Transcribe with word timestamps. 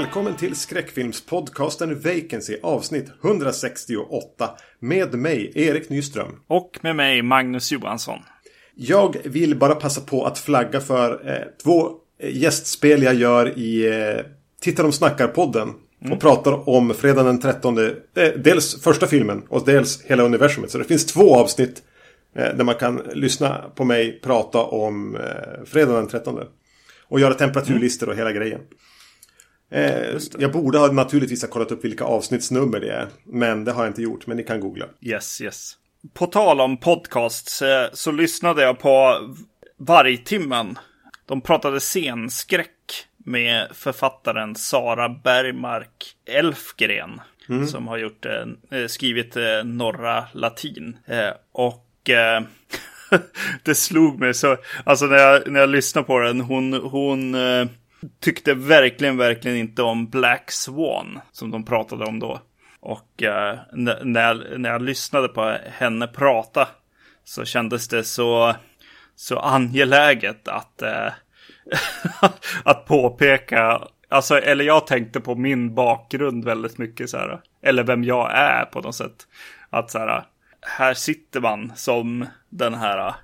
Välkommen 0.00 0.36
till 0.36 0.56
skräckfilmspodcasten 0.56 2.00
Vacancy 2.00 2.56
avsnitt 2.62 3.10
168 3.24 4.50
med 4.78 5.14
mig 5.14 5.52
Erik 5.54 5.88
Nyström. 5.88 6.28
Och 6.46 6.78
med 6.82 6.96
mig 6.96 7.22
Magnus 7.22 7.72
Johansson. 7.72 8.18
Jag 8.74 9.16
vill 9.24 9.56
bara 9.56 9.74
passa 9.74 10.00
på 10.00 10.24
att 10.24 10.38
flagga 10.38 10.80
för 10.80 11.28
eh, 11.30 11.42
två 11.62 11.92
gästspel 12.22 13.02
jag 13.02 13.14
gör 13.14 13.58
i 13.58 13.86
eh, 13.86 14.24
Titta 14.60 14.82
de 14.82 14.92
snackar-podden. 14.92 15.74
Mm. 16.00 16.12
Och 16.12 16.20
pratar 16.20 16.68
om 16.68 16.94
fredagen 16.94 17.26
den 17.26 17.40
13. 17.40 17.78
Eh, 17.78 17.88
dels 18.36 18.82
första 18.82 19.06
filmen 19.06 19.42
och 19.48 19.64
dels 19.64 20.02
hela 20.02 20.22
universumet. 20.22 20.70
Så 20.70 20.78
det 20.78 20.84
finns 20.84 21.06
två 21.06 21.36
avsnitt 21.36 21.82
eh, 22.36 22.56
där 22.56 22.64
man 22.64 22.74
kan 22.74 23.02
lyssna 23.14 23.70
på 23.74 23.84
mig 23.84 24.20
prata 24.20 24.58
om 24.58 25.16
eh, 25.16 25.64
fredagen 25.66 25.96
den 25.96 26.08
13. 26.08 26.40
Och 27.08 27.20
göra 27.20 27.34
temperaturlistor 27.34 28.08
och 28.08 28.16
hela 28.16 28.32
grejen. 28.32 28.60
Eh, 29.70 30.18
jag 30.38 30.52
borde 30.52 30.78
ha 30.78 30.92
naturligtvis 30.92 31.42
ha 31.42 31.48
kollat 31.48 31.72
upp 31.72 31.84
vilka 31.84 32.04
avsnittsnummer 32.04 32.80
det 32.80 32.92
är. 32.92 33.08
Men 33.24 33.64
det 33.64 33.72
har 33.72 33.82
jag 33.82 33.90
inte 33.90 34.02
gjort. 34.02 34.26
Men 34.26 34.36
ni 34.36 34.42
kan 34.42 34.60
googla. 34.60 34.86
Yes, 35.00 35.40
yes. 35.40 35.76
På 36.14 36.26
tal 36.26 36.60
om 36.60 36.76
podcasts 36.76 37.62
eh, 37.62 37.88
så 37.92 38.12
lyssnade 38.12 38.62
jag 38.62 38.78
på 38.78 39.16
Vargtimmen. 39.76 40.78
De 41.26 41.40
pratade 41.40 41.80
scenskräck 41.80 43.06
med 43.24 43.68
författaren 43.72 44.54
Sara 44.54 45.08
Bergmark 45.08 46.16
Elfgren. 46.26 47.20
Mm. 47.48 47.66
Som 47.66 47.88
har 47.88 47.98
gjort, 47.98 48.26
eh, 48.26 48.86
skrivit 48.86 49.36
eh, 49.36 49.64
Norra 49.64 50.24
Latin. 50.32 50.96
Och 51.52 51.86
det 53.62 53.74
slog 53.74 54.20
mig 54.20 54.34
så, 54.34 54.56
alltså 54.84 55.06
när 55.06 55.16
jag, 55.16 55.50
när 55.50 55.60
jag 55.60 55.68
lyssnade 55.68 56.06
på 56.06 56.18
den, 56.18 56.40
hon, 56.40 56.72
hon 56.72 57.34
tyckte 58.20 58.54
verkligen, 58.54 59.16
verkligen 59.16 59.56
inte 59.56 59.82
om 59.82 60.06
Black 60.06 60.50
Swan 60.50 61.20
som 61.32 61.50
de 61.50 61.64
pratade 61.64 62.04
om 62.04 62.18
då. 62.18 62.40
Och 62.80 63.22
eh, 63.22 63.58
när, 63.72 64.22
jag, 64.22 64.60
när 64.60 64.70
jag 64.70 64.82
lyssnade 64.82 65.28
på 65.28 65.56
henne 65.64 66.06
prata 66.06 66.68
så 67.24 67.44
kändes 67.44 67.88
det 67.88 68.04
så, 68.04 68.54
så 69.16 69.38
angeläget 69.38 70.48
att, 70.48 70.82
eh, 70.82 71.12
att 72.64 72.86
påpeka, 72.86 73.80
alltså, 74.08 74.38
eller 74.38 74.64
jag 74.64 74.86
tänkte 74.86 75.20
på 75.20 75.34
min 75.34 75.74
bakgrund 75.74 76.44
väldigt 76.44 76.78
mycket 76.78 77.10
så 77.10 77.16
här, 77.16 77.40
eller 77.62 77.82
vem 77.82 78.04
jag 78.04 78.30
är 78.34 78.64
på 78.64 78.80
något 78.80 78.94
sätt. 78.94 79.26
Att 79.70 79.90
så 79.90 79.98
här, 79.98 80.24
här 80.60 80.94
sitter 80.94 81.40
man 81.40 81.72
som 81.76 82.26
den 82.48 82.74
här 82.74 83.08
eh, 83.08 83.14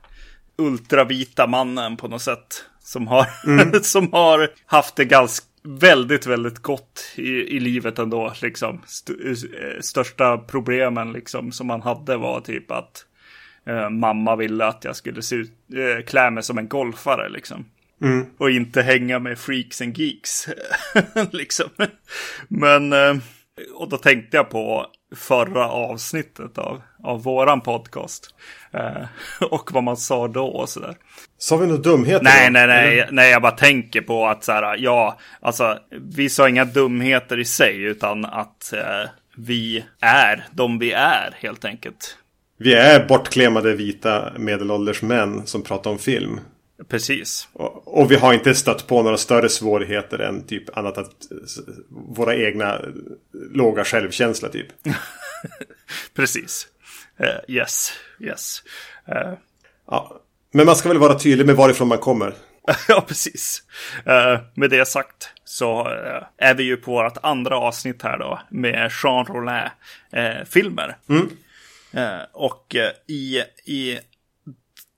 ultravita 0.59 1.47
mannen 1.47 1.97
på 1.97 2.09
något 2.09 2.23
sätt. 2.23 2.65
Som 2.87 3.07
har, 3.07 3.27
mm. 3.47 3.73
som 3.83 4.13
har 4.13 4.49
haft 4.67 4.97
det 4.97 5.05
ganska 5.05 5.47
väldigt, 5.63 6.27
väldigt 6.27 6.59
gott 6.59 7.13
i, 7.15 7.31
i 7.31 7.61
livet 7.61 7.99
ändå. 7.99 8.33
Liksom. 8.43 8.83
St 8.85 9.13
eh, 9.13 9.81
största 9.81 10.39
problemen 10.39 11.13
liksom, 11.13 11.53
som 11.53 11.67
man 11.67 11.83
hade 11.83 12.17
var 12.17 12.41
typ 12.41 12.71
att 12.71 13.07
eh, 13.67 13.91
mamma 13.91 14.37
ville 14.37 14.67
att 14.67 14.85
jag 14.85 14.97
skulle 14.97 15.23
se 15.23 15.37
ut, 15.37 15.53
eh, 15.75 16.05
klä 16.05 16.31
mig 16.31 16.43
som 16.43 16.59
en 16.59 16.69
golfare. 16.69 17.29
Liksom. 17.29 17.65
Mm. 18.03 18.27
Och 18.39 18.51
inte 18.51 18.83
hänga 18.83 19.19
med 19.19 19.39
freaks 19.39 19.81
and 19.81 19.99
geeks. 19.99 20.49
liksom. 21.31 21.69
Men, 22.49 22.93
eh, 22.93 23.17
och 23.75 23.89
då 23.89 23.97
tänkte 23.97 24.37
jag 24.37 24.51
på 24.51 24.87
förra 25.16 25.69
avsnittet 25.69 26.59
av, 26.59 26.82
av 27.03 27.22
våran 27.22 27.60
podcast. 27.60 28.34
Eh, 28.72 29.04
och 29.50 29.72
vad 29.72 29.84
man 29.84 29.97
sa 29.97 30.28
då 30.28 30.47
och 30.47 30.69
sådär. 30.69 30.94
Sa 31.38 31.56
vi 31.56 31.66
några 31.66 31.82
dumheter? 31.82 32.25
Nej, 32.25 32.47
då? 32.47 32.53
nej, 32.53 32.66
nej, 32.66 33.09
nej, 33.10 33.31
jag 33.31 33.43
bara 33.43 33.53
tänker 33.53 34.00
på 34.00 34.26
att 34.26 34.44
så 34.44 34.53
här, 34.53 34.76
ja, 34.78 35.19
alltså, 35.41 35.78
vi 35.91 36.28
sa 36.28 36.49
inga 36.49 36.65
dumheter 36.65 37.38
i 37.38 37.44
sig, 37.44 37.82
utan 37.82 38.25
att 38.25 38.72
eh, 38.72 39.10
vi 39.37 39.84
är 40.00 40.47
de 40.50 40.78
vi 40.78 40.93
är, 40.93 41.37
helt 41.41 41.65
enkelt. 41.65 42.16
Vi 42.59 42.75
är 42.75 43.06
bortklemade 43.09 43.75
vita 43.75 44.32
medelålders 44.38 45.03
män 45.03 45.47
som 45.47 45.62
pratar 45.62 45.91
om 45.91 45.99
film. 45.99 46.41
Precis. 46.88 47.48
Och, 47.53 47.98
och, 48.00 48.10
vi 48.10 48.16
har 48.16 48.32
inte 48.32 48.54
stött 48.54 48.87
på 48.87 49.03
några 49.03 49.16
större 49.16 49.48
svårigheter 49.48 50.19
än 50.19 50.47
typ 50.47 50.76
annat 50.78 50.98
att 50.98 51.12
våra 51.88 52.37
egna 52.37 52.81
låga 53.53 53.84
självkänsla 53.84 54.48
typ. 54.48 54.66
Precis. 56.14 56.69
Uh, 57.20 57.54
yes, 57.56 57.92
yes. 58.20 58.62
Uh. 59.09 59.32
Ja, 59.87 60.20
men 60.53 60.66
man 60.66 60.76
ska 60.76 60.88
väl 60.88 60.98
vara 60.98 61.19
tydlig 61.19 61.47
med 61.47 61.56
varifrån 61.56 61.88
man 61.88 61.98
kommer. 61.98 62.34
ja, 62.88 63.04
precis. 63.08 63.62
Uh, 64.06 64.41
med 64.54 64.70
det 64.70 64.88
sagt 64.88 65.31
så 65.44 65.88
är 66.38 66.54
vi 66.54 66.62
ju 66.62 66.76
på 66.76 66.91
vårt 66.91 67.16
andra 67.22 67.56
avsnitt 67.56 68.03
här 68.03 68.19
då 68.19 68.41
med 68.50 68.91
Jean 69.03 69.26
Rollin-filmer. 69.26 70.97
Mm. 71.08 71.28
och 72.32 72.76
i, 73.06 73.43
i 73.64 73.98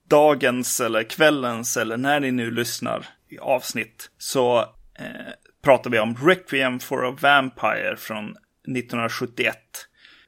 dagens 0.09 0.79
eller 0.79 1.03
kvällens 1.03 1.77
eller 1.77 1.97
när 1.97 2.19
ni 2.19 2.31
nu 2.31 2.51
lyssnar 2.51 3.05
i 3.29 3.39
avsnitt 3.39 4.11
så 4.17 4.59
eh, 4.99 5.05
pratar 5.61 5.89
vi 5.89 5.99
om 5.99 6.15
Requiem 6.15 6.79
for 6.79 7.07
a 7.07 7.17
Vampire 7.21 7.95
från 7.97 8.25
1971. 8.29 9.57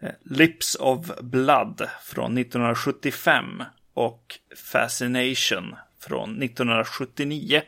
Eh, 0.02 0.10
Lips 0.24 0.76
of 0.76 1.20
Blood 1.22 1.82
från 2.04 2.38
1975 2.38 3.64
och 3.94 4.36
Fascination 4.72 5.76
från 6.02 6.44
1979. 6.44 7.62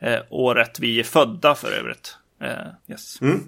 Eh, 0.00 0.20
året 0.30 0.80
vi 0.80 1.00
är 1.00 1.04
födda 1.04 1.54
för 1.54 1.72
övrigt. 1.72 2.16
Eh, 2.40 2.66
yes. 2.88 3.20
Mm. 3.20 3.40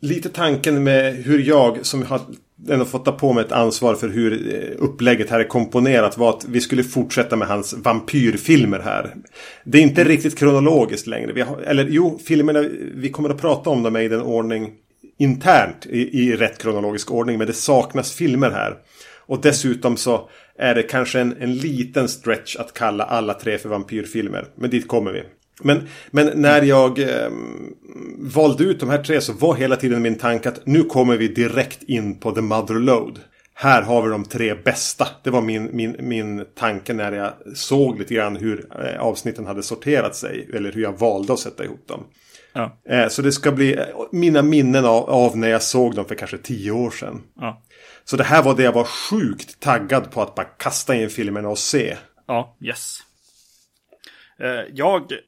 Lite 0.00 0.28
tanken 0.28 0.84
med 0.84 1.14
hur 1.14 1.38
jag 1.38 1.86
som 1.86 2.02
har 2.02 2.20
ändå 2.68 2.84
fått 2.84 3.04
ta 3.04 3.12
på 3.12 3.32
mig 3.32 3.44
ett 3.44 3.52
ansvar 3.52 3.94
för 3.94 4.08
hur 4.08 4.54
eh, 4.54 4.84
upplägget 4.84 5.30
här 5.30 5.40
är 5.40 5.48
komponerat 5.48 6.18
var 6.18 6.30
att 6.30 6.44
vi 6.48 6.60
skulle 6.60 6.84
fortsätta 6.84 7.36
med 7.36 7.48
hans 7.48 7.72
vampyrfilmer 7.72 8.80
här. 8.80 9.14
Det 9.64 9.78
är 9.78 9.82
inte 9.82 10.04
riktigt 10.04 10.38
kronologiskt 10.38 11.06
längre. 11.06 11.42
Har, 11.42 11.60
eller 11.60 11.86
jo, 11.90 12.20
filmerna, 12.24 12.64
vi 12.94 13.10
kommer 13.10 13.30
att 13.30 13.40
prata 13.40 13.70
om 13.70 13.82
dem 13.82 13.96
i 13.96 14.08
den 14.08 14.22
ordning 14.22 14.72
internt 15.18 15.86
i, 15.86 16.20
i 16.22 16.36
rätt 16.36 16.62
kronologisk 16.62 17.12
ordning. 17.12 17.38
Men 17.38 17.46
det 17.46 17.52
saknas 17.52 18.12
filmer 18.12 18.50
här. 18.50 18.76
Och 19.26 19.40
dessutom 19.40 19.96
så 19.96 20.28
är 20.58 20.74
det 20.74 20.82
kanske 20.82 21.20
en, 21.20 21.36
en 21.40 21.54
liten 21.56 22.08
stretch 22.08 22.56
att 22.56 22.74
kalla 22.74 23.04
alla 23.04 23.34
tre 23.34 23.58
för 23.58 23.68
vampyrfilmer. 23.68 24.46
Men 24.54 24.70
dit 24.70 24.88
kommer 24.88 25.12
vi. 25.12 25.22
Men, 25.62 25.88
men 26.10 26.30
när 26.34 26.62
jag 26.62 26.98
eh, 26.98 27.30
valde 28.18 28.64
ut 28.64 28.80
de 28.80 28.88
här 28.88 29.02
tre 29.02 29.20
så 29.20 29.32
var 29.32 29.54
hela 29.54 29.76
tiden 29.76 30.02
min 30.02 30.18
tanke 30.18 30.48
att 30.48 30.66
nu 30.66 30.82
kommer 30.82 31.16
vi 31.16 31.28
direkt 31.28 31.82
in 31.82 32.20
på 32.20 32.32
The 32.32 32.40
Mother 32.40 32.74
Load. 32.74 33.20
Här 33.54 33.82
har 33.82 34.02
vi 34.02 34.10
de 34.10 34.24
tre 34.24 34.54
bästa. 34.54 35.08
Det 35.22 35.30
var 35.30 35.42
min, 35.42 35.70
min, 35.72 35.96
min 35.98 36.44
tanke 36.54 36.92
när 36.92 37.12
jag 37.12 37.32
såg 37.56 37.98
lite 37.98 38.14
grann 38.14 38.36
hur 38.36 38.66
eh, 38.84 39.00
avsnitten 39.00 39.46
hade 39.46 39.62
sorterat 39.62 40.16
sig. 40.16 40.48
Eller 40.54 40.72
hur 40.72 40.82
jag 40.82 40.98
valde 40.98 41.32
att 41.32 41.38
sätta 41.38 41.64
ihop 41.64 41.88
dem. 41.88 42.04
Ja. 42.52 42.78
Eh, 42.88 43.08
så 43.08 43.22
det 43.22 43.32
ska 43.32 43.52
bli 43.52 43.74
eh, 43.74 43.84
mina 44.12 44.42
minnen 44.42 44.84
av, 44.84 45.10
av, 45.10 45.36
när 45.36 45.48
jag 45.48 45.62
såg 45.62 45.94
dem 45.94 46.04
för 46.04 46.14
kanske 46.14 46.38
tio 46.38 46.70
år 46.70 46.90
sedan. 46.90 47.22
Ja. 47.40 47.62
Så 48.04 48.16
det 48.16 48.24
här 48.24 48.42
var 48.42 48.56
det 48.56 48.62
jag 48.62 48.72
var 48.72 48.84
sjukt 48.84 49.60
taggad 49.60 50.10
på 50.10 50.22
att 50.22 50.34
bara 50.34 50.46
kasta 50.46 50.94
in 50.94 51.10
filmerna 51.10 51.48
och 51.48 51.58
se. 51.58 51.96
Ja, 52.26 52.56
yes. 52.60 52.98
Eh, 54.38 54.64
jag 54.74 55.12
eh, 55.12 55.18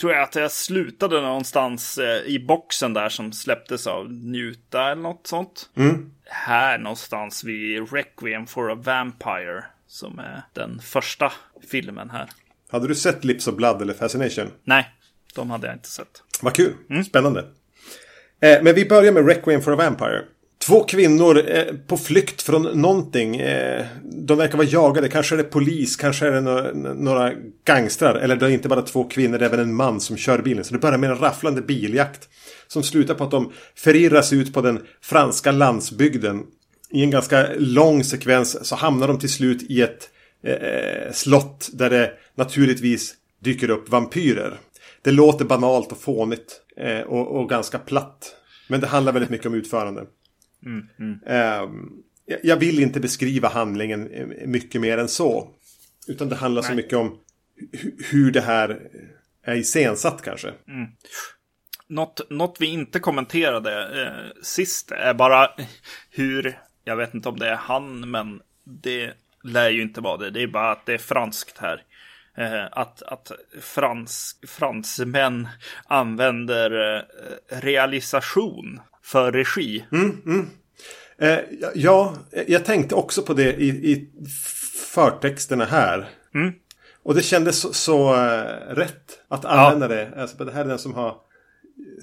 tror 0.00 0.14
att 0.14 0.34
jag 0.34 0.52
slutade 0.52 1.20
någonstans 1.20 1.98
eh, 1.98 2.26
i 2.26 2.38
boxen 2.38 2.94
där 2.94 3.08
som 3.08 3.32
släpptes 3.32 3.86
av 3.86 4.12
Njuta 4.12 4.90
eller 4.90 5.02
något 5.02 5.26
sånt. 5.26 5.70
Mm. 5.76 6.10
Här 6.24 6.78
någonstans 6.78 7.44
vid 7.44 7.92
Requiem 7.92 8.46
for 8.46 8.72
a 8.72 8.74
Vampire. 8.74 9.64
Som 9.88 10.18
är 10.18 10.42
den 10.52 10.78
första 10.78 11.32
filmen 11.70 12.10
här. 12.10 12.28
Hade 12.70 12.88
du 12.88 12.94
sett 12.94 13.24
Lips 13.24 13.48
of 13.48 13.54
Blood 13.54 13.82
eller 13.82 13.94
Fascination? 13.94 14.50
Nej, 14.64 14.90
de 15.34 15.50
hade 15.50 15.66
jag 15.66 15.76
inte 15.76 15.88
sett. 15.88 16.22
Vad 16.42 16.54
kul, 16.54 16.74
mm. 16.90 17.04
spännande. 17.04 17.44
men 18.40 18.74
vi 18.74 18.88
börjar 18.88 19.12
med 19.12 19.26
Requiem 19.26 19.62
for 19.62 19.72
a 19.72 19.76
Vampire. 19.76 20.24
Två 20.66 20.84
kvinnor 20.84 21.50
eh, 21.50 21.64
på 21.86 21.96
flykt 21.96 22.42
från 22.42 22.62
någonting. 22.62 23.36
Eh, 23.36 23.86
de 24.04 24.38
verkar 24.38 24.58
vara 24.58 24.66
jagade. 24.66 25.08
Kanske 25.08 25.34
är 25.34 25.36
det 25.36 25.44
polis, 25.44 25.96
kanske 25.96 26.26
är 26.26 26.32
det 26.32 26.40
några, 26.40 26.72
några 26.94 27.32
gangstrar. 27.64 28.14
Eller 28.14 28.36
det 28.36 28.46
är 28.46 28.50
inte 28.50 28.68
bara 28.68 28.82
två 28.82 29.04
kvinnor, 29.04 29.38
det 29.38 29.44
är 29.44 29.48
även 29.48 29.60
en 29.60 29.74
man 29.74 30.00
som 30.00 30.16
kör 30.16 30.38
bilen. 30.38 30.64
Så 30.64 30.74
det 30.74 30.80
börjar 30.80 30.98
med 30.98 31.10
en 31.10 31.18
rafflande 31.18 31.62
biljakt. 31.62 32.28
Som 32.66 32.82
slutar 32.82 33.14
på 33.14 33.24
att 33.24 33.30
de 33.30 33.52
förirras 33.74 34.32
ut 34.32 34.54
på 34.54 34.60
den 34.60 34.82
franska 35.02 35.52
landsbygden. 35.52 36.42
I 36.90 37.02
en 37.02 37.10
ganska 37.10 37.46
lång 37.56 38.04
sekvens 38.04 38.68
så 38.68 38.76
hamnar 38.76 39.08
de 39.08 39.18
till 39.18 39.32
slut 39.32 39.62
i 39.62 39.82
ett 39.82 40.08
eh, 40.44 40.52
eh 40.52 41.12
slott 41.12 41.70
där 41.72 41.90
det 41.90 42.12
naturligtvis 42.34 43.14
dyker 43.44 43.70
upp 43.70 43.88
vampyrer. 43.88 44.54
Det 45.02 45.10
låter 45.10 45.44
banalt 45.44 45.92
och 45.92 46.00
fånigt 46.00 46.60
eh, 46.76 47.00
och, 47.00 47.40
och 47.40 47.48
ganska 47.48 47.78
platt. 47.78 48.34
Men 48.68 48.80
det 48.80 48.86
handlar 48.86 49.12
väldigt 49.12 49.30
mycket 49.30 49.46
om 49.46 49.54
utförande. 49.54 50.02
Mm, 50.64 50.86
mm. 50.98 51.62
Um, 51.62 52.02
jag 52.42 52.56
vill 52.56 52.82
inte 52.82 53.00
beskriva 53.00 53.48
handlingen 53.48 54.32
mycket 54.46 54.80
mer 54.80 54.98
än 54.98 55.08
så. 55.08 55.50
Utan 56.08 56.28
det 56.28 56.36
handlar 56.36 56.62
Nej. 56.62 56.70
så 56.70 56.76
mycket 56.76 56.98
om 56.98 57.18
hur 58.10 58.30
det 58.30 58.40
här 58.40 58.80
är 59.42 59.56
iscensatt 59.56 60.22
kanske. 60.22 60.48
Mm. 60.68 60.88
något, 61.88 62.30
något 62.30 62.56
vi 62.60 62.66
inte 62.66 63.00
kommenterade 63.00 64.02
eh, 64.02 64.42
sist 64.42 64.90
är 64.92 65.14
bara 65.14 65.50
hur, 66.10 66.60
jag 66.84 66.96
vet 66.96 67.14
inte 67.14 67.28
om 67.28 67.38
det 67.38 67.48
är 67.48 67.56
han, 67.56 68.10
men 68.10 68.40
det 68.64 69.12
lär 69.44 69.70
ju 69.70 69.82
inte 69.82 70.00
vara 70.00 70.16
det. 70.16 70.30
Det 70.30 70.42
är 70.42 70.46
bara 70.46 70.72
att 70.72 70.86
det 70.86 70.94
är 70.94 70.98
franskt 70.98 71.58
här. 71.58 71.82
Eh, 72.36 72.64
att 72.70 73.02
att 73.02 73.32
frans, 73.60 74.40
fransmän 74.46 75.48
använder 75.86 76.96
eh, 76.96 77.02
realisation 77.60 78.80
för 79.06 79.32
regi. 79.32 79.84
Mm, 79.92 80.22
mm. 80.26 80.50
Eh, 81.18 81.38
ja, 81.74 82.14
jag 82.46 82.64
tänkte 82.64 82.94
också 82.94 83.22
på 83.22 83.34
det 83.34 83.52
i, 83.54 83.68
i 83.68 84.10
förtexterna 84.94 85.64
här. 85.64 86.08
Mm. 86.34 86.52
Och 87.02 87.14
det 87.14 87.22
kändes 87.22 87.60
så, 87.60 87.72
så 87.72 88.14
uh, 88.14 88.74
rätt 88.74 89.18
att 89.28 89.44
använda 89.44 89.94
ja. 89.94 89.94
det. 89.94 90.20
Alltså, 90.20 90.44
det 90.44 90.52
här 90.52 90.64
är 90.64 90.68
den 90.68 90.78
som 90.78 90.94
har... 90.94 91.16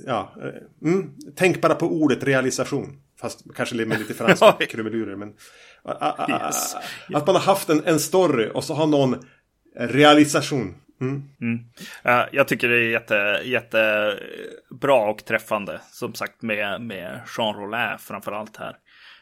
Ja, 0.06 0.34
uh, 0.38 0.90
mm, 0.92 1.12
tänk 1.36 1.62
bara 1.62 1.76
på 1.76 1.88
ordet 1.88 2.24
realisation. 2.24 2.98
Fast 3.20 3.44
kanske 3.56 3.86
med 3.86 4.00
lite 4.00 4.14
franska 4.14 4.52
krumelurer. 4.70 5.16
Men, 5.16 5.30
uh, 5.30 6.30
yes. 6.30 6.76
Att 7.14 7.28
man 7.28 7.36
har 7.36 7.44
haft 7.44 7.70
en, 7.70 7.84
en 7.86 8.00
story 8.00 8.52
och 8.54 8.64
så 8.64 8.74
har 8.74 8.88
någon 8.88 9.26
realisation. 9.78 10.76
Mm. 11.04 11.24
Mm. 11.42 11.60
Uh, 12.06 12.26
jag 12.32 12.48
tycker 12.48 12.70
det 12.70 12.76
är 12.76 12.90
jätte, 12.90 13.42
jättebra 13.44 14.96
och 14.96 15.26
träffande. 15.26 15.82
Som 15.92 16.14
sagt 16.14 16.42
med, 16.42 16.82
med 16.82 17.22
Jean 17.38 17.56
Rollin 17.56 17.98
framför 18.00 18.32
allt 18.32 18.58
här. 18.58 18.76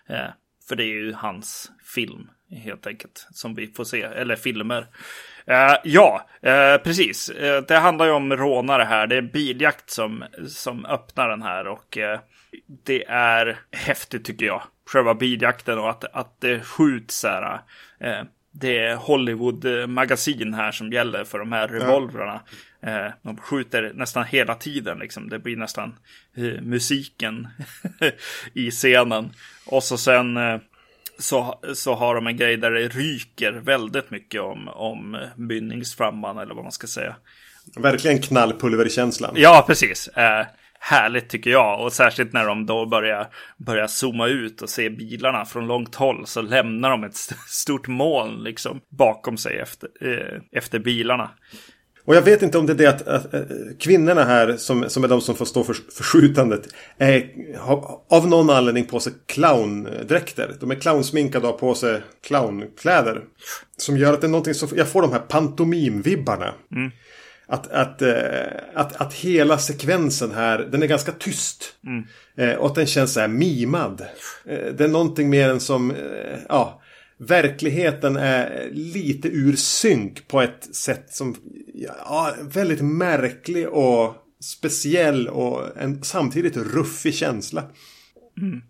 Uh, 0.09 0.31
för 0.69 0.75
det 0.75 0.83
är 0.83 0.87
ju 0.87 1.13
hans 1.13 1.71
film 1.95 2.29
helt 2.63 2.87
enkelt 2.87 3.27
som 3.31 3.55
vi 3.55 3.67
får 3.67 3.83
se. 3.83 4.01
Eller 4.01 4.35
filmer. 4.35 4.81
Uh, 5.49 5.75
ja, 5.83 6.29
eh, 6.41 6.77
precis. 6.77 7.31
det 7.67 7.77
handlar 7.77 8.05
ju 8.05 8.11
om 8.11 8.37
rånare 8.37 8.83
här. 8.83 9.07
Det 9.07 9.15
är 9.15 9.21
biljakt 9.21 9.89
som, 9.89 10.23
som 10.47 10.85
öppnar 10.85 11.29
den 11.29 11.41
här. 11.41 11.67
Och 11.67 11.97
det 12.83 13.05
är 13.07 13.59
häftigt 13.71 14.25
tycker 14.25 14.45
jag. 14.45 14.61
Själva 14.85 15.15
biljakten 15.15 15.79
och 15.79 15.89
att, 15.89 16.03
att 16.03 16.41
det 16.41 16.59
skjuts 16.59 17.23
här 17.23 17.61
det 18.51 18.77
är 18.77 18.95
Hollywood-magasin 18.95 20.53
här 20.53 20.71
som 20.71 20.91
gäller 20.91 21.23
för 21.23 21.39
de 21.39 21.51
här 21.51 21.67
revolvrarna. 21.67 22.41
Ja. 22.79 23.11
De 23.21 23.37
skjuter 23.37 23.91
nästan 23.95 24.25
hela 24.25 24.55
tiden 24.55 24.99
liksom. 24.99 25.29
Det 25.29 25.39
blir 25.39 25.57
nästan 25.57 25.95
eh, 26.35 26.61
musiken 26.61 27.47
i 28.53 28.71
scenen. 28.71 29.33
Och 29.65 29.83
så 29.83 29.97
sen 29.97 30.37
eh, 30.37 30.57
så, 31.17 31.59
så 31.73 31.95
har 31.95 32.15
de 32.15 32.27
en 32.27 32.37
grej 32.37 32.57
där 32.57 32.71
det 32.71 32.87
ryker 32.87 33.51
väldigt 33.51 34.11
mycket 34.11 34.41
om, 34.41 34.67
om 34.67 35.17
mynningsframman 35.35 36.37
eller 36.37 36.53
vad 36.53 36.63
man 36.63 36.71
ska 36.71 36.87
säga. 36.87 37.15
Verkligen 37.75 38.21
knallpulverkänslan. 38.21 39.33
Ja, 39.37 39.63
precis. 39.67 40.09
Eh, 40.81 40.93
härligt 40.93 41.29
tycker 41.29 41.49
jag. 41.49 41.81
Och 41.85 41.93
särskilt 41.93 42.33
när 42.33 42.45
de 42.45 42.65
då 42.65 42.85
börjar, 42.85 43.27
börjar 43.57 43.87
zooma 43.87 44.27
ut 44.27 44.61
och 44.61 44.69
se 44.69 44.89
bilarna 44.89 45.45
från 45.45 45.67
långt 45.67 45.95
håll 45.95 46.27
så 46.27 46.41
lämnar 46.41 46.89
de 46.89 47.03
ett 47.03 47.15
stort 47.47 47.87
moln 47.87 48.43
liksom 48.43 48.81
bakom 48.89 49.37
sig 49.37 49.57
efter, 49.59 49.89
eh, 50.01 50.41
efter 50.51 50.79
bilarna. 50.79 51.31
Och 52.05 52.15
jag 52.15 52.21
vet 52.21 52.41
inte 52.41 52.57
om 52.57 52.65
det 52.65 52.73
är 52.73 52.77
det 52.77 52.87
att, 52.87 53.07
att, 53.07 53.33
att 53.33 53.47
kvinnorna 53.79 54.23
här 54.23 54.57
som, 54.57 54.89
som 54.89 55.03
är 55.03 55.07
de 55.07 55.21
som 55.21 55.35
får 55.35 55.45
stå 55.45 55.63
för, 55.63 55.73
för 55.73 56.03
skjutandet 56.03 56.61
är, 56.97 57.31
har 57.57 58.01
av 58.09 58.27
någon 58.27 58.49
anledning 58.49 58.85
på 58.85 58.99
sig 58.99 59.13
clowndräkter. 59.25 60.55
De 60.59 60.71
är 60.71 60.75
clownsminkade 60.75 61.47
och 61.47 61.53
har 61.53 61.59
på 61.59 61.75
sig 61.75 62.01
clownkläder. 62.23 63.21
Som 63.77 63.97
gör 63.97 64.13
att 64.13 64.21
det 64.21 64.27
är 64.27 64.31
någonting 64.31 64.53
som, 64.53 64.69
jag 64.75 64.89
får 64.89 65.01
de 65.01 65.11
här 65.11 65.19
pantomimvibbarna. 65.19 66.53
Mm. 66.71 66.91
Att, 67.51 67.71
att, 67.71 68.01
eh, 68.01 68.13
att, 68.73 69.01
att 69.01 69.13
hela 69.13 69.57
sekvensen 69.57 70.31
här, 70.31 70.59
den 70.59 70.83
är 70.83 70.87
ganska 70.87 71.11
tyst. 71.11 71.75
Mm. 71.85 72.03
Eh, 72.37 72.57
och 72.57 72.67
att 72.67 72.75
den 72.75 72.85
känns 72.85 73.13
så 73.13 73.19
här 73.19 73.27
mimad. 73.27 74.01
Eh, 74.45 74.73
det 74.73 74.83
är 74.83 74.87
någonting 74.87 75.29
mer 75.29 75.49
än 75.49 75.59
som, 75.59 75.93
ja, 76.49 76.81
verkligheten 77.17 78.17
är 78.17 78.69
lite 78.71 79.27
ur 79.27 79.55
synk 79.55 80.27
på 80.27 80.41
ett 80.41 80.75
sätt 80.75 81.13
som, 81.13 81.35
ja, 81.73 82.35
väldigt 82.41 82.81
märklig 82.81 83.69
och 83.69 84.15
speciell 84.43 85.27
och 85.27 85.77
en 85.77 86.03
samtidigt 86.03 86.57
ruffig 86.57 87.15
känsla. 87.15 87.63
Mm. 88.37 88.61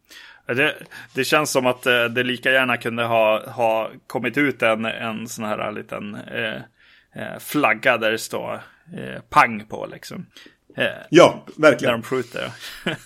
Det, 0.47 0.75
det, 1.15 1.23
känns 1.23 1.51
som 1.51 1.65
att 1.65 1.83
det 1.83 2.23
lika 2.23 2.51
gärna 2.51 2.77
kunde 2.77 3.03
ha, 3.03 3.49
ha 3.49 3.91
kommit 4.07 4.37
ut 4.37 4.61
en, 4.61 4.85
en 4.85 5.27
sån 5.27 5.45
här 5.45 5.71
liten 5.71 6.15
eh, 6.15 6.61
eh, 7.15 7.39
flagga 7.39 7.97
där 7.97 8.11
det 8.11 8.17
står 8.17 8.53
eh, 8.97 9.21
pang 9.29 9.65
på 9.65 9.85
liksom. 9.91 10.25
Eh, 10.77 10.85
ja, 11.09 11.45
verkligen. 11.57 11.91
När 11.91 11.97
de 12.01 12.03
skjuter. 12.03 12.51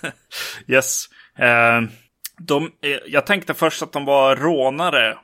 yes. 0.68 1.10
Eh, 1.38 1.81
de, 2.38 2.72
eh, 2.81 3.00
jag 3.07 3.25
tänkte 3.25 3.54
först 3.54 3.81
att 3.81 3.94
de 3.94 4.06
var 4.06 4.36
rånare. 4.36 5.18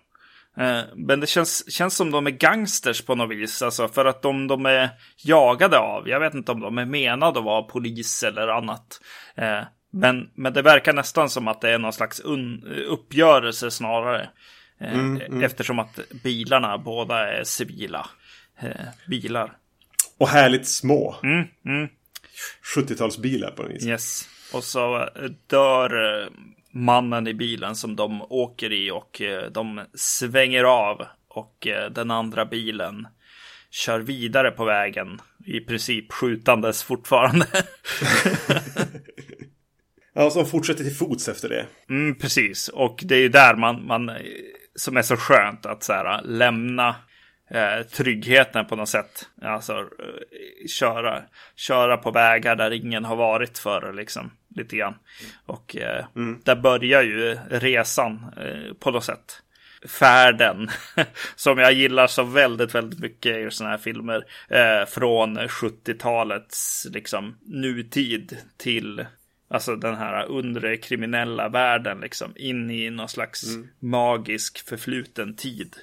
Eh, 0.57 0.81
men 0.95 1.19
det 1.19 1.27
känns, 1.27 1.71
känns 1.71 1.95
som 1.95 2.11
de 2.11 2.27
är 2.27 2.31
gangsters 2.31 3.01
på 3.01 3.15
något 3.15 3.31
vis. 3.31 3.61
Alltså 3.61 3.87
för 3.87 4.05
att 4.05 4.21
de, 4.21 4.47
de 4.47 4.65
är 4.65 4.89
jagade 5.17 5.77
av. 5.77 6.09
Jag 6.09 6.19
vet 6.19 6.33
inte 6.33 6.51
om 6.51 6.59
de 6.59 6.77
är 6.77 6.85
menade 6.85 7.39
att 7.39 7.45
vara 7.45 7.63
polis 7.63 8.23
eller 8.23 8.47
annat. 8.47 9.01
Men, 9.93 10.29
men 10.35 10.53
det 10.53 10.61
verkar 10.61 10.93
nästan 10.93 11.29
som 11.29 11.47
att 11.47 11.61
det 11.61 11.69
är 11.69 11.77
någon 11.77 11.93
slags 11.93 12.19
un, 12.19 12.63
uppgörelse 12.87 13.71
snarare. 13.71 14.29
Mm, 14.79 15.21
mm. 15.21 15.43
Eftersom 15.43 15.79
att 15.79 15.99
bilarna 16.23 16.77
båda 16.77 17.27
är 17.27 17.43
civila 17.43 18.07
bilar. 19.07 19.57
Och 20.17 20.27
härligt 20.27 20.67
små. 20.67 21.15
Mm, 21.23 21.47
mm. 21.65 21.89
70-talsbilar 22.75 23.51
på 23.51 23.63
något 23.63 23.71
vis. 23.71 23.85
Yes. 23.85 24.29
Och 24.53 24.63
så 24.63 24.97
eh, 24.97 25.31
dör 25.47 26.21
eh, 26.23 26.27
mannen 26.71 27.27
i 27.27 27.33
bilen 27.33 27.75
som 27.75 27.95
de 27.95 28.21
åker 28.21 28.71
i 28.71 28.91
och 28.91 29.21
eh, 29.21 29.51
de 29.51 29.81
svänger 29.93 30.63
av. 30.63 31.05
Och 31.27 31.67
den 31.91 32.11
andra 32.11 32.45
bilen 32.45 33.07
kör 33.69 33.99
vidare 33.99 34.51
på 34.51 34.65
vägen. 34.65 35.21
I 35.45 35.59
princip 35.59 36.11
skjutandes 36.11 36.83
fortfarande. 36.83 37.47
ja, 40.13 40.29
som 40.29 40.45
fortsätter 40.45 40.83
till 40.83 40.95
fots 40.95 41.27
efter 41.27 41.49
det. 41.49 41.65
Mm, 41.89 42.15
precis, 42.15 42.67
och 42.67 42.99
det 43.05 43.15
är 43.15 43.19
ju 43.19 43.29
där 43.29 43.55
man, 43.55 43.87
man 43.87 44.11
som 44.75 44.97
är 44.97 45.01
så 45.01 45.17
skönt 45.17 45.65
att 45.65 45.83
så 45.83 45.93
här, 45.93 46.21
lämna 46.23 46.95
eh, 47.53 47.83
tryggheten 47.83 48.65
på 48.65 48.75
något 48.75 48.89
sätt. 48.89 49.29
Alltså 49.41 49.73
eh, 49.73 50.67
köra, 50.67 51.23
köra 51.55 51.97
på 51.97 52.11
vägar 52.11 52.55
där 52.55 52.71
ingen 52.71 53.05
har 53.05 53.15
varit 53.15 53.57
förr 53.57 53.93
liksom. 53.93 54.31
Lite 54.55 54.75
grann. 54.75 54.95
Och 55.45 55.75
eh, 55.75 56.05
mm. 56.15 56.41
där 56.43 56.55
börjar 56.55 57.01
ju 57.01 57.37
resan 57.49 58.25
eh, 58.37 58.73
på 58.73 58.91
något 58.91 59.03
sätt. 59.03 59.41
Färden 59.99 60.69
som 61.35 61.57
jag 61.57 61.73
gillar 61.73 62.07
så 62.07 62.23
väldigt, 62.23 62.75
väldigt 62.75 62.99
mycket 62.99 63.37
i 63.37 63.51
sådana 63.51 63.71
här 63.71 63.81
filmer. 63.81 64.25
Eh, 64.49 64.85
från 64.85 65.39
70-talets 65.39 66.87
liksom 66.91 67.37
nutid 67.41 68.37
till 68.57 69.05
Alltså 69.53 69.75
den 69.75 69.95
här 69.95 70.25
undre 70.25 70.77
kriminella 70.77 71.49
världen 71.49 71.99
liksom 71.99 72.33
in 72.35 72.71
i 72.71 72.89
någon 72.89 73.09
slags 73.09 73.43
mm. 73.43 73.67
magisk 73.79 74.69
förfluten 74.69 75.35
tid. 75.35 75.75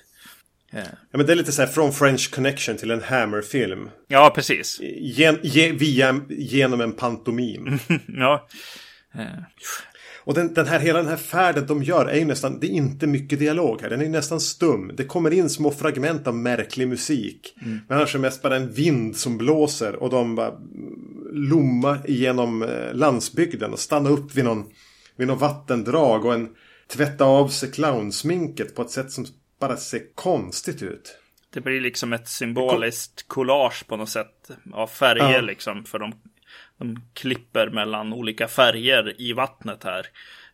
Ja, 0.70 0.82
men 1.12 1.26
det 1.26 1.32
är 1.32 1.36
lite 1.36 1.52
så 1.52 1.62
här 1.62 1.68
från 1.68 1.92
French 1.92 2.30
Connection 2.30 2.76
till 2.76 2.90
en 2.90 3.02
Hammer-film. 3.02 3.90
Ja, 4.08 4.32
precis. 4.34 4.80
Gen, 5.00 5.38
ge, 5.42 5.72
via, 5.72 6.20
genom 6.28 6.80
en 6.80 6.92
pantomim. 6.92 7.78
ja. 8.06 8.48
Yeah. 9.16 9.42
Och 10.28 10.34
den, 10.34 10.54
den, 10.54 10.66
här, 10.66 10.80
hela 10.80 10.98
den 10.98 11.08
här 11.08 11.16
färden 11.16 11.66
de 11.66 11.82
gör 11.82 12.06
är 12.06 12.18
ju 12.18 12.24
nästan, 12.24 12.60
det 12.60 12.66
är 12.66 12.70
inte 12.70 13.06
mycket 13.06 13.38
dialog 13.38 13.82
här. 13.82 13.90
Den 13.90 14.00
är 14.00 14.08
nästan 14.08 14.40
stum. 14.40 14.92
Det 14.96 15.04
kommer 15.04 15.30
in 15.30 15.50
små 15.50 15.70
fragment 15.70 16.26
av 16.26 16.36
märklig 16.36 16.88
musik. 16.88 17.54
Mm. 17.62 17.80
Men 17.88 17.98
annars 17.98 18.14
är 18.14 18.18
det 18.18 18.22
mest 18.22 18.42
bara 18.42 18.56
en 18.56 18.72
vind 18.72 19.16
som 19.16 19.38
blåser 19.38 19.96
och 19.96 20.10
de 20.10 20.34
bara 20.34 20.54
lomma 21.32 21.98
igenom 22.04 22.62
eh, 22.62 22.94
landsbygden 22.94 23.72
och 23.72 23.78
stanna 23.78 24.10
upp 24.10 24.34
vid 24.34 24.44
någon, 24.44 24.64
vid 25.16 25.26
någon 25.26 25.38
vattendrag 25.38 26.24
och 26.24 26.34
en 26.34 26.48
tvätta 26.92 27.24
av 27.24 27.48
sig 27.48 27.70
clownsminket 27.70 28.74
på 28.74 28.82
ett 28.82 28.90
sätt 28.90 29.12
som 29.12 29.26
bara 29.60 29.76
ser 29.76 30.14
konstigt 30.14 30.82
ut. 30.82 31.18
Det 31.50 31.60
blir 31.60 31.80
liksom 31.80 32.12
ett 32.12 32.28
symboliskt 32.28 33.28
collage 33.28 33.86
på 33.86 33.96
något 33.96 34.08
sätt 34.08 34.50
av 34.72 34.86
färger 34.86 35.34
ja. 35.34 35.40
liksom. 35.40 35.84
För 35.84 35.98
de, 35.98 36.12
de 36.78 37.02
klipper 37.14 37.70
mellan 37.70 38.12
olika 38.12 38.48
färger 38.48 39.20
i 39.20 39.32
vattnet 39.32 39.84
här. 39.84 40.06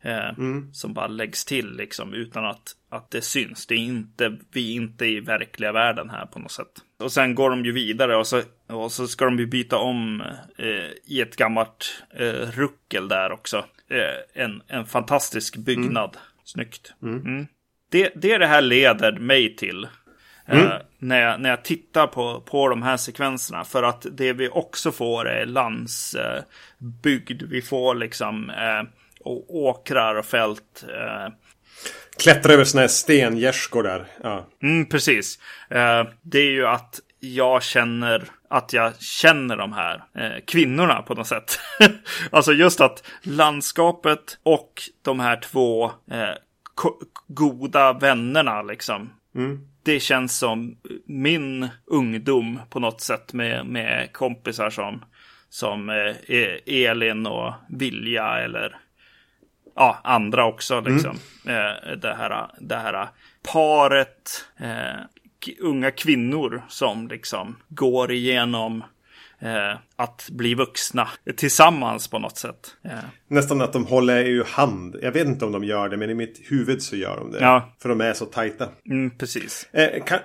Eh, 0.03 0.29
mm. 0.29 0.75
Som 0.75 0.95
bara 0.95 1.07
läggs 1.07 1.45
till 1.45 1.77
liksom 1.77 2.15
utan 2.15 2.45
att, 2.45 2.77
att 2.89 3.11
det 3.11 3.23
syns. 3.23 3.67
Det 3.67 3.75
är 3.75 3.79
inte, 3.79 4.39
vi 4.53 4.73
är 4.73 4.75
inte 4.75 5.07
i 5.07 5.21
verkliga 5.21 5.73
världen 5.73 6.11
här 6.11 6.27
på 6.27 6.39
något 6.39 6.53
sätt. 6.53 6.73
Och 6.99 7.13
sen 7.13 7.35
går 7.35 7.51
de 7.51 7.65
ju 7.65 7.73
vidare 7.73 8.17
och 8.17 8.27
så, 8.27 8.43
och 8.67 8.93
så 8.93 9.07
ska 9.07 9.25
de 9.25 9.39
ju 9.39 9.47
byta 9.47 9.77
om 9.77 10.21
eh, 10.59 10.91
i 11.05 11.21
ett 11.21 11.37
gammalt 11.37 12.03
eh, 12.11 12.51
ruckel 12.51 13.09
där 13.09 13.33
också. 13.33 13.65
Eh, 13.89 14.43
en, 14.45 14.63
en 14.67 14.87
fantastisk 14.87 15.57
byggnad. 15.57 16.17
Mm. 16.17 16.27
Snyggt. 16.45 16.95
Mm. 17.03 17.47
Det, 17.95 18.13
det 18.15 18.39
det 18.39 18.47
här 18.47 18.61
leder 18.61 19.13
mig 19.13 19.57
till 19.57 19.89
Mm. 20.49 20.69
när, 20.99 21.21
jag, 21.21 21.41
när 21.41 21.51
jag 21.51 21.65
tittar 21.65 22.07
på, 22.07 22.41
på 22.41 22.69
de 22.69 22.83
här 22.83 22.97
sekvenserna. 22.97 23.65
För 23.65 23.83
att 23.83 24.07
det 24.13 24.33
vi 24.33 24.49
också 24.49 24.93
får 24.93 25.29
är 25.29 25.47
landsbygd. 25.47 27.43
vi 27.43 27.63
får 27.63 27.95
liksom 27.95 28.51
och 29.21 29.57
åkrar 29.57 30.15
och 30.15 30.27
fält. 30.27 30.85
Eh. 30.89 31.33
Klättra 32.19 32.53
över 32.53 32.65
sådana 32.65 32.83
här 32.83 32.89
stengärskor 32.89 33.83
där. 33.83 34.07
Ja. 34.23 34.47
Mm, 34.63 34.87
precis. 34.89 35.39
Eh, 35.71 36.05
det 36.23 36.39
är 36.39 36.51
ju 36.51 36.67
att 36.67 37.01
jag 37.21 37.63
känner 37.63 38.25
att 38.49 38.73
jag 38.73 39.01
känner 39.01 39.57
de 39.57 39.73
här 39.73 40.05
eh, 40.15 40.45
kvinnorna 40.47 41.03
på 41.03 41.15
något 41.15 41.27
sätt. 41.27 41.59
alltså 42.31 42.53
just 42.53 42.81
att 42.81 43.03
landskapet 43.23 44.39
och 44.43 44.83
de 45.03 45.21
här 45.21 45.37
två 45.37 45.85
eh, 46.11 46.35
goda 47.27 47.93
vännerna 47.93 48.63
liksom. 48.63 49.11
Mm. 49.35 49.69
Det 49.83 50.01
känns 50.01 50.39
som 50.39 50.77
min 51.07 51.69
ungdom 51.87 52.61
på 52.71 52.81
något 52.81 53.01
sätt 53.01 53.33
med, 53.33 53.67
med 53.67 54.13
kompisar 54.13 54.71
som, 54.71 55.05
som 55.49 55.89
eh, 55.91 56.17
e- 56.27 56.85
Elin 56.87 57.27
och 57.27 57.53
Vilja 57.69 58.39
eller 58.39 58.77
ja, 59.77 60.01
andra 60.05 60.47
också. 60.47 60.81
Liksom. 60.81 61.17
Mm. 61.47 61.57
Eh, 61.57 61.97
det, 61.97 62.15
här, 62.15 62.51
det 62.61 62.77
här 62.77 63.09
paret 63.53 64.45
eh, 64.57 65.01
unga 65.61 65.91
kvinnor 65.91 66.63
som 66.69 67.09
liksom 67.09 67.57
går 67.69 68.13
igenom 68.13 68.85
eh, 69.45 69.79
att 69.97 70.29
bli 70.31 70.55
vuxna 70.55 71.09
tillsammans 71.37 72.09
på 72.09 72.19
något 72.19 72.37
sätt. 72.37 72.77
Eh. 72.85 72.91
Nästan 73.29 73.61
att 73.61 73.73
de 73.73 73.87
håller 73.87 74.25
ju 74.25 74.45
hand. 74.45 74.97
Jag 75.03 75.13
vet 75.13 75.27
inte 75.27 75.45
om 75.45 75.53
de 75.53 75.65
gör 75.65 75.89
det, 75.89 75.97
men 75.97 76.11
i 76.11 76.15
mitt 76.15 76.41
huvud 76.51 76.83
så 76.83 76.97
gör 76.97 77.17
de 77.17 77.33
det. 77.33 77.39
Ja. 77.41 77.75
För 77.83 77.89
de 77.89 78.01
är 78.01 78.13
så 78.13 78.25
tajta. 78.25 78.69
Mm, 78.91 79.19
precis. 79.19 79.69
Eh, 79.73 80.05
kan, 80.05 80.19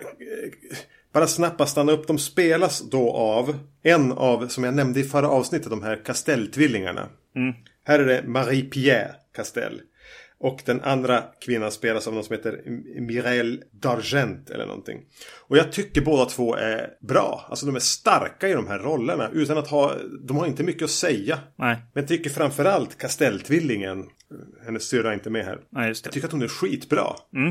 bara 1.14 1.28
snabbt 1.28 1.70
stanna 1.70 1.92
upp. 1.92 2.08
De 2.08 2.18
spelas 2.18 2.90
då 2.90 3.12
av 3.12 3.56
en 3.84 4.12
av, 4.12 4.48
som 4.48 4.64
jag 4.64 4.74
nämnde 4.74 5.00
i 5.00 5.04
förra 5.04 5.30
avsnittet, 5.30 5.70
de 5.70 5.84
här 5.84 6.06
Castelltvillingarna. 6.06 7.08
Mm. 7.36 7.54
Här 7.86 8.00
är 8.00 8.06
det 8.06 8.24
Marie-Pierre 8.28 9.12
Castell. 9.36 9.82
Och 10.41 10.62
den 10.65 10.81
andra 10.81 11.24
kvinnan 11.46 11.72
spelas 11.72 12.08
av 12.08 12.13
någon 12.13 12.24
som 12.24 12.36
heter 12.36 12.62
Mireille 13.01 13.58
Dargent 13.72 14.50
eller 14.50 14.65
någonting. 14.65 15.00
Och 15.48 15.58
jag 15.58 15.72
tycker 15.72 16.01
båda 16.01 16.25
två 16.25 16.55
är 16.55 16.89
bra. 17.00 17.46
Alltså 17.50 17.65
de 17.65 17.75
är 17.75 17.79
starka 17.79 18.50
i 18.50 18.53
de 18.53 18.67
här 18.67 18.79
rollerna. 18.79 19.29
Utan 19.34 19.58
att 19.58 19.67
ha, 19.67 19.96
de 20.27 20.38
har 20.38 20.48
inte 20.48 20.63
mycket 20.63 20.84
att 20.84 20.89
säga. 20.89 21.39
Nej. 21.55 21.75
Men 21.93 22.03
jag 22.03 22.08
tycker 22.08 22.29
framförallt 22.29 22.98
Castelltvillingen. 22.98 24.05
Hennes 24.65 24.84
syrra 24.84 25.10
är 25.10 25.13
inte 25.13 25.29
med 25.29 25.46
här. 25.46 25.60
Nej, 25.69 25.88
just 25.88 26.03
det. 26.03 26.08
Jag 26.08 26.13
tycker 26.13 26.27
att 26.27 26.31
hon 26.31 26.41
är 26.41 26.48
skitbra. 26.48 27.15
Mm. 27.34 27.50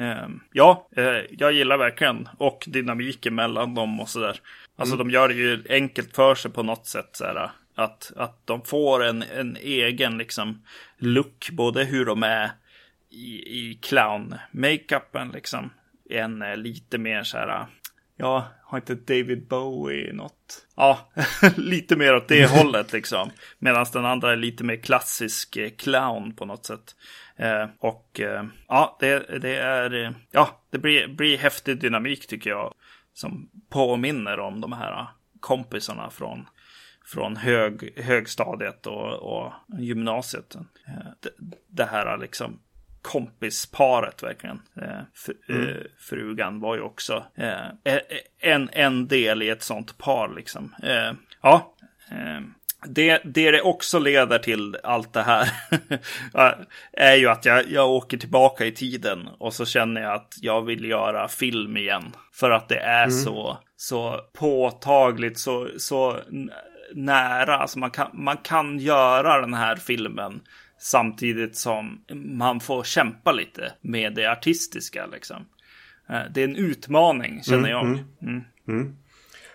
Uh, 0.00 0.36
ja, 0.52 0.88
uh, 0.98 1.04
jag 1.30 1.52
gillar 1.52 1.78
verkligen. 1.78 2.28
Och 2.38 2.64
dynamiken 2.66 3.34
mellan 3.34 3.74
dem 3.74 4.00
och 4.00 4.08
sådär. 4.08 4.40
Alltså 4.76 4.94
mm. 4.94 5.06
de 5.06 5.14
gör 5.14 5.28
det 5.28 5.34
ju 5.34 5.64
enkelt 5.68 6.16
för 6.16 6.34
sig 6.34 6.50
på 6.50 6.62
något 6.62 6.86
sätt. 6.86 7.10
Så 7.12 7.24
att, 7.78 8.12
att 8.16 8.46
de 8.46 8.64
får 8.64 9.04
en, 9.04 9.22
en 9.22 9.56
egen 9.56 10.18
liksom 10.18 10.62
look, 10.96 11.50
både 11.52 11.84
hur 11.84 12.04
de 12.04 12.22
är 12.22 12.50
i, 13.10 13.58
i 13.58 13.78
clown-makeupen 13.82 15.30
liksom. 15.32 15.70
En 16.10 16.42
är 16.42 16.56
lite 16.56 16.98
mer 16.98 17.22
så 17.22 17.38
här, 17.38 17.66
ja, 18.16 18.48
har 18.62 18.78
inte 18.78 18.94
David 18.94 19.46
Bowie 19.48 20.12
något? 20.12 20.66
Ja, 20.76 21.10
lite 21.56 21.96
mer 21.96 22.16
åt 22.16 22.28
det 22.28 22.50
hållet 22.50 22.92
liksom. 22.92 23.30
Medan 23.58 23.86
den 23.92 24.04
andra 24.04 24.32
är 24.32 24.36
lite 24.36 24.64
mer 24.64 24.76
klassisk 24.76 25.56
eh, 25.56 25.70
clown 25.70 26.34
på 26.34 26.44
något 26.44 26.66
sätt. 26.66 26.96
Eh, 27.36 27.66
och 27.78 28.20
eh, 28.20 28.44
ja, 28.68 28.96
det, 29.00 29.40
det 29.40 29.56
är, 29.56 30.14
ja, 30.30 30.62
det 30.70 30.78
blir, 30.78 31.08
blir 31.08 31.38
häftig 31.38 31.80
dynamik 31.80 32.26
tycker 32.26 32.50
jag. 32.50 32.74
Som 33.12 33.50
påminner 33.70 34.40
om 34.40 34.60
de 34.60 34.72
här 34.72 35.06
kompisarna 35.40 36.10
från 36.10 36.46
från 37.12 37.36
hög, 37.36 38.00
högstadiet 38.00 38.86
och, 38.86 39.12
och 39.12 39.52
gymnasiet. 39.78 40.54
Eh, 40.54 40.92
det, 41.20 41.30
det 41.66 41.84
här 41.84 42.18
liksom 42.18 42.60
kompisparet 43.02 44.22
verkligen. 44.22 44.62
Eh, 44.76 45.00
mm. 45.48 45.68
Eh, 45.68 45.76
frugan 45.98 46.60
var 46.60 46.74
ju 46.74 46.80
också 46.80 47.24
en, 48.40 48.70
en 48.72 49.08
del 49.08 49.42
i 49.42 49.48
ett 49.48 49.62
sånt 49.62 49.98
par 49.98 50.34
liksom. 50.36 50.74
Ja, 51.42 51.74
det, 52.86 53.20
det 53.24 53.50
det 53.50 53.62
också 53.62 53.98
leder 53.98 54.38
till 54.38 54.76
allt 54.82 55.12
det 55.12 55.22
här 55.22 55.48
är 56.92 57.14
ju 57.14 57.28
att 57.28 57.44
jag, 57.44 57.70
jag 57.70 57.90
åker 57.90 58.16
tillbaka 58.16 58.66
i 58.66 58.72
tiden 58.72 59.28
och 59.38 59.54
så 59.54 59.66
känner 59.66 60.00
jag 60.00 60.14
att 60.14 60.34
jag 60.40 60.62
vill 60.62 60.84
göra 60.84 61.28
film 61.28 61.76
igen. 61.76 62.04
För 62.32 62.50
att 62.50 62.68
det 62.68 62.78
är 62.78 63.04
mm. 63.04 63.10
så, 63.10 63.58
så 63.76 64.20
påtagligt, 64.32 65.38
så, 65.38 65.68
så 65.78 66.16
nära. 66.94 67.56
Alltså 67.56 67.78
man 67.78 67.90
kan, 67.90 68.10
man 68.12 68.36
kan 68.36 68.78
göra 68.78 69.40
den 69.40 69.54
här 69.54 69.76
filmen 69.76 70.40
samtidigt 70.78 71.56
som 71.56 72.00
man 72.14 72.60
får 72.60 72.84
kämpa 72.84 73.32
lite 73.32 73.72
med 73.80 74.14
det 74.14 74.26
artistiska. 74.26 75.06
Liksom. 75.06 75.46
Eh, 76.10 76.22
det 76.34 76.40
är 76.40 76.44
en 76.44 76.56
utmaning 76.56 77.42
känner 77.42 77.58
mm, 77.58 77.70
jag. 77.70 77.84
Mm, 77.84 78.04
mm. 78.22 78.44
Mm. 78.68 78.94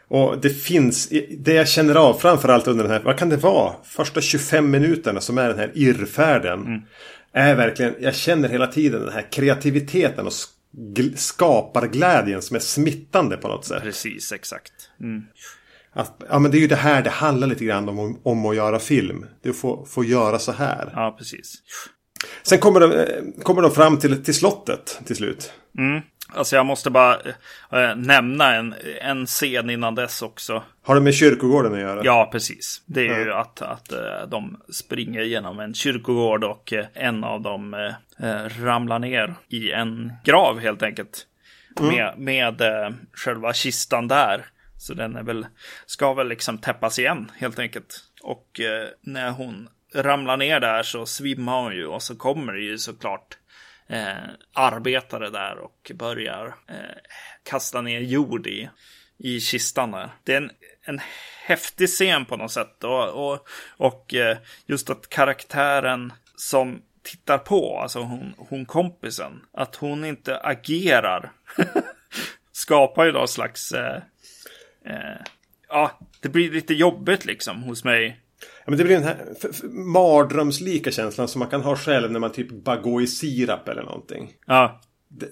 Och 0.08 0.42
det 0.42 0.50
finns, 0.50 1.10
det 1.38 1.54
jag 1.54 1.68
känner 1.68 1.96
av 1.96 2.14
framförallt 2.14 2.68
under 2.68 2.84
den 2.84 2.94
här, 2.94 3.02
vad 3.04 3.18
kan 3.18 3.30
det 3.30 3.38
vara? 3.38 3.74
Första 3.84 4.22
25 4.22 4.72
minuterna 4.72 5.22
som 5.22 5.38
är 5.38 5.48
den 5.48 5.60
här 5.60 5.72
irrfärden. 5.74 6.60
Mm. 6.60 6.82
Är 7.34 7.56
verkligen, 7.56 7.96
jag 8.00 8.16
känner 8.16 8.50
hela 8.50 8.68
tiden 8.68 9.02
den 9.02 9.14
här 9.14 9.32
kreativiteten 9.32 10.28
och 10.28 10.34
skaparglädjen 11.16 12.42
som 12.42 12.56
är 12.56 12.60
smittande 12.60 13.38
på 13.38 13.48
något 13.48 13.66
sätt. 13.66 13.84
Precis, 13.84 14.32
exakt. 14.32 14.74
Mm. 15.96 16.06
Att, 16.06 16.24
ja 16.30 16.40
men 16.40 16.52
det 16.52 16.58
är 16.58 16.60
ju 16.60 16.68
det 16.68 16.76
här 16.76 17.02
det 17.02 17.10
handlar 17.10 17.48
lite 17.48 17.66
grann 17.66 17.90
om, 17.90 18.20
om 18.24 18.46
att 18.46 18.56
göra 18.56 18.80
film. 18.80 19.26
Det 19.42 19.50
är 19.50 19.54
att 19.54 19.60
få, 19.60 19.86
få 19.86 20.04
göra 20.04 20.40
så 20.40 20.52
här. 20.52 20.92
Ja, 20.96 21.16
precis. 21.18 21.54
Sen 22.44 22.60
kommer 22.60 22.80
de, 22.80 22.92
eh, 22.92 23.44
kommer 23.44 23.62
de 23.62 23.72
fram 23.72 24.00
till, 24.00 24.24
till 24.24 24.34
slottet 24.34 25.00
till 25.06 25.16
slut. 25.16 25.54
Mm. 25.78 26.02
Alltså 26.36 26.56
jag 26.56 26.66
måste 26.66 26.90
bara 26.90 27.18
äh, 27.72 27.96
nämna 27.96 28.56
en, 28.56 28.76
en 29.02 29.26
scen 29.26 29.70
innan 29.70 29.96
dess 29.96 30.22
också. 30.22 30.64
Har 30.84 30.96
det 30.96 31.02
med 31.02 31.14
kyrkogården 31.14 31.74
att 31.74 31.80
göra? 31.80 32.02
Ja, 32.04 32.30
precis. 32.32 32.82
Det 32.86 33.08
är 33.08 33.20
ja. 33.20 33.20
ju 33.20 33.34
att, 33.34 33.62
att 33.62 33.92
äh, 33.92 34.00
de 34.28 34.58
springer 34.74 35.22
genom 35.22 35.60
en 35.60 35.74
kyrkogård 35.74 36.44
och 36.44 36.74
äh, 36.74 36.86
en 36.94 37.24
av 37.24 37.42
dem 37.42 37.94
ramlar 38.60 39.00
ner 39.00 39.36
i 39.50 39.72
en 39.72 40.14
grav 40.24 40.60
helt 40.60 40.84
enkelt. 40.84 41.28
Mm. 41.80 41.96
Med, 41.96 42.14
med 42.18 42.62
själva 43.14 43.54
kistan 43.54 44.08
där. 44.08 44.46
Så 44.84 44.94
den 44.94 45.16
är 45.16 45.24
väl, 45.24 45.48
ska 45.86 46.14
väl 46.14 46.28
liksom 46.28 46.58
täppas 46.58 47.00
igen 47.00 47.32
helt 47.36 47.60
enkelt. 47.60 48.04
Och 48.22 48.60
eh, 48.60 48.88
när 49.02 49.32
hon 49.32 49.70
ramlar 49.96 50.38
ner 50.38 50.60
där 50.60 50.84
så 50.84 51.06
svimmar 51.06 51.64
hon 51.64 51.76
ju 51.76 51.86
och 51.86 52.04
så 52.04 52.16
kommer 52.16 52.54
det 52.54 52.62
ju 52.62 52.78
såklart 52.78 53.38
eh, 53.88 54.30
arbetare 54.54 55.30
där 55.30 55.58
och 55.58 55.92
börjar 55.96 56.46
eh, 56.68 56.98
kasta 57.44 57.82
ner 57.82 58.00
jord 58.00 58.48
i, 58.48 58.70
i 59.18 59.40
kistan 59.40 59.92
där. 59.92 60.10
Det 60.24 60.34
är 60.34 60.38
en, 60.38 60.52
en 60.82 61.02
häftig 61.46 61.90
scen 61.90 62.26
på 62.26 62.38
något 62.38 62.52
sätt 62.52 62.84
och, 62.84 63.32
och, 63.32 63.48
och 63.78 64.14
eh, 64.14 64.38
just 64.66 64.90
att 64.90 65.10
karaktären 65.10 66.14
som 66.36 66.82
tittar 67.04 67.38
på, 67.38 67.80
alltså 67.80 68.00
hon, 68.00 68.34
hon 68.38 68.66
kompisen, 68.66 69.46
att 69.54 69.76
hon 69.76 70.06
inte 70.06 70.40
agerar 70.40 71.32
skapar 72.52 73.06
ju 73.06 73.12
då 73.12 73.28
slags 73.28 73.72
eh, 73.72 74.02
eh, 74.86 75.26
ja, 75.70 76.00
det 76.22 76.30
blir 76.30 76.52
lite 76.52 76.74
jobbigt 76.74 77.26
liksom 77.26 77.64
hos 77.64 77.84
mig. 77.84 78.20
Ja, 78.40 78.72
men 78.72 78.78
det 78.78 78.84
blir 78.84 78.96
den 78.96 79.04
här 79.04 79.18
mardrömslika 79.70 80.92
känslan 80.92 81.28
som 81.28 81.40
man 81.40 81.50
kan 81.50 81.62
ha 81.62 81.76
själv 81.76 82.12
när 82.12 82.20
man 82.20 82.32
typ 82.32 82.50
bara 82.52 82.78
går 82.78 83.02
i 83.02 83.08
sirap 83.08 83.68
eller 83.68 83.84
någonting. 83.84 84.34
Ja. 84.48 84.82
Det, 85.16 85.30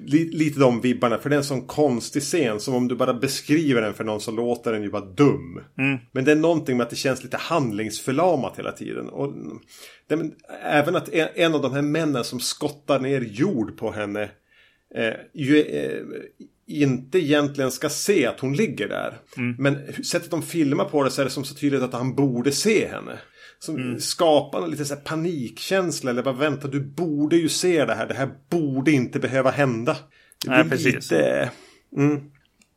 li, 0.00 0.30
lite 0.30 0.60
de 0.60 0.80
vibbarna, 0.80 1.18
för 1.18 1.30
det 1.30 1.36
är 1.36 1.38
en 1.38 1.44
sån 1.44 1.66
konstig 1.66 2.22
scen 2.22 2.60
som 2.60 2.74
om 2.74 2.88
du 2.88 2.94
bara 2.94 3.14
beskriver 3.14 3.82
den 3.82 3.94
för 3.94 4.04
någon 4.04 4.20
så 4.20 4.30
låter 4.30 4.72
den 4.72 4.82
ju 4.82 4.90
bara 4.90 5.04
dum. 5.04 5.60
Mm. 5.78 5.98
Men 6.12 6.24
det 6.24 6.32
är 6.32 6.36
någonting 6.36 6.76
med 6.76 6.84
att 6.84 6.90
det 6.90 6.96
känns 6.96 7.24
lite 7.24 7.36
handlingsförlamat 7.36 8.58
hela 8.58 8.72
tiden. 8.72 9.08
Och 9.08 9.32
det, 10.08 10.30
även 10.62 10.96
att 10.96 11.08
en, 11.08 11.28
en, 11.34 11.54
av 11.54 11.62
de 11.62 11.72
här 11.72 11.82
männen 11.82 12.24
som 12.24 12.40
skottar 12.40 13.00
ner 13.00 13.20
jord 13.20 13.76
på 13.76 13.92
henne 13.92 14.30
eh, 14.94 15.14
ju, 15.34 15.60
eh, 15.60 16.02
inte 16.66 17.18
egentligen 17.18 17.70
ska 17.70 17.88
se 17.88 18.26
att 18.26 18.40
hon 18.40 18.54
ligger 18.54 18.88
där. 18.88 19.18
Mm. 19.36 19.56
Men 19.58 20.04
sättet 20.04 20.30
de 20.30 20.42
filmar 20.42 20.84
på 20.84 21.04
det 21.04 21.10
så 21.10 21.20
är 21.20 21.24
det 21.24 21.30
som 21.30 21.44
så 21.44 21.54
tydligt 21.54 21.82
att 21.82 21.92
han 21.92 22.14
borde 22.14 22.52
se 22.52 22.88
henne. 22.88 23.18
Som 23.58 23.76
mm. 23.76 24.00
skapar 24.00 24.62
en 24.62 24.70
lite 24.70 24.84
så 24.84 24.96
panikkänsla. 24.96 26.10
Eller 26.10 26.22
bara 26.22 26.34
vänta, 26.34 26.68
du 26.68 26.80
borde 26.80 27.36
ju 27.36 27.48
se 27.48 27.84
det 27.84 27.94
här. 27.94 28.06
Det 28.06 28.14
här 28.14 28.30
borde 28.50 28.92
inte 28.92 29.18
behöva 29.18 29.50
hända. 29.50 29.96
Det 30.44 30.50
Nej, 30.50 30.70
precis. 30.70 30.94
Lite... 30.94 31.50
Mm. 31.96 32.30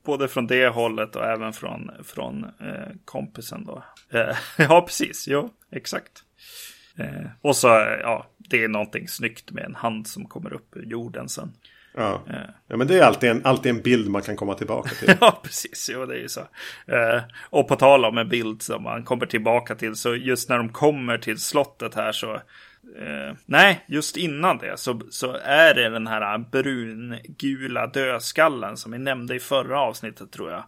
Både 0.06 0.28
från 0.28 0.48
det 0.48 0.68
hållet 0.68 1.16
och 1.16 1.26
även 1.26 1.54
från, 1.54 1.92
från 2.04 2.44
eh, 2.44 2.96
kompisen 3.06 3.66
då. 3.66 3.84
Eh, 4.14 4.36
ja, 4.58 4.82
precis. 4.82 5.28
Ja, 5.28 5.50
exakt. 5.72 6.24
Eh, 6.98 7.30
och 7.42 7.56
så, 7.56 7.68
ja, 8.02 8.28
det 8.38 8.64
är 8.64 8.68
någonting 8.68 9.08
snyggt 9.08 9.52
med 9.52 9.64
en 9.64 9.76
hand 9.76 10.08
som 10.08 10.26
kommer 10.26 10.54
upp 10.54 10.78
ur 10.78 10.86
jorden 10.86 11.30
sen. 11.30 11.54
Ja. 11.98 12.24
ja, 12.68 12.78
men 12.78 12.88
det 12.88 13.00
är 13.00 13.04
alltid 13.04 13.30
en, 13.30 13.46
alltid 13.46 13.70
en 13.70 13.82
bild 13.82 14.10
man 14.10 14.22
kan 14.22 14.36
komma 14.36 14.54
tillbaka 14.54 14.90
till. 14.90 15.16
ja, 15.22 15.40
precis. 15.44 15.90
Jo, 15.94 16.06
det 16.06 16.16
är 16.16 16.20
ju 16.20 16.30
så. 16.30 16.42
Eh, 16.88 17.22
och 17.50 17.68
på 17.68 17.76
tal 17.76 18.06
om 18.06 18.18
en 18.18 18.30
bild 18.30 18.62
som 18.62 18.84
man 18.84 19.04
kommer 19.04 19.26
tillbaka 19.26 19.76
till, 19.76 19.96
så 19.96 20.16
just 20.16 20.50
när 20.50 20.58
de 20.58 20.70
kommer 20.70 21.18
till 21.18 21.40
slottet 21.40 21.96
här 21.96 22.12
så 22.12 22.42
Eh, 23.00 23.36
nej, 23.46 23.86
just 23.88 24.18
innan 24.18 24.58
det 24.58 24.80
så, 24.80 25.02
så 25.10 25.38
är 25.44 25.74
det 25.74 25.90
den 25.90 26.08
här 26.08 26.38
brungula 26.38 27.88
dödskallen 27.88 28.78
som 28.78 28.92
vi 28.92 28.98
nämnde 28.98 29.36
i 29.36 29.40
förra 29.40 29.80
avsnittet 29.80 30.32
tror 30.32 30.52
jag. 30.52 30.64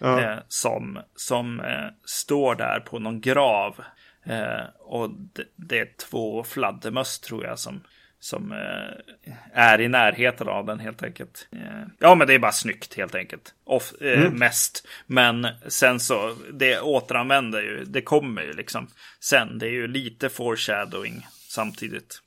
Ja. 0.00 0.20
Eh, 0.20 0.38
som 0.48 1.00
som 1.14 1.60
eh, 1.60 1.86
står 2.04 2.54
där 2.54 2.80
på 2.80 2.98
någon 2.98 3.20
grav. 3.20 3.80
Eh, 4.24 4.64
och 4.78 5.10
det, 5.10 5.44
det, 5.56 5.78
är 5.78 5.88
två 6.10 6.44
fladdermöss 6.44 7.20
tror 7.20 7.44
jag 7.44 7.58
som, 7.58 7.80
som 8.20 8.52
eh, 8.52 9.32
är 9.52 9.80
i 9.80 9.88
närheten 9.88 10.48
av 10.48 10.66
den 10.66 10.80
helt 10.80 11.02
enkelt. 11.02 11.48
Eh, 11.52 11.86
ja, 11.98 12.14
men 12.14 12.26
det 12.26 12.34
är 12.34 12.38
bara 12.38 12.52
snyggt 12.52 12.94
helt 12.94 13.14
enkelt. 13.14 13.54
Off, 13.64 13.92
mm. 14.00 14.34
Mest. 14.34 14.88
Men 15.06 15.46
sen 15.66 16.00
så, 16.00 16.34
det 16.52 16.80
återanvänder 16.80 17.62
ju, 17.62 17.84
det 17.84 18.02
kommer 18.02 18.42
ju 18.42 18.52
liksom 18.52 18.88
sen. 19.20 19.58
Det 19.58 19.66
är 19.66 19.72
ju 19.72 19.86
lite 19.86 20.28
foreshadowing 20.28 21.26
samtidigt. 21.48 22.22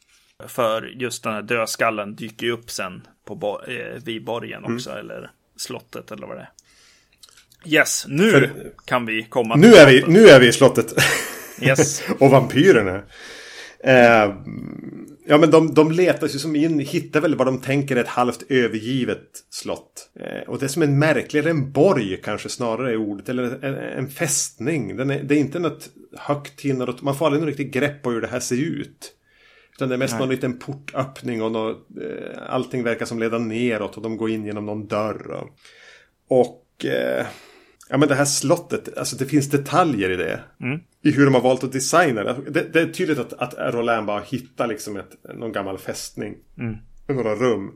För 0.47 0.81
just 0.81 1.23
den 1.23 1.33
här 1.33 1.41
dödskallen 1.41 2.15
dyker 2.15 2.45
ju 2.45 2.51
upp 2.51 2.71
sen 2.71 3.07
på 3.25 3.35
bo 3.35 3.61
eh, 3.61 4.03
vid 4.03 4.23
borgen 4.23 4.63
också, 4.73 4.89
mm. 4.89 5.01
eller 5.01 5.31
slottet 5.55 6.11
eller 6.11 6.27
vad 6.27 6.37
det 6.37 6.41
är. 6.41 6.51
Yes, 7.65 8.05
nu 8.07 8.31
För, 8.31 8.71
kan 8.85 9.05
vi 9.05 9.23
komma 9.23 9.55
nu 9.55 9.73
är 9.73 9.87
vi, 9.87 10.03
Nu 10.07 10.27
är 10.27 10.39
vi 10.39 10.47
i 10.47 10.53
slottet. 10.53 10.93
Yes. 11.61 12.03
och 12.19 12.29
vampyrerna. 12.29 13.01
Eh, 13.83 14.35
ja 15.25 15.37
men 15.37 15.51
de, 15.51 15.73
de 15.73 15.91
letar 15.91 16.27
sig 16.27 16.39
som 16.39 16.55
in, 16.55 16.79
hittar 16.79 17.21
väl 17.21 17.35
vad 17.35 17.47
de 17.47 17.61
tänker 17.61 17.95
är 17.95 18.01
ett 18.01 18.07
halvt 18.07 18.51
övergivet 18.51 19.27
slott. 19.49 20.09
Eh, 20.19 20.49
och 20.49 20.59
det 20.59 20.65
är 20.65 20.67
som 20.67 20.81
en 20.81 20.99
märkligare, 20.99 21.49
en 21.49 21.71
borg 21.71 22.17
kanske 22.23 22.49
snarare 22.49 22.91
är 22.91 22.97
ordet. 22.97 23.29
Eller 23.29 23.65
en, 23.65 23.75
en 23.75 24.09
fästning. 24.09 24.97
Den 24.97 25.09
är, 25.09 25.23
det 25.23 25.35
är 25.35 25.39
inte 25.39 25.59
något 25.59 25.89
högt 26.17 26.59
tinnar. 26.59 26.95
Man 27.01 27.15
får 27.15 27.25
aldrig 27.25 27.41
något 27.41 27.49
riktigt 27.49 27.73
grepp 27.73 28.03
på 28.03 28.11
hur 28.11 28.21
det 28.21 28.27
här 28.27 28.39
ser 28.39 28.61
ut. 28.61 29.15
Utan 29.75 29.89
det 29.89 29.95
är 29.95 29.99
mest 29.99 30.13
Nej. 30.13 30.19
någon 30.19 30.29
liten 30.29 30.59
portöppning 30.59 31.41
och 31.41 31.51
något, 31.51 31.87
eh, 32.01 32.53
allting 32.53 32.83
verkar 32.83 33.05
som 33.05 33.19
leda 33.19 33.37
neråt 33.37 33.97
och 33.97 34.03
de 34.03 34.17
går 34.17 34.29
in 34.29 34.45
genom 34.45 34.65
någon 34.65 34.87
dörr. 34.87 35.31
Och, 35.31 35.49
och 36.27 36.85
eh, 36.85 37.25
ja 37.91 37.97
men 37.97 38.09
det 38.09 38.15
här 38.15 38.25
slottet, 38.25 38.97
alltså 38.97 39.15
det 39.15 39.25
finns 39.25 39.49
detaljer 39.49 40.09
i 40.09 40.15
det. 40.15 40.39
Mm. 40.61 40.79
I 41.03 41.11
hur 41.11 41.25
de 41.25 41.33
har 41.33 41.41
valt 41.41 41.63
att 41.63 41.71
designa 41.71 42.23
det. 42.23 42.35
Det, 42.49 42.73
det 42.73 42.81
är 42.81 42.87
tydligt 42.87 43.19
att, 43.19 43.33
att 43.33 43.73
Roland 43.73 44.07
bara 44.07 44.21
hittar 44.21 44.67
liksom 44.67 44.97
ett, 44.97 45.15
någon 45.35 45.51
gammal 45.51 45.77
fästning. 45.77 46.35
Mm. 46.57 46.75
Några 47.07 47.35
rum. 47.35 47.71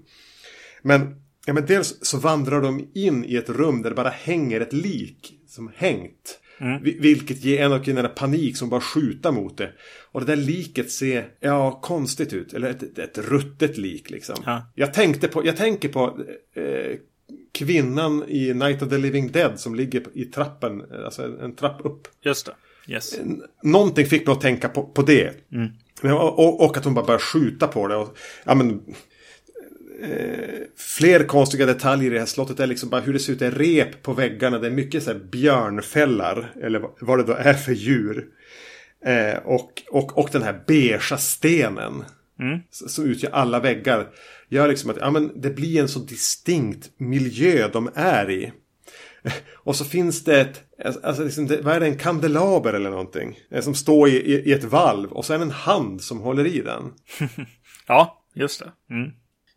Men, 0.81 1.15
ja, 1.45 1.53
men 1.53 1.65
dels 1.65 1.99
så 2.01 2.17
vandrar 2.17 2.61
de 2.61 2.91
in 2.93 3.25
i 3.25 3.35
ett 3.35 3.49
rum 3.49 3.81
där 3.81 3.89
det 3.89 3.95
bara 3.95 4.09
hänger 4.09 4.61
ett 4.61 4.73
lik 4.73 5.33
som 5.47 5.71
hängt. 5.75 6.39
Mm. 6.57 6.83
Vilket 6.83 7.43
ger 7.43 7.61
en 7.61 7.73
av 7.73 7.83
kvinnorna 7.83 8.09
panik 8.09 8.57
som 8.57 8.69
bara 8.69 8.81
skjuta 8.81 9.31
mot 9.31 9.57
det. 9.57 9.71
Och 10.11 10.19
det 10.19 10.25
där 10.25 10.35
liket 10.35 10.91
ser, 10.91 11.27
ja, 11.39 11.79
konstigt 11.81 12.33
ut. 12.33 12.53
Eller 12.53 12.69
ett, 12.69 12.99
ett 12.99 13.17
ruttet 13.17 13.77
lik 13.77 14.09
liksom. 14.09 14.35
Ja. 14.45 14.71
Jag 14.75 14.93
tänkte 14.93 15.27
på, 15.27 15.45
jag 15.45 15.57
tänker 15.57 15.89
på 15.89 16.19
eh, 16.55 16.97
kvinnan 17.51 18.23
i 18.27 18.53
Night 18.53 18.81
of 18.81 18.89
the 18.89 18.97
Living 18.97 19.31
Dead 19.31 19.59
som 19.59 19.75
ligger 19.75 20.03
i 20.13 20.25
trappen, 20.25 20.83
alltså 21.05 21.23
en, 21.23 21.39
en 21.39 21.55
trapp 21.55 21.81
upp. 21.83 22.07
Just 22.21 22.45
det. 22.45 22.53
Yes. 22.87 23.19
Någonting 23.63 24.05
fick 24.05 24.27
mig 24.27 24.33
att 24.33 24.41
tänka 24.41 24.69
på, 24.69 24.83
på 24.83 25.01
det. 25.01 25.33
Mm. 25.51 25.69
Och, 26.17 26.65
och, 26.65 26.77
att 26.77 26.85
hon 26.85 26.93
bara 26.93 27.05
börjar 27.05 27.19
skjuta 27.19 27.67
på 27.67 27.87
det. 27.87 27.95
Och, 27.95 28.17
ja, 28.43 28.55
men, 28.55 28.81
eh, 30.01 30.49
fler 30.77 31.23
konstiga 31.23 31.65
detaljer 31.65 32.11
i 32.11 32.13
det 32.13 32.19
här 32.19 32.25
slottet 32.25 32.59
är 32.59 32.67
liksom 32.67 32.89
bara 32.89 33.01
hur 33.01 33.13
det 33.13 33.19
ser 33.19 33.33
ut. 33.33 33.39
Det 33.39 33.47
är 33.47 33.51
rep 33.51 34.03
på 34.03 34.13
väggarna. 34.13 34.59
Det 34.59 34.67
är 34.67 34.71
mycket 34.71 35.03
så 35.03 35.11
här 35.11 35.19
björnfällar. 35.19 36.53
Eller 36.61 36.81
vad 36.99 37.19
det 37.19 37.23
då 37.23 37.33
är 37.33 37.53
för 37.53 37.73
djur. 37.73 38.27
Eh, 39.05 39.37
och, 39.45 39.83
och, 39.91 40.17
och 40.17 40.29
den 40.31 40.41
här 40.41 40.63
beigea 40.67 41.17
stenen. 41.17 42.03
Mm. 42.39 42.59
Som 42.69 43.05
utgör 43.05 43.31
alla 43.31 43.59
väggar. 43.59 44.07
Gör 44.49 44.67
liksom 44.67 44.89
att 44.89 44.97
ja, 44.97 45.11
men 45.11 45.41
det 45.41 45.49
blir 45.49 45.81
en 45.81 45.87
så 45.87 45.99
distinkt 45.99 46.89
miljö 46.97 47.69
de 47.73 47.89
är 47.95 48.31
i. 48.31 48.51
Och 49.53 49.75
så 49.75 49.85
finns 49.85 50.23
det 50.23 50.41
ett, 50.41 51.05
alltså 51.05 51.23
liksom 51.23 51.47
det, 51.47 51.61
vad 51.61 51.75
är 51.75 51.79
det, 51.79 51.85
en 51.85 51.97
kandelaber 51.97 52.73
eller 52.73 52.89
någonting? 52.89 53.39
Eh, 53.51 53.61
som 53.61 53.75
står 53.75 54.09
i, 54.09 54.11
i, 54.11 54.49
i, 54.49 54.53
ett 54.53 54.63
valv 54.63 55.11
och 55.11 55.25
så 55.25 55.33
är 55.33 55.37
det 55.37 55.43
en 55.43 55.51
hand 55.51 56.01
som 56.01 56.19
håller 56.19 56.45
i 56.45 56.61
den. 56.61 56.93
ja, 57.87 58.23
just 58.35 58.59
det. 58.59 58.93
Mm. 58.93 59.11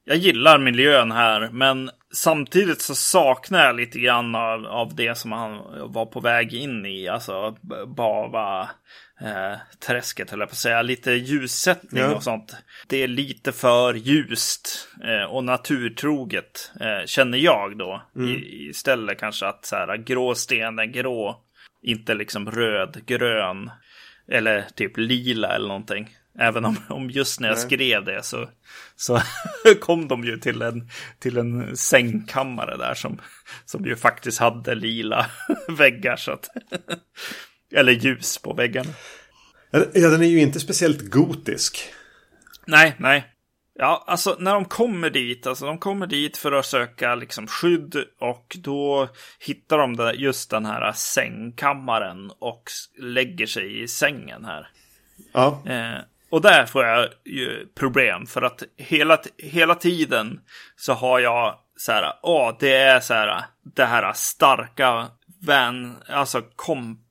Jag 0.04 0.16
gillar 0.16 0.58
miljön 0.58 1.10
här, 1.10 1.50
men 1.52 1.90
samtidigt 2.14 2.80
så 2.80 2.94
saknar 2.94 3.64
jag 3.64 3.76
lite 3.76 3.98
grann 3.98 4.34
av, 4.34 4.66
av 4.66 4.94
det 4.94 5.18
som 5.18 5.32
han 5.32 5.58
var 5.92 6.06
på 6.06 6.20
väg 6.20 6.54
in 6.54 6.86
i. 6.86 7.08
Alltså 7.08 7.56
Bava 7.96 8.68
eh, 9.20 9.59
träsket, 9.87 10.31
höll 10.31 10.40
jag 10.40 10.48
på 10.48 10.52
att 10.52 10.59
säga. 10.59 10.83
Lite 10.83 11.12
ljussättning 11.12 12.02
ja. 12.02 12.14
och 12.14 12.22
sånt. 12.22 12.57
Det 12.87 13.02
är 13.02 13.09
lite 13.09 13.52
för 13.52 13.94
ljust 13.94 14.88
eh, 15.04 15.24
och 15.24 15.44
naturtroget, 15.44 16.72
eh, 16.81 17.07
känner 17.07 17.38
jag 17.38 17.78
då. 17.78 18.02
Mm. 18.16 18.28
I, 18.28 18.68
istället 18.70 19.18
kanske 19.18 19.46
att 19.46 19.66
så 19.66 19.76
här, 19.76 19.96
grå 19.96 20.35
sten 20.35 20.78
är 20.78 20.85
grå, 20.85 21.44
inte 21.83 22.14
liksom 22.14 22.50
röd, 22.50 23.07
grön. 23.07 23.70
Eller 24.31 24.66
typ 24.74 24.96
lila 24.96 25.54
eller 25.54 25.68
någonting. 25.68 26.16
Även 26.38 26.64
om, 26.64 26.76
om 26.88 27.11
just 27.11 27.40
när 27.40 27.48
jag 27.48 27.57
Nej. 27.57 27.66
skrev 27.66 28.04
det 28.04 28.22
så, 28.22 28.48
så 28.96 29.20
kom 29.81 30.09
de 30.09 30.24
ju 30.24 30.37
till 30.37 30.62
en, 30.62 30.88
till 31.18 31.37
en 31.38 31.76
sängkammare 31.76 32.76
där 32.76 32.94
som, 32.94 33.20
som 33.64 33.85
ju 33.85 33.96
faktiskt 33.96 34.38
hade 34.38 34.74
lila 34.74 35.26
väggar. 35.68 36.16
Så 36.16 36.33
att, 36.33 36.48
eller 37.74 37.92
ljus 37.92 38.38
på 38.38 38.52
väggarna. 38.52 38.90
Ja, 39.70 40.09
den 40.09 40.22
är 40.22 40.26
ju 40.26 40.40
inte 40.40 40.61
speciellt 40.61 41.11
gotisk. 41.11 41.78
Nej, 42.66 42.94
nej. 42.98 43.35
Ja, 43.74 44.04
alltså 44.07 44.37
när 44.38 44.54
de 44.54 44.64
kommer 44.64 45.11
dit, 45.11 45.46
alltså 45.46 45.66
de 45.66 45.78
kommer 45.78 46.07
dit 46.07 46.37
för 46.37 46.52
att 46.52 46.66
söka 46.66 47.14
liksom 47.14 47.46
skydd 47.46 48.04
och 48.18 48.57
då 48.59 49.09
hittar 49.38 49.78
de 49.78 49.96
där, 49.96 50.12
just 50.12 50.50
den 50.50 50.66
här 50.66 50.92
sängkammaren 50.92 52.31
och 52.38 52.62
lägger 52.98 53.46
sig 53.46 53.83
i 53.83 53.88
sängen 53.88 54.44
här. 54.44 54.68
Ja. 55.33 55.62
Eh, 55.66 56.00
och 56.31 56.40
där 56.40 56.66
får 56.66 56.85
jag 56.85 57.09
ju 57.24 57.66
problem 57.74 58.26
för 58.26 58.42
att 58.42 58.62
hela, 58.76 59.18
hela 59.38 59.74
tiden 59.74 60.40
så 60.76 60.92
har 60.92 61.18
jag 61.18 61.59
så 61.76 61.92
här, 61.92 62.12
åh, 62.22 62.57
det 62.61 62.76
är 62.76 63.00
så 63.00 63.14
här, 63.14 63.44
det 63.74 63.85
här 63.85 64.12
starka 64.12 65.09
vän, 65.40 65.96
alltså 66.09 66.42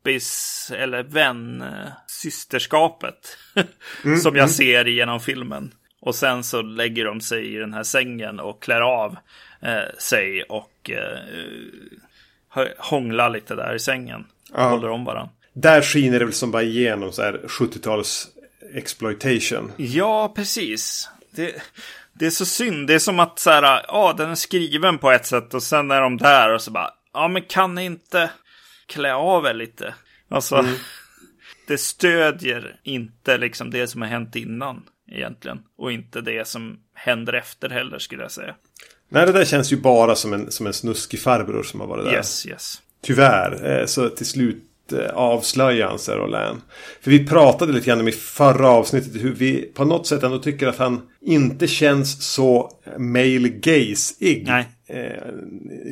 kompis 0.08 0.72
eller 0.76 1.04
vän, 1.04 1.63
systerskapet 2.08 3.38
mm, 4.06 4.20
som 4.20 4.36
jag 4.36 4.43
mm. 4.43 4.54
ser 4.54 4.86
genom 4.86 5.20
filmen. 5.20 5.72
Och 6.00 6.15
sen 6.15 6.43
så 6.43 6.62
lägger 6.62 7.06
de 7.06 7.22
sig 7.22 7.56
i 7.56 7.58
den 7.58 7.74
här 7.74 7.84
sängen 7.84 8.39
och 8.39 8.63
klär 8.63 8.82
av 8.82 9.17
eh, 9.62 9.96
sig 10.00 10.43
och 10.43 10.91
eh, 10.91 12.65
hånglar 12.78 13.30
lite 13.30 13.56
där 13.56 13.76
i 13.76 13.80
sängen. 13.80 14.26
Ja. 14.54 14.70
Håller 14.70 14.89
om 14.89 15.06
varandra. 15.06 15.32
Där 15.54 15.82
skiner 15.82 16.20
det 16.20 16.26
väl 16.26 16.34
som 16.34 16.52
bara 16.52 16.63
igenom 16.63 17.12
så 17.12 17.22
här 17.22 17.41
70-tals 17.48 18.28
exploitation. 18.74 19.72
Ja, 19.78 20.34
precis. 20.36 21.10
Det, 21.32 21.56
det 22.13 22.26
är 22.26 22.30
så 22.30 22.46
synd. 22.46 22.88
Det 22.88 22.93
är 22.93 23.00
som 23.00 23.20
att 23.20 23.39
så 23.39 23.50
här, 23.50 23.86
ja, 23.88 24.13
den 24.17 24.30
är 24.30 24.36
skriven 24.36 24.98
på 24.98 25.12
ett 25.12 25.26
sätt 25.26 25.54
och 25.54 25.63
sen 25.63 25.91
är 25.91 26.02
de 26.02 26.17
där 26.17 26.54
och 26.54 26.62
så 26.62 26.72
bara, 26.72 26.91
ja, 27.13 27.28
men 27.28 27.41
kan 27.41 27.76
ni 27.76 27.86
inte 27.86 28.30
klä 28.88 29.13
av 29.13 29.45
er 29.45 29.54
lite? 29.54 29.93
Alltså, 30.30 30.56
mm. 30.56 30.76
det 31.67 31.78
stödjer 31.78 32.80
inte 32.84 33.38
liksom 33.38 33.71
det 33.71 33.88
som 33.88 34.02
har 34.02 34.10
hänt 34.10 34.36
innan 34.36 34.84
egentligen. 35.12 35.60
Och 35.78 35.91
inte 35.91 36.21
det 36.21 36.47
som 36.47 36.80
händer 36.93 37.34
efter 37.34 37.69
heller 37.69 38.00
skulle 38.00 38.21
jag 38.21 38.32
säga. 38.32 38.56
Nej, 39.10 39.26
det 39.26 39.32
där 39.32 39.45
känns 39.45 39.73
ju 39.73 39.78
bara 39.78 40.15
som 40.15 40.34
en, 40.34 40.52
som 40.52 40.67
en 40.67 40.73
snuskig 40.73 41.21
farbror 41.21 41.63
som 41.63 41.80
har 41.80 41.88
varit 41.88 42.06
där. 42.06 42.13
Yes, 42.13 42.47
yes. 42.47 42.82
Tyvärr. 43.02 43.80
Eh, 43.80 43.86
så 43.86 44.10
till 44.10 44.26
slut 44.26 44.63
Eh, 44.91 45.10
avslöja 45.13 45.88
hans 45.88 46.10
Roland. 46.10 46.62
För 47.02 47.12
vi 47.12 47.28
pratade 47.28 47.73
lite 47.73 47.88
grann 47.88 48.00
om 48.00 48.08
i 48.08 48.12
förra 48.12 48.69
avsnittet 48.69 49.23
hur 49.23 49.34
vi 49.34 49.62
på 49.62 49.86
något 49.86 50.08
sätt 50.08 50.23
ändå 50.23 50.39
tycker 50.39 50.67
att 50.67 50.78
han 50.78 51.02
inte 51.21 51.67
känns 51.67 52.34
så 52.34 52.71
male 52.97 53.50
gaze-ig. 53.50 54.45
Eh, 54.88 55.34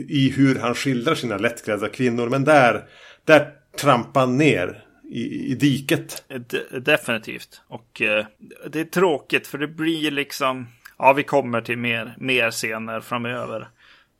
I 0.07 0.33
hur 0.35 0.59
han 0.59 0.75
skildrar 0.75 1.15
sina 1.15 1.37
lättklädda 1.37 1.89
kvinnor. 1.89 2.29
Men 2.29 2.43
där, 2.43 2.83
där 3.23 3.51
trampar 3.77 4.19
han 4.19 4.37
ner 4.37 4.83
i, 5.11 5.51
i 5.51 5.55
diket. 5.55 6.23
De 6.27 6.79
definitivt. 6.79 7.61
Och 7.67 8.01
eh, 8.01 8.25
det 8.69 8.79
är 8.79 8.85
tråkigt 8.85 9.47
för 9.47 9.57
det 9.57 9.67
blir 9.67 10.11
liksom... 10.11 10.67
Ja, 10.97 11.13
vi 11.13 11.23
kommer 11.23 11.61
till 11.61 11.77
mer, 11.77 12.15
mer 12.19 12.51
scener 12.51 12.99
framöver. 12.99 13.67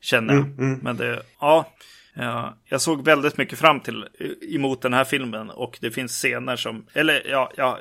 Känner 0.01 0.33
jag. 0.33 0.43
Mm, 0.43 0.59
mm. 0.59 0.79
Men 0.83 0.97
det, 0.97 1.21
ja. 1.39 1.71
Ja, 2.17 2.57
jag 2.65 2.81
såg 2.81 3.05
väldigt 3.05 3.37
mycket 3.37 3.59
fram 3.59 3.79
till 3.79 4.05
emot 4.41 4.81
den 4.81 4.93
här 4.93 5.03
filmen 5.03 5.49
och 5.49 5.77
det 5.81 5.91
finns 5.91 6.11
scener 6.11 6.55
som, 6.55 6.85
eller 6.93 7.27
ja, 7.29 7.51
ja 7.55 7.79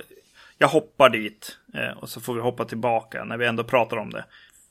jag 0.59 0.69
hoppar 0.69 1.11
dit 1.11 1.59
eh, 1.75 1.99
och 1.99 2.09
så 2.09 2.21
får 2.21 2.35
vi 2.35 2.41
hoppa 2.41 2.65
tillbaka 2.65 3.25
när 3.25 3.37
vi 3.37 3.47
ändå 3.47 3.65
pratar 3.65 3.97
om 3.97 4.11
det. 4.11 4.25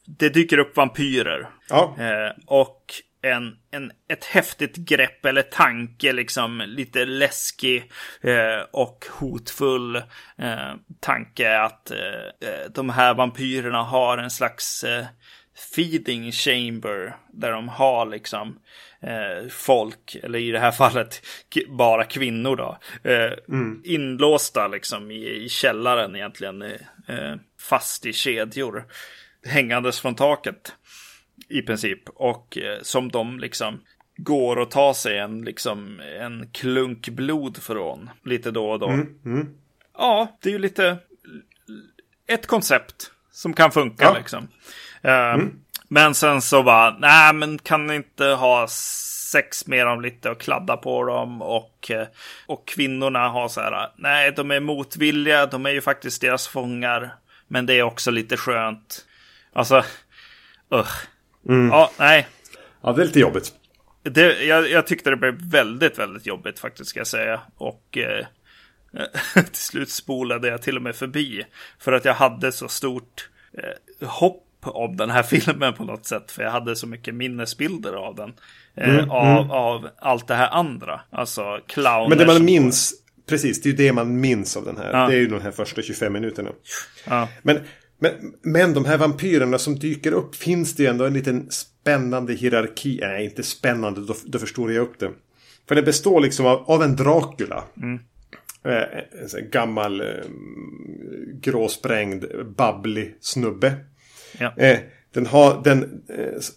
Det 0.06 0.30
dyker 0.30 0.58
upp 0.58 0.78
vampyrer. 0.78 1.50
Ja. 1.70 1.96
Eh, 2.00 2.32
och 2.46 2.94
en, 3.22 3.56
en, 3.72 3.92
ett 4.10 4.26
häftigt 4.26 4.76
grepp 4.76 5.26
eller 5.26 5.42
tanke, 5.42 6.14
liksom 6.14 6.64
lite 6.68 7.06
läskig 7.06 7.92
eh, 8.22 8.66
och 8.72 9.06
hotfull 9.12 9.96
eh, 10.38 10.74
tanke 11.00 11.60
att 11.60 11.92
eh, 11.92 11.98
eh, 12.50 12.70
de 12.74 12.90
här 12.90 13.14
vampyrerna 13.14 13.84
har 13.84 14.18
en 14.18 14.30
slags 14.30 14.84
eh, 14.84 15.06
feeding 15.76 16.32
chamber 16.32 17.16
där 17.34 17.52
de 17.52 17.70
har 17.70 18.06
liksom 18.06 18.60
eh, 19.02 19.50
folk, 19.50 20.16
eller 20.24 20.40
i 20.40 20.52
det 20.52 20.60
här 20.60 20.72
fallet 20.82 21.22
bara 21.68 22.04
kvinnor 22.04 22.56
då, 22.56 22.78
eh, 23.04 23.34
mm. 23.50 23.82
inlåsta 23.84 24.68
liksom 24.68 25.12
i, 25.12 25.44
i 25.44 25.50
källaren 25.50 26.16
egentligen, 26.16 26.62
eh, 26.62 27.36
fast 27.60 28.06
i 28.06 28.14
kedjor, 28.14 28.86
hängandes 29.46 30.00
från 30.00 30.16
taket 30.16 30.76
i 31.50 31.62
princip. 31.62 32.10
Och 32.10 32.58
eh, 32.58 32.80
som 32.82 33.10
de 33.10 33.40
liksom 33.40 33.80
går 34.18 34.56
och 34.56 34.72
tar 34.72 34.94
sig 34.94 35.20
en, 35.20 35.42
liksom, 35.42 36.00
en 36.20 36.50
klunk 36.52 37.10
blod 37.10 37.58
från 37.58 38.10
lite 38.24 38.52
då 38.52 38.70
och 38.70 38.80
då. 38.80 38.88
Mm, 38.88 39.20
mm. 39.26 39.50
Ja, 39.98 40.38
det 40.42 40.50
är 40.50 40.54
ju 40.54 40.60
lite 40.60 40.98
ett 42.28 42.48
koncept 42.48 43.12
som 43.32 43.54
kan 43.54 43.72
funka 43.72 44.04
ja. 44.04 44.18
liksom. 44.18 44.48
Mm. 45.02 45.60
Men 45.88 46.16
sen 46.16 46.42
så 46.42 46.64
bara, 46.64 46.98
nej 47.00 47.34
men 47.34 47.58
kan 47.58 47.92
inte 47.92 48.26
ha 48.26 48.68
sex 48.68 49.68
med 49.68 49.88
dem 49.88 50.02
lite 50.02 50.30
och 50.30 50.40
kladda 50.40 50.78
på 50.78 51.04
dem 51.04 51.42
och, 51.42 51.92
eh, 51.92 52.08
och 52.46 52.68
kvinnorna 52.68 53.30
har 53.30 53.48
så 53.48 53.62
här, 53.62 53.90
nej 53.96 54.34
de 54.36 54.52
är 54.52 54.60
motvilliga, 54.60 55.46
de 55.46 55.66
är 55.66 55.70
ju 55.70 55.82
faktiskt 55.82 56.22
deras 56.22 56.48
fångar. 56.48 57.16
Men 57.48 57.66
det 57.66 57.74
är 57.74 57.84
också 57.84 58.12
lite 58.12 58.38
skönt. 58.38 59.06
Alltså, 59.54 59.84
uh. 60.74 60.88
Mm. 61.50 61.68
Ja, 61.68 61.92
nej. 62.00 62.28
Ja, 62.82 62.94
det 62.94 63.02
är 63.02 63.06
lite 63.06 63.20
jobbigt. 63.20 63.54
Det, 64.04 64.44
jag, 64.44 64.70
jag 64.70 64.88
tyckte 64.88 65.10
det 65.10 65.18
blev 65.18 65.52
väldigt, 65.52 66.00
väldigt 66.00 66.26
jobbigt 66.26 66.60
faktiskt 66.60 66.90
ska 66.90 67.00
jag 67.00 67.08
säga. 67.08 67.42
Och 67.58 67.98
eh, 67.98 68.26
till 69.34 69.62
slut 69.62 69.90
spolade 69.90 70.48
jag 70.48 70.62
till 70.62 70.78
och 70.78 70.84
med 70.84 70.96
förbi. 70.96 71.44
För 71.80 71.92
att 71.92 72.06
jag 72.06 72.14
hade 72.14 72.52
så 72.52 72.68
stort 72.68 73.30
eh, 73.54 74.08
hopp 74.08 74.48
om 74.62 74.98
den 74.98 75.10
här 75.10 75.24
filmen 75.44 75.74
på 75.74 75.84
något 75.84 76.06
sätt. 76.06 76.32
För 76.32 76.44
jag 76.44 76.52
hade 76.52 76.76
så 76.76 76.88
mycket 76.88 77.16
minnesbilder 77.16 77.94
av 77.94 78.16
den. 78.16 78.34
Eh, 78.76 78.96
mm, 78.96 79.12
av, 79.12 79.38
mm. 79.38 79.52
av 79.52 79.90
allt 80.00 80.28
det 80.28 80.36
här 80.36 80.50
andra. 80.50 81.02
Alltså 81.10 81.60
clowner. 81.68 82.10
Men 82.10 82.18
det 82.18 82.26
man 82.26 82.46
minns, 82.46 82.94
precis, 83.30 83.62
det 83.62 83.70
är 83.70 83.72
ju 83.72 83.78
det 83.78 83.94
man 83.94 84.22
minns 84.22 84.58
av 84.58 84.66
den 84.66 84.78
här. 84.78 84.92
Ja. 84.94 85.08
Det 85.08 85.14
är 85.14 85.20
ju 85.20 85.28
de 85.28 85.42
här 85.42 85.52
första 85.52 85.82
25 85.82 86.14
minuterna. 86.14 86.50
Ja. 87.06 87.28
Men 87.42 87.60
men, 88.04 88.34
men 88.42 88.74
de 88.74 88.86
här 88.86 88.98
vampyrerna 88.98 89.58
som 89.58 89.80
dyker 89.80 90.12
upp 90.12 90.36
finns 90.36 90.76
det 90.76 90.84
ju 90.84 90.90
ändå 90.90 91.06
en 91.06 91.14
liten 91.14 91.52
spännande 91.52 92.34
hierarki. 92.34 93.00
Nej, 93.02 93.26
inte 93.26 93.44
spännande, 93.44 94.02
då, 94.02 94.16
då 94.26 94.40
förstår 94.40 94.74
jag 94.74 94.82
upp 94.82 95.00
det. 95.00 95.12
För 95.68 95.76
det 95.76 95.84
består 95.84 96.22
liksom 96.22 96.46
av, 96.46 96.64
av 96.72 96.84
en 96.84 96.96
Dracula. 96.96 97.64
Mm. 97.78 98.00
Eh, 98.66 99.40
en 99.40 99.50
gammal 99.50 100.02
eh, 100.02 100.08
gråsprängd, 101.42 102.26
babblig 102.58 103.16
snubbe. 103.22 103.74
Ja. 104.40 104.54
Eh, 104.58 104.80
den 105.14 105.26
har 105.26 105.64
den 105.64 106.02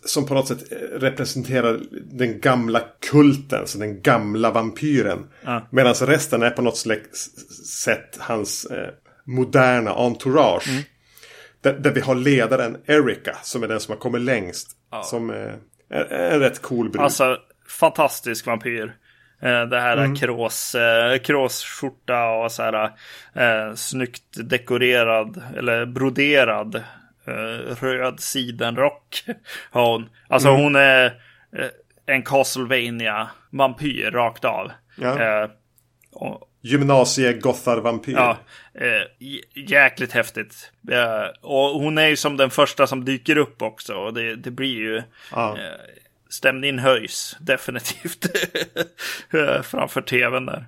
som 0.05 0.27
på 0.27 0.35
något 0.35 0.49
sätt 0.49 0.65
representerar 0.93 1.81
den 2.13 2.41
gamla 2.41 2.83
kulten, 3.11 3.61
alltså 3.61 3.79
den 3.79 4.03
gamla 4.03 4.51
vampyren. 4.51 5.27
Ja. 5.45 5.69
Medan 5.71 5.95
resten 5.95 6.43
är 6.43 6.51
på 6.51 6.63
något 6.63 6.79
sätt 7.67 8.17
hans 8.19 8.67
moderna 9.25 9.91
entourage. 9.91 10.69
Mm. 10.69 10.83
Där, 11.67 11.73
där, 11.73 11.91
vi 11.91 12.01
har 12.01 12.15
ledaren 12.15 12.77
Erika 12.87 13.37
som 13.43 13.63
är 13.63 13.69
den 13.69 13.81
som 13.81 13.93
har 13.93 13.99
kommit 13.99 14.23
längst. 14.23 14.71
Ja. 14.91 15.03
Som 15.03 15.31
är, 15.31 15.59
är 15.91 16.31
en 16.35 16.41
rätt 16.41 16.63
cool 16.63 16.91
brud. 16.91 17.03
Alltså 17.03 17.39
fantastisk 17.69 18.47
vampyr. 18.47 18.97
Eh, 19.43 19.63
det 19.63 19.81
här 19.81 19.97
mm. 19.97 20.17
krås, 20.17 20.75
eh, 20.75 21.19
kråsskjorta 21.19 22.29
och 22.29 22.53
så 22.53 22.63
här 22.63 22.85
eh, 23.35 23.75
snyggt 23.75 24.51
dekorerad 24.51 25.43
eller 25.57 25.87
broderad 25.87 26.75
eh, 27.27 27.75
röd 27.81 28.21
sidenrock 28.21 29.25
har 29.71 29.93
hon. 29.93 30.09
Alltså 30.29 30.49
mm. 30.49 30.63
hon 30.63 30.77
är 30.77 31.05
eh, 31.57 32.15
en 32.15 32.23
Castlevania 32.23 33.29
vampyr 33.51 34.11
rakt 34.11 34.45
av. 34.45 34.73
Ja. 34.97 35.23
Eh, 35.23 35.51
och, 36.13 36.51
Gymnasie-gothar-vampyr. 36.67 38.15
Ja, 38.15 38.39
eh, 38.75 39.63
jäkligt 39.69 40.13
häftigt. 40.13 40.73
Eh, 40.91 41.41
och 41.43 41.81
hon 41.81 41.99
är 41.99 42.07
ju 42.07 42.17
som 42.17 42.37
den 42.37 42.51
första 42.51 42.87
som 42.87 43.05
dyker 43.05 43.39
upp 43.39 43.63
också. 43.63 43.95
Och 43.95 44.15
det, 44.15 44.37
det 44.37 44.51
blir 44.51 44.75
ju... 44.75 45.03
Ja. 45.33 45.59
Eh, 45.59 45.81
stämningen 46.29 46.79
höjs 46.79 47.37
definitivt 47.41 48.27
eh, 49.33 49.63
framför 49.63 50.01
tvn 50.01 50.47
där. 50.47 50.67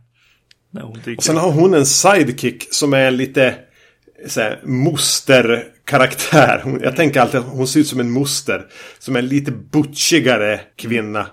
När 0.71 0.83
hon 0.83 0.95
dyker 0.95 1.17
och 1.17 1.25
sen 1.25 1.37
har 1.37 1.53
hon 1.53 1.75
en 1.75 1.87
sidekick 1.87 2.75
som 2.75 2.93
är 2.93 3.11
lite 3.11 3.55
såhär, 4.27 4.61
mosterkaraktär. 4.65 6.61
Hon, 6.65 6.81
jag 6.81 6.97
tänker 6.97 7.21
alltid 7.21 7.41
att 7.41 7.47
hon 7.47 7.69
ser 7.69 7.81
ut 7.81 7.89
som 7.89 8.01
en 8.01 8.11
moster. 8.11 8.67
Som 8.99 9.17
är 9.17 9.21
en 9.21 9.27
lite 9.27 9.51
butchigare 9.51 10.61
kvinna. 10.77 11.27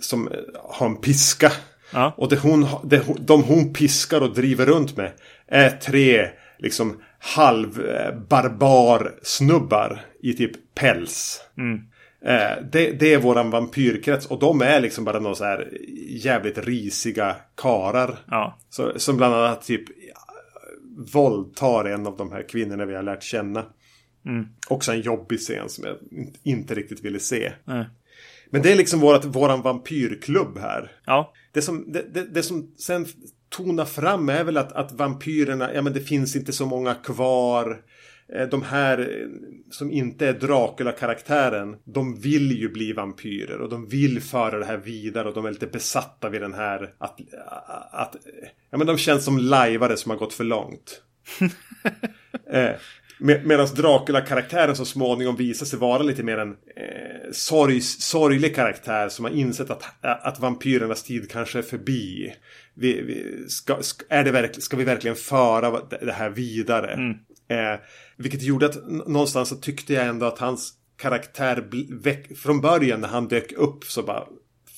Som 0.00 0.28
eh, 0.28 0.38
har 0.70 0.86
en 0.86 0.96
piska. 0.96 1.52
Ja. 1.92 2.14
Och 2.16 2.28
det 2.28 2.36
hon, 2.36 2.66
det, 2.84 3.02
de 3.18 3.42
hon 3.42 3.72
piskar 3.72 4.20
och 4.20 4.34
driver 4.34 4.66
runt 4.66 4.96
med 4.96 5.12
är 5.46 5.70
tre 5.70 6.28
liksom 6.58 7.00
halvbarbar 7.18 9.14
snubbar 9.22 10.00
i 10.22 10.32
typ 10.32 10.74
päls. 10.74 11.40
Mm. 11.58 11.80
Eh, 12.24 12.64
det, 12.72 12.90
det, 12.92 13.14
är 13.14 13.18
våran 13.18 13.50
vampyrkrets 13.50 14.26
och 14.26 14.38
de 14.38 14.62
är 14.62 14.80
liksom 14.80 15.04
bara 15.04 15.20
några 15.20 15.34
så 15.34 15.44
här 15.44 15.68
jävligt 16.08 16.58
risiga 16.58 17.36
karar. 17.56 18.18
Ja. 18.30 18.58
Så, 18.70 18.92
som 18.96 19.16
bland 19.16 19.34
annat 19.34 19.62
typ 19.62 19.84
våldtar 21.14 21.84
en 21.84 22.06
av 22.06 22.16
de 22.16 22.32
här 22.32 22.48
kvinnorna 22.48 22.86
vi 22.86 22.94
har 22.94 23.02
lärt 23.02 23.22
känna. 23.22 23.64
Mm. 24.26 24.46
Också 24.68 24.92
en 24.92 25.00
jobbig 25.00 25.38
scen 25.38 25.68
som 25.68 25.84
jag 25.84 25.96
inte 26.42 26.74
riktigt 26.74 27.04
ville 27.04 27.18
se. 27.18 27.52
Mm. 27.68 27.84
Men 28.50 28.62
det 28.62 28.72
är 28.72 28.76
liksom 28.76 29.00
vårat, 29.00 29.24
våran 29.24 29.62
vampyrklubb 29.62 30.58
här. 30.58 30.92
Ja. 31.04 31.32
Det 31.52 31.62
som, 31.62 31.92
det, 31.92 32.14
det, 32.14 32.24
det 32.24 32.42
som 32.42 32.74
sen 32.78 33.06
tonar 33.48 33.84
fram 33.84 34.28
är 34.28 34.44
väl 34.44 34.56
att, 34.56 34.72
att 34.72 34.92
vampyrerna, 34.92 35.74
ja 35.74 35.82
men 35.82 35.92
det 35.92 36.00
finns 36.00 36.36
inte 36.36 36.52
så 36.52 36.66
många 36.66 36.94
kvar. 36.94 37.82
Eh, 38.32 38.48
de 38.48 38.62
här 38.62 38.98
eh, 38.98 39.28
som 39.70 39.90
inte 39.90 40.28
är 40.28 40.32
Dracula-karaktären, 40.32 41.76
de 41.84 42.20
vill 42.20 42.58
ju 42.58 42.68
bli 42.68 42.92
vampyrer 42.92 43.60
och 43.60 43.68
de 43.68 43.86
vill 43.86 44.20
föra 44.22 44.58
det 44.58 44.64
här 44.64 44.76
vidare 44.76 45.28
och 45.28 45.34
de 45.34 45.46
är 45.46 45.50
lite 45.50 45.66
besatta 45.66 46.28
vid 46.28 46.40
den 46.40 46.54
här 46.54 46.94
att, 46.98 47.20
att 47.90 48.16
ja 48.70 48.78
men 48.78 48.86
de 48.86 48.98
känns 48.98 49.24
som 49.24 49.38
lajvare 49.38 49.96
som 49.96 50.10
har 50.10 50.18
gått 50.18 50.34
för 50.34 50.44
långt. 50.44 51.02
eh, 52.50 52.70
Med, 53.20 53.46
Medan 53.46 53.66
Dracula-karaktären 53.66 54.76
så 54.76 54.84
småningom 54.84 55.36
visar 55.36 55.66
sig 55.66 55.78
vara 55.78 56.02
lite 56.02 56.22
mer 56.22 56.38
en 56.38 56.50
eh, 56.50 57.30
sorg, 57.32 57.80
sorglig 57.80 58.54
karaktär 58.54 59.08
som 59.08 59.24
har 59.24 59.32
insett 59.32 59.70
att, 59.70 59.84
att 60.00 60.40
vampyrernas 60.40 61.02
tid 61.02 61.30
kanske 61.30 61.58
är 61.58 61.62
förbi. 61.62 62.34
Vi, 62.74 63.02
vi, 63.02 63.44
ska, 63.48 63.82
ska, 63.82 64.04
är 64.08 64.24
det 64.24 64.30
verkl, 64.30 64.60
ska 64.60 64.76
vi 64.76 64.84
verkligen 64.84 65.16
föra 65.16 65.80
det 66.00 66.12
här 66.12 66.30
vidare? 66.30 66.92
Mm. 66.92 67.10
Eh, 67.48 67.80
vilket 68.16 68.42
gjorde 68.42 68.66
att 68.66 68.90
någonstans 68.90 69.48
så 69.48 69.56
tyckte 69.56 69.94
jag 69.94 70.06
ändå 70.06 70.26
att 70.26 70.38
hans 70.38 70.72
karaktär 70.96 71.68
väck, 72.02 72.38
från 72.38 72.60
början 72.60 73.00
när 73.00 73.08
han 73.08 73.28
dök 73.28 73.52
upp 73.52 73.84
så 73.84 74.02
bara 74.02 74.24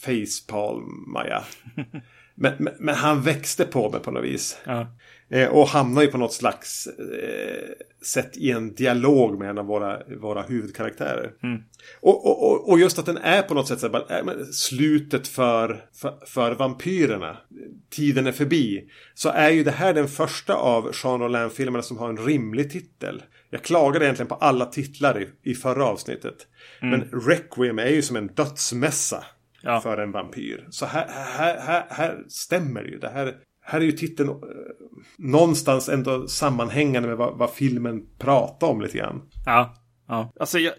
facepalmade 0.04 1.28
jag. 1.28 1.42
men, 2.34 2.52
men, 2.58 2.74
men, 2.78 2.94
han 2.94 3.22
växte 3.22 3.64
på 3.64 3.90
mig 3.90 4.00
på 4.00 4.10
något 4.10 4.24
vis. 4.24 4.58
Ja. 4.64 4.86
Eh, 5.32 5.48
och 5.48 5.68
hamnar 5.68 6.02
ju 6.02 6.08
på 6.08 6.18
något 6.18 6.32
slags 6.32 6.86
eh, 6.86 7.68
sätt 8.04 8.36
i 8.36 8.50
en 8.50 8.74
dialog 8.74 9.38
med 9.38 9.50
en 9.50 9.58
av 9.58 9.66
våra, 9.66 10.02
våra 10.20 10.42
huvudkaraktärer. 10.42 11.32
Mm. 11.42 11.62
Och, 12.00 12.26
och, 12.26 12.68
och, 12.68 12.78
just 12.78 12.98
att 12.98 13.06
den 13.06 13.16
är 13.16 13.42
på 13.42 13.54
något 13.54 13.68
sätt 13.68 13.80
så 13.80 13.88
här, 13.88 14.28
äh, 14.28 14.44
slutet 14.52 15.28
för, 15.28 15.84
för, 15.94 16.26
för 16.26 16.54
vampyrerna. 16.54 17.36
Tiden 17.90 18.26
är 18.26 18.32
förbi. 18.32 18.84
Så 19.14 19.28
är 19.28 19.50
ju 19.50 19.64
det 19.64 19.70
här 19.70 19.94
den 19.94 20.08
första 20.08 20.54
av 20.54 20.92
Jean 21.04 21.20
Rollin-filmerna 21.20 21.82
som 21.82 21.98
har 21.98 22.08
en 22.08 22.26
rimlig 22.26 22.70
titel. 22.70 23.22
Jag 23.50 23.62
klagade 23.62 24.04
egentligen 24.04 24.28
på 24.28 24.34
alla 24.34 24.66
titlar 24.66 25.22
i, 25.22 25.50
i 25.50 25.54
förra 25.54 25.84
avsnittet. 25.84 26.36
Mm. 26.82 27.00
Men 27.00 27.20
Requiem 27.20 27.78
är 27.78 27.90
ju 27.90 28.02
som 28.02 28.16
en 28.16 28.26
dödsmässa. 28.26 29.24
Ja. 29.62 29.80
För 29.80 29.98
en 29.98 30.12
vampyr. 30.12 30.66
Så 30.70 30.86
här, 30.86 31.06
här, 31.08 31.60
här, 31.60 31.84
här 31.90 32.24
stämmer 32.28 32.82
det 32.82 32.88
ju. 32.88 32.98
Det 32.98 33.08
här 33.08 33.34
här 33.62 33.80
är 33.80 33.84
ju 33.84 33.92
titeln 33.92 34.28
eh, 34.28 34.36
någonstans 35.16 35.88
ändå 35.88 36.28
sammanhängande 36.28 37.08
med 37.08 37.16
vad, 37.16 37.38
vad, 37.38 37.50
filmen 37.50 38.06
pratar 38.18 38.66
om 38.66 38.80
lite 38.80 38.98
grann. 38.98 39.22
Ja, 39.46 39.74
ja. 40.08 40.32
Alltså 40.40 40.58
jag, 40.58 40.74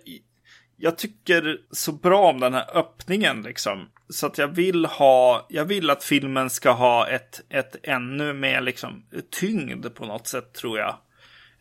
jag 0.78 0.98
tycker 0.98 1.58
så 1.72 1.92
bra 1.92 2.30
om 2.30 2.40
den 2.40 2.54
här 2.54 2.78
öppningen 2.78 3.42
liksom. 3.42 3.90
Så 4.10 4.28
att 4.28 4.38
jag 4.38 4.48
vill 4.48 4.86
ha, 4.86 5.46
jag 5.50 5.66
vill 5.66 5.90
att 5.90 6.04
filmen 6.04 6.50
ska 6.50 6.72
ha 6.72 7.08
ett, 7.08 7.42
ett 7.50 7.76
ännu 7.84 8.34
mer 8.34 8.62
liksom 8.62 9.04
tyngd 9.40 9.96
på 9.96 10.06
något 10.06 10.28
sätt 10.28 10.54
tror 10.54 10.80
jag. 10.80 10.96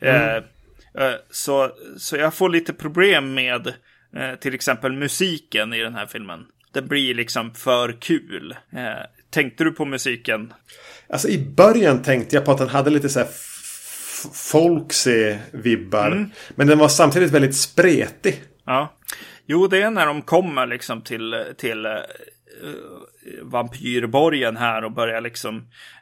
Mm. 0.00 0.36
Eh, 0.36 0.42
Eh, 0.94 1.14
så, 1.30 1.70
så 1.96 2.16
jag 2.16 2.34
får 2.34 2.48
lite 2.48 2.72
problem 2.72 3.34
med 3.34 3.66
eh, 4.16 4.34
till 4.40 4.54
exempel 4.54 4.92
musiken 4.92 5.72
i 5.72 5.78
den 5.78 5.94
här 5.94 6.06
filmen. 6.06 6.46
Det 6.72 6.82
blir 6.82 7.14
liksom 7.14 7.54
för 7.54 8.00
kul. 8.00 8.56
Eh, 8.72 9.02
tänkte 9.32 9.64
du 9.64 9.70
på 9.72 9.84
musiken? 9.84 10.52
Alltså 11.08 11.28
i 11.28 11.38
början 11.38 12.02
tänkte 12.02 12.36
jag 12.36 12.44
på 12.44 12.52
att 12.52 12.58
den 12.58 12.68
hade 12.68 12.90
lite 12.90 13.08
så 13.08 13.18
här 13.18 13.28
folksy 14.32 15.36
vibbar. 15.50 16.06
Mm. 16.06 16.30
Men 16.54 16.66
den 16.66 16.78
var 16.78 16.88
samtidigt 16.88 17.30
väldigt 17.30 17.56
spretig. 17.56 18.42
Ja. 18.64 18.92
Jo, 19.46 19.66
det 19.66 19.82
är 19.82 19.90
när 19.90 20.06
de 20.06 20.22
kommer 20.22 20.66
liksom 20.66 21.02
till, 21.02 21.44
till 21.58 21.86
uh, 21.86 21.98
vampyrborgen 23.42 24.56
här 24.56 24.84
och 24.84 24.92
börjar 24.92 25.20
liksom 25.20 25.56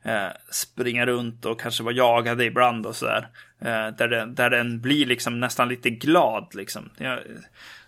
uh, 0.07 0.29
springa 0.51 1.07
runt 1.07 1.47
och 1.47 1.61
kanske 1.61 1.83
vara 1.83 1.95
jagade 1.95 2.45
ibland 2.45 2.87
och 2.87 2.97
sådär. 2.97 3.29
Uh, 3.63 3.97
där, 3.97 4.09
den, 4.09 4.35
där 4.35 4.51
den 4.51 4.81
blir 4.81 5.07
liksom 5.07 5.41
nästan 5.41 5.69
lite 5.69 5.91
glad 5.91 6.55
liksom. 6.55 6.91
Jag, 6.99 7.19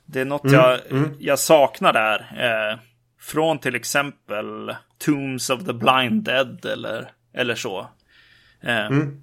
det 0.06 0.20
är 0.20 0.24
något 0.24 0.44
mm. 0.44 0.54
Jag, 0.54 0.80
mm. 0.90 1.10
jag 1.18 1.38
saknar 1.38 1.92
där. 1.92 2.18
Uh, 2.20 2.78
från 3.22 3.58
till 3.58 3.74
exempel 3.74 4.76
Tombs 4.98 5.50
of 5.50 5.64
the 5.64 5.72
Blind 5.72 6.22
Dead 6.22 6.64
eller, 6.64 7.10
eller 7.34 7.54
så. 7.54 7.88
Mm. 8.62 9.22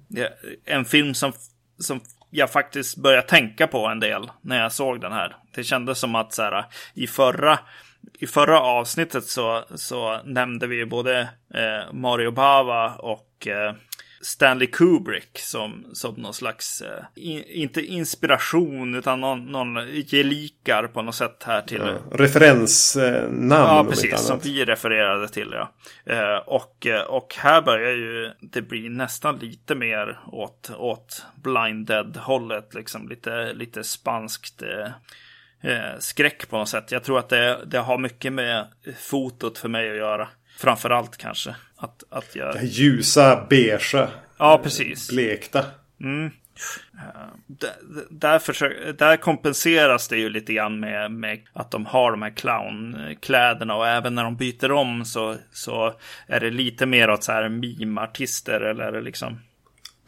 En 0.64 0.84
film 0.84 1.14
som, 1.14 1.32
som 1.78 2.00
jag 2.30 2.50
faktiskt 2.50 2.96
började 2.96 3.28
tänka 3.28 3.66
på 3.66 3.86
en 3.86 4.00
del 4.00 4.30
när 4.40 4.62
jag 4.62 4.72
såg 4.72 5.00
den 5.00 5.12
här. 5.12 5.36
Det 5.54 5.64
kändes 5.64 5.98
som 5.98 6.14
att 6.14 6.32
så 6.32 6.42
här, 6.42 6.64
i 6.94 7.06
förra 7.06 7.58
i 8.18 8.26
förra 8.26 8.60
avsnittet 8.60 9.24
så, 9.24 9.64
så 9.74 10.20
nämnde 10.24 10.66
vi 10.66 10.86
både 10.86 11.20
eh, 11.54 11.92
Mario 11.92 12.30
Bava 12.30 12.94
och 12.94 13.46
eh, 13.46 13.74
Stanley 14.22 14.66
Kubrick 14.66 15.38
som, 15.38 15.84
som 15.92 16.14
någon 16.14 16.34
slags, 16.34 16.82
eh, 16.82 17.04
in, 17.14 17.44
inte 17.44 17.80
inspiration 17.80 18.94
utan 18.94 19.20
någon, 19.20 19.44
någon 19.44 19.74
gelikar 20.06 20.86
på 20.86 21.02
något 21.02 21.14
sätt 21.14 21.42
här 21.46 21.62
till. 21.62 21.78
Ja, 21.78 22.16
referensnamn. 22.18 23.50
Ja, 23.50 23.86
precis. 23.90 24.20
Som 24.20 24.38
vi 24.42 24.64
refererade 24.64 25.28
till, 25.28 25.48
ja. 25.52 25.72
Eh, 26.14 26.36
och, 26.36 26.86
eh, 26.86 27.02
och 27.02 27.34
här 27.38 27.62
börjar 27.62 27.92
ju 27.92 28.30
det 28.40 28.62
bli 28.62 28.88
nästan 28.88 29.38
lite 29.38 29.74
mer 29.74 30.18
åt, 30.26 30.70
åt 30.76 31.26
Blind 31.42 31.86
Dead-hållet, 31.86 32.74
liksom 32.74 33.08
lite, 33.08 33.52
lite 33.52 33.84
spanskt. 33.84 34.62
Eh, 34.62 34.86
eh, 35.70 35.98
skräck 35.98 36.48
på 36.48 36.58
något 36.58 36.68
sätt. 36.68 36.92
Jag 36.92 37.04
tror 37.04 37.18
att 37.18 37.28
det, 37.28 37.60
det 37.66 37.78
har 37.78 37.98
mycket 37.98 38.32
med 38.32 38.66
fotot 38.98 39.58
för 39.58 39.68
mig 39.68 39.90
att 39.90 39.96
göra. 39.96 40.28
Framförallt 40.58 41.16
kanske. 41.16 41.54
Att, 41.80 42.04
att 42.10 42.36
jag... 42.36 42.54
Det 42.54 42.64
ljusa, 42.64 43.46
beige. 43.50 44.08
Ja, 44.38 44.60
precis. 44.62 45.10
Blekta. 45.10 45.64
Mm. 46.00 46.30
Där, 47.46 47.72
där, 48.10 48.38
försöker, 48.38 48.92
där, 48.92 49.16
kompenseras 49.16 50.08
det 50.08 50.16
ju 50.16 50.28
lite 50.28 50.52
grann 50.52 50.80
med, 50.80 51.12
med, 51.12 51.40
att 51.52 51.70
de 51.70 51.86
har 51.86 52.10
de 52.10 52.22
här 52.22 52.30
clownkläderna 52.30 53.74
och 53.74 53.88
även 53.88 54.14
när 54.14 54.24
de 54.24 54.36
byter 54.36 54.72
om 54.72 55.04
så, 55.04 55.36
så 55.52 55.94
är 56.26 56.40
det 56.40 56.50
lite 56.50 56.86
mer 56.86 57.10
åt 57.10 57.24
så 57.24 57.32
här 57.32 57.48
meme-artister 57.48 58.60
eller 58.60 59.02
liksom 59.02 59.40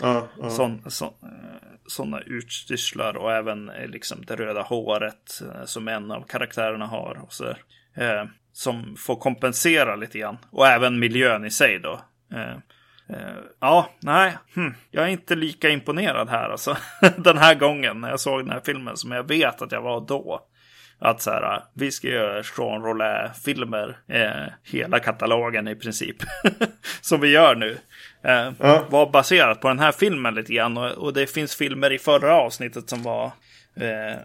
ja, 0.01 0.29
ja. 0.41 0.51
Sån, 0.51 0.91
så, 0.91 1.15
sådana 1.87 2.21
utstyrslar 2.21 3.17
och 3.17 3.33
även 3.33 3.71
liksom 3.87 4.25
det 4.27 4.37
röda 4.37 4.63
håret 4.63 5.43
eh, 5.43 5.65
som 5.65 5.89
en 5.89 6.11
av 6.11 6.23
karaktärerna 6.23 6.87
har. 6.87 7.21
Och 7.23 7.33
så, 7.33 7.49
eh, 7.95 8.25
som 8.53 8.97
får 8.97 9.17
kompensera 9.17 9.97
lite 9.97 10.19
grann. 10.19 10.39
Och 10.51 10.67
även 10.67 10.99
miljön 10.99 11.45
i 11.45 11.51
sig 11.51 11.79
då. 11.79 12.01
Eh, 12.33 12.53
eh, 13.17 13.37
ja, 13.61 13.91
nej, 14.01 14.37
hm. 14.55 14.75
jag 14.91 15.05
är 15.05 15.09
inte 15.09 15.35
lika 15.35 15.71
imponerad 15.71 16.29
här 16.29 16.51
alltså. 16.51 16.77
den 17.17 17.39
här 17.39 17.55
gången 17.55 18.01
när 18.01 18.11
jag 18.11 18.21
såg 18.21 18.41
den 18.41 18.51
här 18.51 18.63
filmen 18.65 18.97
som 18.97 19.13
jag 19.13 19.29
vet 19.29 19.63
att 19.63 19.73
jag 19.73 19.83
var 19.83 20.01
då. 20.07 20.49
Att 21.05 21.23
så 21.23 21.31
här, 21.31 21.63
vi 21.75 21.91
ska 21.91 22.09
göra 22.09 22.43
Jean 22.59 22.83
Rollet-filmer, 22.83 23.99
eh, 24.09 24.53
hela 24.63 24.99
katalogen 24.99 25.69
i 25.69 25.77
princip. 25.77 26.17
som 27.01 27.21
vi 27.21 27.29
gör 27.31 27.55
nu. 27.55 27.79
Eh, 28.25 28.53
ja. 28.59 28.87
Var 28.91 29.11
baserat 29.11 29.61
på 29.61 29.69
den 29.69 29.79
här 29.79 29.93
filmen 29.93 30.35
lite 30.35 30.53
grann. 30.53 30.77
Och, 30.77 30.91
och 30.91 31.13
det 31.13 31.27
finns 31.27 31.57
filmer 31.57 31.93
i 31.93 31.99
förra 31.99 32.35
avsnittet 32.35 32.89
som 32.89 33.03
var, 33.03 33.25
eh, 33.77 34.21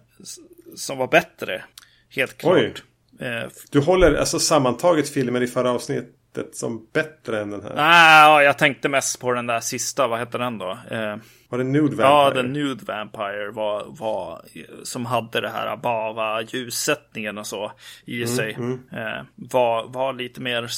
som 0.75 0.97
var 0.97 1.07
bättre. 1.07 1.63
Helt 2.09 2.37
klart. 2.37 2.57
Oj. 2.57 2.73
Eh, 3.19 3.49
du 3.71 3.79
håller 3.79 4.15
alltså 4.15 4.39
sammantaget 4.39 5.09
filmen 5.09 5.43
i 5.43 5.47
förra 5.47 5.71
avsnittet 5.71 6.55
som 6.55 6.87
bättre 6.93 7.41
än 7.41 7.49
den 7.51 7.61
här? 7.61 7.75
Nej, 7.75 8.45
jag 8.45 8.57
tänkte 8.57 8.89
mest 8.89 9.19
på 9.19 9.31
den 9.31 9.47
där 9.47 9.59
sista, 9.59 10.07
vad 10.07 10.19
heter 10.19 10.39
den 10.39 10.57
då? 10.57 10.77
Eh, 10.91 11.15
var 11.49 11.57
det 11.57 11.63
Nude 11.63 11.95
Vampire? 11.95 12.07
Ja, 12.07 12.31
The 12.33 12.43
Nude 12.43 12.85
Vampire 12.85 13.51
var, 13.51 13.85
var 13.87 14.41
som 14.83 15.05
hade 15.05 15.41
det 15.41 15.49
här 15.49 15.77
bava 15.77 16.41
ljussättningen 16.41 17.37
och 17.37 17.47
så 17.47 17.71
i 18.05 18.23
mm, 18.23 18.35
sig. 18.35 18.53
Mm. 18.53 18.79
Eh, 18.91 19.23
var, 19.35 19.87
var 19.87 20.13
lite 20.13 20.41
mer 20.41 20.69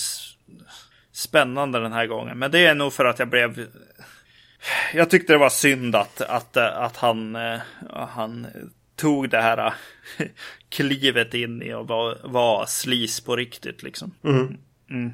spännande 1.12 1.80
den 1.80 1.94
här 1.94 2.06
gången. 2.06 2.40
Men 2.40 2.52
det 2.52 2.66
är 2.66 2.76
nog 2.76 2.94
för 2.94 3.06
att 3.06 3.20
jag 3.20 3.30
blev 3.30 3.68
jag 4.94 5.10
tyckte 5.10 5.34
det 5.34 5.40
var 5.40 5.50
synd 5.50 5.96
att, 5.96 6.22
att, 6.22 6.58
att 6.58 6.98
han, 6.98 7.36
eh, 7.36 7.60
han 7.92 8.48
tog 9.00 9.30
det 9.30 9.42
här 9.42 9.74
klivet 10.70 11.34
in 11.34 11.62
i 11.62 11.74
och 11.74 11.88
var, 11.88 12.18
var 12.24 12.66
slis 12.66 13.22
på 13.22 13.36
riktigt 13.36 13.84
liksom. 13.84 14.12
Mm. 14.24 14.58
Mm. 14.92 15.14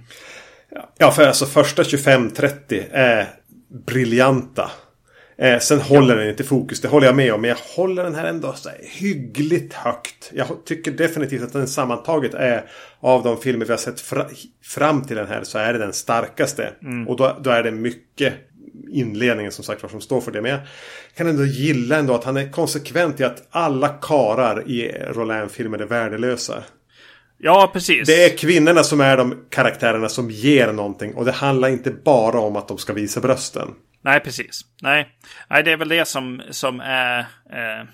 Ja, 0.98 1.12
för 1.12 1.28
alltså 1.28 1.46
första 1.46 1.84
25-30 1.84 2.84
är 2.92 3.28
briljanta. 3.86 4.72
Eh, 5.38 5.60
sen 5.60 5.82
håller 5.82 6.16
den 6.16 6.30
inte 6.30 6.44
fokus, 6.44 6.82
det 6.82 6.88
håller 6.88 7.08
jag 7.08 7.16
med 7.16 7.34
om. 7.34 7.42
Men 7.42 7.50
jag 7.50 7.58
håller 7.76 8.04
den 8.04 8.16
här 8.16 8.26
ändå 8.26 8.54
så 8.54 8.70
här 8.70 8.78
hyggligt 8.82 9.74
högt. 9.74 10.32
Jag 10.34 10.48
tycker 10.66 10.92
definitivt 10.92 11.44
att 11.44 11.54
den 11.54 11.68
sammantaget 11.68 12.34
är 12.34 12.66
av 13.00 13.24
de 13.24 13.38
filmer 13.38 13.66
vi 13.66 13.72
har 13.72 13.78
sett 13.78 14.02
fra, 14.02 14.26
fram 14.64 15.02
till 15.02 15.16
den 15.16 15.28
här 15.28 15.44
så 15.44 15.58
är 15.58 15.74
det 15.74 15.80
den 15.80 15.94
starkaste. 15.94 16.74
Mm. 16.82 17.08
Och 17.08 17.18
då, 17.18 17.38
då, 17.42 17.50
är 17.50 17.64
det 17.64 17.72
mycket 17.72 18.34
inledningen 18.96 19.52
som 19.52 19.64
sagt 19.64 19.84
var 19.84 19.90
som 19.90 20.02
står 20.02 20.22
för 20.22 20.32
det. 20.32 20.42
Men 20.42 20.52
jag 20.52 20.60
kan 21.18 21.28
ändå 21.28 21.46
gilla 21.46 21.98
ändå 21.98 22.16
att 22.16 22.24
han 22.24 22.38
är 22.38 22.52
konsekvent 22.52 23.20
i 23.20 23.24
att 23.24 23.48
alla 23.50 23.90
karar 23.90 24.70
i 24.70 24.92
Roland-filmer 24.92 25.80
är 25.80 25.86
värdelösa. 25.86 26.64
Ja, 27.38 27.70
precis. 27.74 28.08
Det 28.08 28.26
är 28.26 28.38
kvinnorna 28.38 28.84
som 28.84 29.02
är 29.02 29.18
de 29.18 29.46
karaktärerna 29.50 30.10
som 30.10 30.32
ger 30.32 30.74
någonting. 30.74 31.16
Och 31.16 31.26
det 31.26 31.32
handlar 31.32 31.70
inte 31.70 31.92
bara 31.92 32.40
om 32.40 32.56
att 32.56 32.68
de 32.68 32.78
ska 32.78 32.94
visa 32.94 33.22
brösten. 33.22 33.68
Nej, 34.02 34.20
precis. 34.20 34.62
Nej, 34.82 35.10
Nej 35.50 35.64
det 35.64 35.72
är 35.72 35.78
väl 35.78 35.90
det 35.90 36.06
som, 36.06 36.42
som 36.50 36.80
är, 36.80 37.20
eh, 37.50 37.88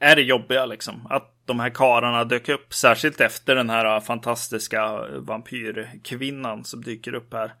är 0.00 0.16
det 0.16 0.22
jobbiga 0.22 0.66
liksom. 0.66 1.06
Att 1.10 1.34
de 1.46 1.60
här 1.60 1.70
kararna 1.70 2.24
dök 2.24 2.48
upp, 2.48 2.74
särskilt 2.74 3.20
efter 3.20 3.54
den 3.54 3.70
här 3.70 4.00
fantastiska 4.00 5.08
vampyrkvinnan 5.18 6.64
som 6.64 6.82
dyker 6.82 7.14
upp 7.14 7.32
här. 7.32 7.52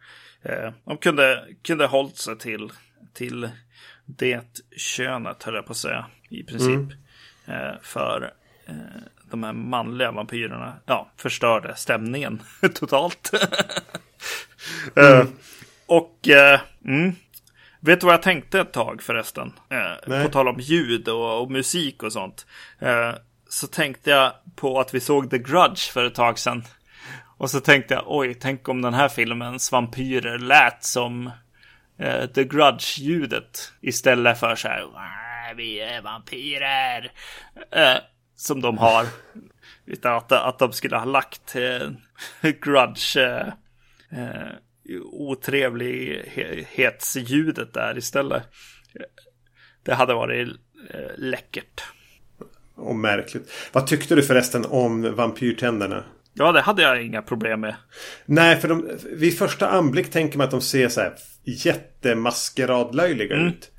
Eh, 0.42 0.72
de 0.84 0.96
kunde, 0.96 1.46
kunde 1.62 1.86
hållit 1.86 2.16
sig 2.16 2.38
till, 2.38 2.72
till 3.12 3.50
det 4.04 4.62
könet, 4.76 5.42
höll 5.42 5.54
jag 5.54 5.66
på 5.66 5.72
att 5.72 5.76
säga, 5.76 6.06
i 6.28 6.42
princip. 6.42 6.68
Mm. 6.74 6.90
Eh, 7.46 7.74
för 7.82 8.32
eh, 8.66 8.74
de 9.30 9.42
här 9.42 9.52
manliga 9.52 10.12
vampyrerna, 10.12 10.76
ja, 10.86 11.10
förstörde 11.16 11.76
stämningen 11.76 12.42
totalt. 12.74 13.30
mm. 14.96 15.26
Och 15.86 16.28
mm, 16.84 17.12
vet 17.80 18.00
du 18.00 18.06
vad 18.06 18.14
jag 18.14 18.22
tänkte 18.22 18.60
ett 18.60 18.72
tag 18.72 19.02
förresten? 19.02 19.52
Eh, 19.68 20.22
på 20.22 20.28
tal 20.28 20.48
om 20.48 20.60
ljud 20.60 21.08
och, 21.08 21.40
och 21.42 21.50
musik 21.50 22.02
och 22.02 22.12
sånt. 22.12 22.46
Så 23.48 23.66
tänkte 23.66 24.10
jag 24.10 24.32
på 24.56 24.80
att 24.80 24.94
vi 24.94 25.00
såg 25.00 25.30
The 25.30 25.38
Grudge 25.38 25.92
för 25.92 26.04
ett 26.04 26.14
tag 26.14 26.38
sedan. 26.38 26.64
Och 27.40 27.50
så 27.50 27.60
tänkte 27.60 27.94
jag, 27.94 28.04
oj, 28.06 28.34
tänk 28.34 28.68
om 28.68 28.82
den 28.82 28.94
här 28.94 29.08
filmens 29.08 29.72
vampyrer 29.72 30.38
lät 30.38 30.84
som 30.84 31.30
eh, 31.98 32.26
The 32.26 32.44
Grudge-ljudet. 32.44 33.72
Istället 33.80 34.40
för 34.40 34.54
så 34.54 34.68
här, 34.68 34.80
äh, 34.80 34.86
vi 35.56 35.80
är 35.80 36.02
vampyrer. 36.02 37.12
Eh, 37.70 37.96
som 38.36 38.60
de 38.60 38.78
har. 38.78 39.06
Utan 39.86 40.16
att, 40.16 40.32
att 40.32 40.58
de 40.58 40.72
skulle 40.72 40.96
ha 40.96 41.04
lagt 41.04 41.56
eh, 41.56 41.90
Grudge 42.60 43.16
eh, 43.16 43.46
eh, 44.10 44.48
otrevlighetsljudet 45.12 47.74
där 47.74 47.98
istället. 47.98 48.42
Det 49.82 49.94
hade 49.94 50.14
varit 50.14 50.48
eh, 50.90 51.10
läckert. 51.16 51.82
Och 52.74 52.96
märkligt. 52.96 53.70
Vad 53.72 53.86
tyckte 53.86 54.14
du 54.14 54.22
förresten 54.22 54.66
om 54.66 55.14
vampyrtänderna? 55.14 56.04
Ja, 56.34 56.52
det 56.52 56.60
hade 56.60 56.82
jag 56.82 57.02
inga 57.02 57.22
problem 57.22 57.60
med. 57.60 57.74
Nej, 58.26 58.56
för 58.56 58.68
de, 58.68 58.88
vid 59.12 59.38
första 59.38 59.68
anblick 59.68 60.10
tänker 60.10 60.38
man 60.38 60.44
att 60.44 60.50
de 60.50 60.60
ser 60.60 60.88
så 60.88 61.00
här 61.00 61.14
jättemaskeradlöjliga 61.44 63.36
mm. 63.36 63.48
ut. 63.48 63.70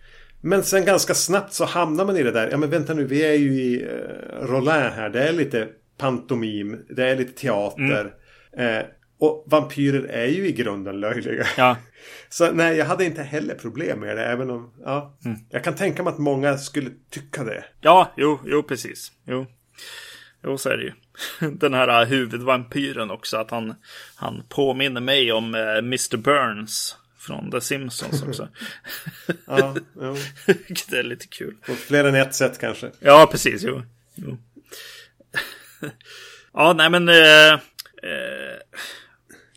Men 0.42 0.64
sen 0.64 0.86
ganska 0.86 1.14
snabbt 1.14 1.54
så 1.54 1.66
hamnar 1.66 2.06
man 2.06 2.18
i 2.18 2.24
det 2.24 2.32
där. 2.32 2.50
Ja, 2.52 2.58
men 2.58 2.70
vänta 2.70 2.94
nu, 2.94 3.06
vi 3.06 3.26
är 3.26 3.34
ju 3.34 3.52
i 3.54 3.86
uh, 3.86 3.90
Rollin 4.46 4.92
här. 4.96 5.10
Det 5.10 5.24
är 5.30 5.34
lite 5.34 5.68
pantomim. 5.98 6.86
Det 6.90 7.10
är 7.10 7.16
lite 7.16 7.42
teater. 7.42 8.14
Mm. 8.58 8.78
Eh, 8.78 8.86
Och 9.20 9.46
vampyrer 9.48 10.04
är 10.04 10.26
ju 10.26 10.48
i 10.48 10.52
grunden 10.52 11.00
löjliga. 11.00 11.46
Ja. 11.58 11.78
Så 12.30 12.52
nej, 12.52 12.78
jag 12.78 12.86
hade 12.86 13.06
inte 13.06 13.24
heller 13.24 13.56
problem 13.56 14.00
med 14.00 14.18
det. 14.18 14.26
Även 14.26 14.50
om, 14.50 14.74
ja. 14.86 15.18
Mm. 15.26 15.38
Jag 15.50 15.64
kan 15.64 15.76
tänka 15.76 16.04
mig 16.04 16.12
att 16.14 16.20
många 16.20 16.58
skulle 16.58 16.90
tycka 17.10 17.44
det. 17.44 17.64
Ja, 17.82 18.14
jo, 18.18 18.40
jo, 18.46 18.64
precis. 18.64 19.12
Jo. 19.28 19.46
Jo, 20.44 20.58
så 20.58 20.70
är 20.70 20.78
det 20.78 20.84
ju. 20.84 20.92
Den 21.40 21.74
här 21.74 22.06
huvudvampyren 22.06 23.12
också, 23.12 23.38
att 23.38 23.52
han, 23.52 23.76
han 24.16 24.44
påminner 24.50 25.02
mig 25.02 25.32
om 25.32 25.56
eh, 25.56 25.78
Mr. 25.78 26.18
Burns 26.18 26.96
från 27.22 27.52
The 27.52 27.62
Simpsons 27.62 28.24
också. 28.24 28.48
ja, 29.46 29.76
jo. 30.02 30.16
det 30.90 30.98
är 30.98 31.04
lite 31.04 31.28
kul. 31.28 31.56
På 31.66 31.74
fler 31.74 32.04
än 32.04 32.16
ett 32.16 32.36
sätt 32.36 32.60
kanske. 32.60 32.92
Ja, 33.00 33.28
precis. 33.32 33.64
Jo. 33.64 33.82
jo. 34.16 34.38
ja, 36.54 36.74
nej 36.74 36.90
men... 36.90 37.10
Eh, 37.10 37.54
eh, 37.54 37.60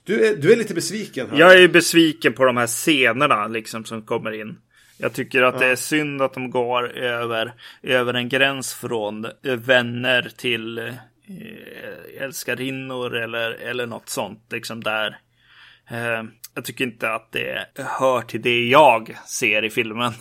du, 0.04 0.26
är, 0.26 0.36
du 0.36 0.52
är 0.52 0.56
lite 0.56 0.74
besviken. 0.74 1.30
Här. 1.30 1.38
Jag 1.38 1.62
är 1.62 1.68
besviken 1.68 2.32
på 2.32 2.44
de 2.44 2.56
här 2.56 2.66
scenerna 2.66 3.46
liksom 3.46 3.84
som 3.84 4.02
kommer 4.02 4.32
in. 4.32 4.58
Jag 4.98 5.12
tycker 5.12 5.42
att 5.42 5.54
ja. 5.54 5.60
det 5.60 5.66
är 5.66 5.76
synd 5.76 6.22
att 6.22 6.34
de 6.34 6.50
går 6.50 6.96
över, 6.96 7.52
över 7.82 8.14
en 8.14 8.28
gräns 8.28 8.74
från 8.74 9.26
vänner 9.42 10.32
till 10.36 10.92
älskarinnor 12.18 13.16
eller, 13.16 13.50
eller 13.50 13.86
något 13.86 14.08
sånt. 14.08 14.46
Liksom 14.50 14.82
där. 14.82 15.18
Eh, 15.90 16.22
jag 16.54 16.64
tycker 16.64 16.84
inte 16.84 17.12
att 17.12 17.32
det 17.32 17.66
hör 17.74 18.22
till 18.22 18.42
det 18.42 18.64
jag 18.64 19.16
ser 19.26 19.64
i 19.64 19.70
filmen. 19.70 20.12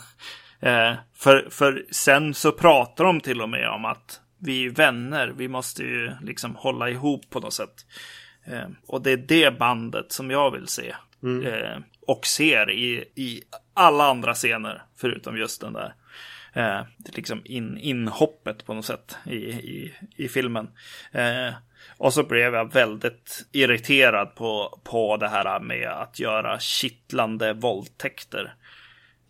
Eh, 0.60 0.94
för, 1.16 1.48
för 1.50 1.86
sen 1.92 2.34
så 2.34 2.52
pratar 2.52 3.04
de 3.04 3.22
till 3.22 3.42
och 3.42 3.50
med 3.50 3.70
om 3.70 3.86
att 3.86 4.22
vi 4.38 4.66
är 4.66 4.70
vänner, 4.70 5.34
vi 5.38 5.48
måste 5.48 5.84
ju 5.84 6.12
liksom 6.22 6.56
hålla 6.56 6.90
ihop 6.90 7.30
på 7.30 7.40
något 7.40 7.54
sätt. 7.54 7.86
Eh, 8.46 8.68
och 8.88 9.02
det 9.02 9.12
är 9.12 9.18
det 9.18 9.60
bandet 9.60 10.12
som 10.12 10.32
jag 10.32 10.52
vill 10.52 10.68
se. 10.68 10.96
Mm. 11.24 11.46
Eh, 11.46 11.78
och 12.08 12.26
ser 12.26 12.72
i, 12.72 13.06
i 13.16 13.42
alla 13.74 14.04
andra 14.10 14.34
scener, 14.34 14.84
förutom 14.98 15.38
just 15.38 15.62
den 15.62 15.74
där. 15.74 15.94
Eh, 16.54 16.82
liksom 17.06 17.42
in, 17.46 17.78
inhoppet 17.78 18.66
på 18.66 18.74
något 18.74 18.86
sätt 18.86 19.18
i, 19.26 19.36
i, 19.36 19.94
i 20.16 20.28
filmen. 20.28 20.70
Eh, 21.12 21.54
och 21.98 22.14
så 22.14 22.24
blev 22.24 22.54
jag 22.54 22.74
väldigt 22.74 23.46
irriterad 23.52 24.36
på, 24.36 24.80
på 24.84 25.18
det 25.18 25.28
här 25.28 25.60
med 25.60 25.90
att 25.90 26.20
göra 26.20 26.60
kittlande 26.60 27.54
våldtäkter. 27.54 28.56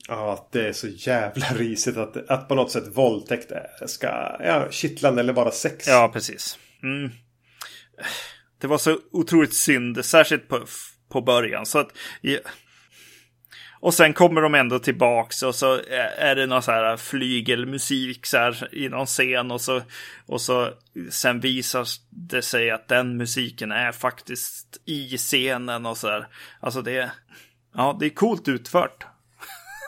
Ja, 0.07 0.49
det 0.51 0.67
är 0.67 0.73
så 0.73 0.87
jävla 0.87 1.45
risigt 1.45 1.97
att, 1.97 2.29
att 2.29 2.47
på 2.47 2.55
något 2.55 2.71
sätt 2.71 2.97
våldtäkt 2.97 3.51
ska, 3.85 4.07
ja, 4.39 4.67
kittlande 4.71 5.21
eller 5.21 5.33
bara 5.33 5.51
sex. 5.51 5.87
Ja, 5.87 6.09
precis. 6.13 6.59
Mm. 6.83 7.11
Det 8.57 8.67
var 8.67 8.77
så 8.77 8.97
otroligt 9.11 9.53
synd, 9.53 10.05
särskilt 10.05 10.47
på, 10.47 10.65
på 11.09 11.21
början. 11.21 11.65
Så 11.65 11.79
att, 11.79 11.97
ja. 12.21 12.39
Och 13.83 13.93
sen 13.93 14.13
kommer 14.13 14.41
de 14.41 14.55
ändå 14.55 14.79
tillbaks 14.79 15.43
och 15.43 15.55
så 15.55 15.81
är 16.17 16.35
det 16.35 16.45
någon 16.45 16.61
så 16.61 16.71
här 16.71 16.97
flygelmusik 16.97 18.25
så 18.25 18.37
här 18.37 18.75
i 18.75 18.89
någon 18.89 19.05
scen 19.05 19.51
och 19.51 19.61
så, 19.61 19.81
och 20.25 20.41
så 20.41 20.73
sen 21.09 21.39
visar 21.39 21.87
det 22.09 22.41
sig 22.41 22.71
att 22.71 22.87
den 22.87 23.17
musiken 23.17 23.71
är 23.71 23.91
faktiskt 23.91 24.81
i 24.85 25.17
scenen 25.17 25.85
och 25.85 25.97
så 25.97 26.07
här. 26.07 26.27
Alltså 26.59 26.81
det, 26.81 27.11
ja, 27.73 27.97
det 27.99 28.05
är 28.05 28.09
coolt 28.09 28.47
utfört. 28.47 29.05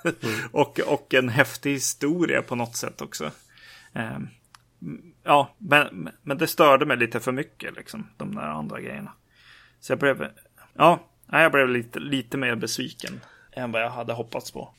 Mm. 0.04 0.36
och, 0.52 0.80
och 0.80 1.14
en 1.14 1.30
häftig 1.30 1.72
historia 1.72 2.42
på 2.42 2.56
något 2.56 2.76
sätt 2.76 3.02
också. 3.02 3.32
Um, 3.94 4.30
ja, 5.24 5.56
men, 5.58 6.10
men 6.22 6.38
det 6.38 6.48
störde 6.48 6.86
mig 6.86 6.98
lite 6.98 7.20
för 7.20 7.32
mycket, 7.32 7.76
liksom, 7.76 8.10
de 8.18 8.36
där 8.36 8.42
andra 8.42 8.82
grejerna. 8.82 9.12
Så 9.80 9.92
jag 9.92 10.00
blev, 10.00 10.32
ja, 10.74 11.08
jag 11.32 11.52
blev 11.52 11.70
lite, 11.70 12.00
lite 12.00 12.38
mer 12.38 12.56
besviken 12.56 13.20
än 13.56 13.72
vad 13.72 13.82
jag 13.82 13.90
hade 13.90 14.14
hoppats 14.14 14.52
på. 14.52 14.70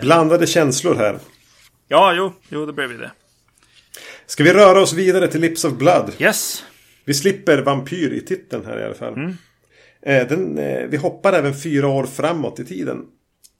Blandade 0.00 0.46
känslor 0.46 0.94
här. 0.94 1.18
Ja, 1.88 2.14
jo, 2.14 2.32
jo, 2.48 2.66
det 2.66 2.72
blev 2.72 2.92
ju 2.92 2.98
det. 2.98 3.10
Ska 4.26 4.44
vi 4.44 4.52
röra 4.52 4.80
oss 4.80 4.92
vidare 4.92 5.28
till 5.28 5.40
Lips 5.40 5.64
of 5.64 5.72
Blood? 5.72 6.12
Yes. 6.18 6.64
Vi 7.04 7.14
slipper 7.14 7.58
vampyr 7.58 8.12
i 8.12 8.20
titeln 8.20 8.66
här 8.66 8.80
i 8.80 8.84
alla 8.84 8.94
fall. 8.94 9.12
Mm. 9.12 9.36
Eh, 10.02 10.28
den, 10.28 10.58
eh, 10.58 10.86
vi 10.88 10.96
hoppar 10.96 11.32
även 11.32 11.54
fyra 11.54 11.88
år 11.88 12.04
framåt 12.04 12.60
i 12.60 12.64
tiden. 12.64 13.06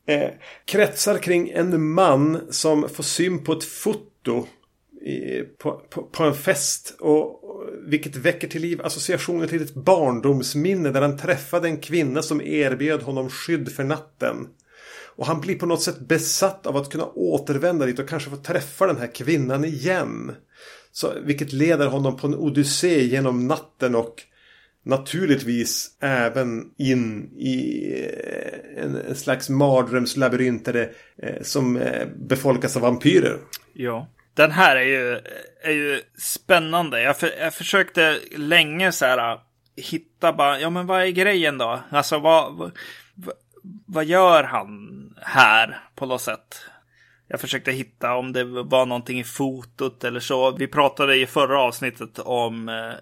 Eh, 0.07 0.31
kretsar 0.65 1.19
kring 1.19 1.51
en 1.51 1.91
man 1.91 2.41
som 2.51 2.89
får 2.89 3.03
syn 3.03 3.45
på 3.45 3.53
ett 3.53 3.65
foto 3.65 4.47
i, 5.01 5.43
på, 5.59 5.83
på, 5.91 6.03
på, 6.03 6.25
en 6.25 6.35
fest. 6.35 6.97
Och, 7.01 7.45
och, 7.45 7.67
vilket 7.87 8.17
väcker 8.17 8.49
till 8.49 8.63
liv 8.63 8.81
associationer 8.83 9.47
till 9.47 9.63
ett 9.63 9.75
barndomsminne 9.75 10.91
där 10.91 11.03
han 11.03 11.19
träffade 11.19 11.69
en 11.69 11.81
kvinna 11.81 12.23
som 12.23 12.41
erbjöd 12.41 13.03
honom 13.03 13.31
skydd 13.31 13.73
för 13.73 13.85
natten. 13.85 14.49
Och 15.17 15.27
han 15.27 15.41
blir 15.41 15.59
på 15.59 15.67
något 15.67 15.83
sätt 15.83 15.99
besatt 15.99 16.67
av 16.67 16.77
att 16.77 16.91
kunna 16.91 17.07
återvända 17.07 17.87
dit 17.87 17.99
och 17.99 18.09
kanske 18.09 18.31
få 18.31 18.37
träffa 18.37 18.87
den 18.87 18.97
här 18.97 19.15
kvinnan 19.15 19.65
igen. 19.65 20.33
Så, 20.93 21.13
vilket 21.25 21.53
leder 21.53 21.87
honom 21.87 22.17
på 22.17 22.27
en 22.27 22.35
odyssé 22.35 23.05
genom 23.05 23.47
natten 23.47 23.95
och 23.95 24.23
naturligtvis 24.83 25.97
även 26.01 26.71
in 26.79 27.31
i 27.39 27.85
eh, 28.03 28.85
en, 28.85 28.97
en 28.97 29.15
slags 29.15 29.49
mardrömslabyrint 29.49 30.69
eh, 30.69 30.87
som 31.43 31.77
eh, 31.77 32.09
befolkas 32.17 32.77
av 32.77 32.83
vampyrer. 32.83 33.39
Ja. 33.73 34.09
Den 34.41 34.51
här 34.51 34.77
är 34.77 34.85
ju, 34.85 35.21
är 35.63 35.73
ju 35.73 36.03
spännande. 36.19 37.03
Jag, 37.03 37.19
för, 37.19 37.31
jag 37.39 37.55
försökte 37.55 38.19
länge 38.37 38.93
så 38.93 39.07
här 39.07 39.33
äh, 39.33 39.39
hitta 39.77 40.33
bara, 40.33 40.61
ja 40.61 40.71
men 40.71 40.87
vad 40.87 41.03
är 41.03 41.07
grejen 41.07 41.59
då? 41.59 41.81
Alltså 41.91 42.19
vad, 42.19 42.55
vad, 42.55 42.73
vad 43.87 44.05
gör 44.05 44.45
han 44.45 45.15
här 45.23 45.81
på 45.95 46.07
något 46.07 46.21
sätt? 46.21 46.65
Jag 47.29 47.41
försökte 47.41 47.73
hitta 47.73 48.15
om 48.15 48.33
det 48.33 48.45
var 48.45 48.87
någonting 48.87 49.21
i 49.21 49.25
fotot 49.25 50.05
eller 50.05 50.21
så. 50.21 50.51
Vi 50.51 50.67
pratade 50.67 51.17
i 51.17 51.27
förra 51.27 51.61
avsnittet 51.61 52.19
om 52.19 52.69
äh, 52.69 52.93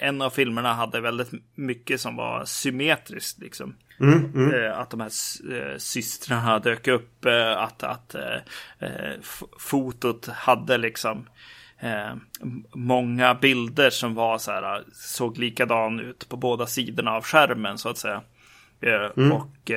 en 0.00 0.22
av 0.22 0.30
filmerna 0.30 0.74
hade 0.74 1.00
väldigt 1.00 1.30
mycket 1.54 2.00
som 2.00 2.16
var 2.16 2.44
symmetriskt. 2.44 3.38
Liksom. 3.38 3.74
Mm, 4.00 4.32
mm. 4.34 4.54
Eh, 4.54 4.78
att 4.78 4.90
de 4.90 5.00
här 5.00 5.10
eh, 5.52 5.76
systrarna 5.78 6.58
dök 6.58 6.88
upp. 6.88 7.24
Eh, 7.24 7.58
att, 7.58 7.82
att 7.82 8.14
fotot 9.58 10.26
hade 10.26 10.78
liksom 10.78 11.28
många 12.74 13.34
bilder 13.34 13.90
som 13.90 14.14
var 14.14 14.38
så 14.38 14.52
här, 14.52 14.84
såg 14.92 15.38
likadan 15.38 16.00
ut 16.00 16.28
på 16.28 16.36
båda 16.36 16.66
sidorna 16.66 17.10
av 17.10 17.24
skärmen 17.24 17.78
så 17.78 17.88
att 17.88 17.98
säga. 17.98 18.22
Mm. 18.82 19.32
Och, 19.32 19.70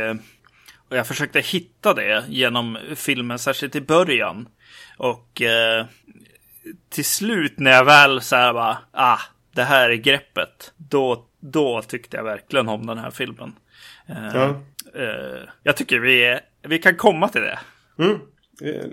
och 0.90 0.98
jag 0.98 1.08
försökte 1.08 1.40
hitta 1.40 1.94
det 1.94 2.24
genom 2.28 2.78
filmen, 2.96 3.40
särskilt 3.40 3.76
i 3.76 3.82
början. 3.82 4.48
Och 4.98 5.42
till 6.90 7.06
slut 7.06 7.60
när 7.60 7.72
jag 7.72 7.86
väl 7.86 8.22
så 8.22 8.36
här 8.36 8.54
bara, 8.54 8.78
ah, 8.92 9.20
det 9.56 9.64
här 9.64 9.90
är 9.90 9.96
greppet. 9.96 10.74
Då, 10.78 11.26
då 11.40 11.82
tyckte 11.82 12.18
jag 12.18 12.24
verkligen 12.24 12.70
om 12.70 12.86
den 12.86 12.98
här 12.98 13.12
filmen. 13.12 13.56
Eh, 14.08 14.36
ja. 14.36 14.62
Uh, 14.96 15.50
jag 15.64 15.78
tycker 15.78 16.00
vi, 16.00 16.40
vi 16.62 16.80
kan 16.80 16.96
komma 16.96 17.28
till 17.28 17.42
det. 17.42 17.60
Mm. 18.00 18.20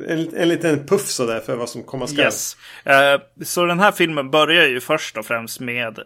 En, 0.09 0.37
en 0.37 0.49
liten 0.49 0.87
puff 0.87 1.07
sådär 1.07 1.41
för 1.41 1.57
vad 1.57 1.69
som 1.69 1.83
komma 1.83 2.07
skall. 2.07 2.25
Yes. 2.25 2.57
Uh, 2.87 3.45
så 3.45 3.65
den 3.65 3.81
här 3.81 3.93
filmen 3.93 4.31
börjar 4.31 4.67
ju 4.67 4.81
först 4.81 5.17
och 5.17 5.27
främst 5.27 5.61
med 5.61 5.99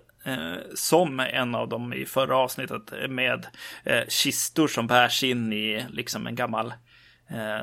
som 0.74 1.20
en 1.20 1.54
av 1.54 1.68
dem 1.68 1.92
i 1.92 2.04
förra 2.04 2.36
avsnittet 2.36 3.10
med 3.10 3.46
kistor 4.08 4.68
som 4.68 4.86
bärs 4.86 5.24
in 5.24 5.52
i 5.52 5.86
liksom 5.90 6.26
en 6.26 6.34
gammal 6.34 6.74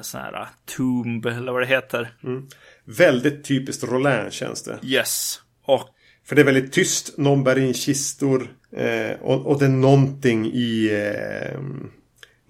sån 0.01 0.21
här 0.21 0.47
tomb 0.77 1.25
eller 1.25 1.51
vad 1.51 1.61
det 1.61 1.65
heter. 1.65 2.13
Mm. 2.23 2.47
Väldigt 2.83 3.45
typiskt 3.45 3.83
Roland 3.83 4.33
känns 4.33 4.63
det. 4.63 4.79
Yes. 4.83 5.41
Och 5.63 5.89
för 6.25 6.35
det 6.35 6.41
är 6.41 6.45
väldigt 6.45 6.73
tyst. 6.73 7.17
Någon 7.17 7.43
bär 7.43 7.59
in 7.59 7.73
kistor. 7.73 8.55
Eh, 8.77 9.11
och, 9.21 9.45
och 9.45 9.59
det 9.59 9.65
är 9.65 9.69
någonting 9.69 10.45
i 10.45 10.89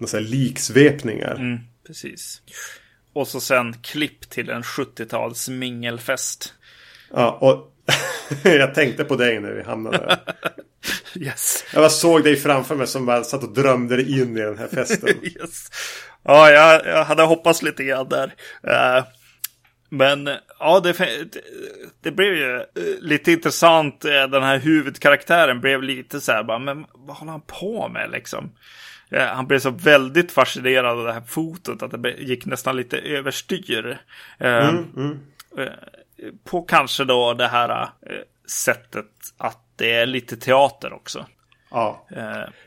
eh, 0.02 0.20
liksvepningar. 0.20 1.34
Mm, 1.34 1.58
precis. 1.86 2.42
Och 3.12 3.28
så 3.28 3.40
sen 3.40 3.74
klipp 3.82 4.30
till 4.30 4.50
en 4.50 4.62
70-tals 4.62 5.48
mingelfest. 5.48 6.54
Ja, 7.10 7.38
och 7.40 7.72
jag 8.42 8.74
tänkte 8.74 9.04
på 9.04 9.16
dig 9.16 9.40
när 9.40 9.52
vi 9.52 9.62
hamnade 9.62 9.98
där. 9.98 10.18
yes. 11.24 11.64
Jag 11.72 11.82
bara 11.82 11.90
såg 11.90 12.24
dig 12.24 12.36
framför 12.36 12.74
mig 12.74 12.86
som 12.86 13.06
bara 13.06 13.24
satt 13.24 13.42
och 13.42 13.54
drömde 13.54 13.96
dig 13.96 14.20
in 14.20 14.36
i 14.36 14.40
den 14.40 14.58
här 14.58 14.68
festen. 14.68 15.08
yes. 15.22 15.70
Ja, 16.24 16.50
jag, 16.50 16.86
jag 16.86 17.04
hade 17.04 17.22
hoppats 17.22 17.62
lite 17.62 17.84
grann 17.84 18.08
där. 18.08 18.34
Uh, 18.66 19.04
men 19.94 20.28
ja, 20.58 20.80
det, 20.80 20.96
det 22.00 22.10
blev 22.10 22.34
ju 22.34 22.56
eh, 22.56 22.62
lite 23.00 23.32
intressant. 23.32 24.04
Eh, 24.04 24.10
den 24.10 24.42
här 24.42 24.58
huvudkaraktären 24.58 25.60
blev 25.60 25.82
lite 25.82 26.20
så 26.20 26.32
här, 26.32 26.42
bara, 26.42 26.58
men 26.58 26.86
vad 26.94 27.16
håller 27.16 27.32
han 27.32 27.40
på 27.40 27.88
med 27.88 28.10
liksom? 28.10 28.52
Eh, 29.10 29.26
han 29.26 29.46
blev 29.46 29.58
så 29.58 29.70
väldigt 29.70 30.32
fascinerad 30.32 30.98
av 30.98 31.04
det 31.04 31.12
här 31.12 31.20
fotot 31.20 31.82
att 31.82 32.02
det 32.02 32.10
gick 32.10 32.46
nästan 32.46 32.76
lite 32.76 32.98
överstyr. 32.98 33.98
Mm, 34.38 34.86
mm. 34.96 35.18
På 36.44 36.62
kanske 36.62 37.04
då 37.04 37.34
det 37.34 37.48
här 37.48 37.88
sättet 38.46 39.06
att 39.38 39.58
det 39.76 39.92
är 39.92 40.06
lite 40.06 40.36
teater 40.36 40.92
också. 40.92 41.26
Ja. 41.70 42.06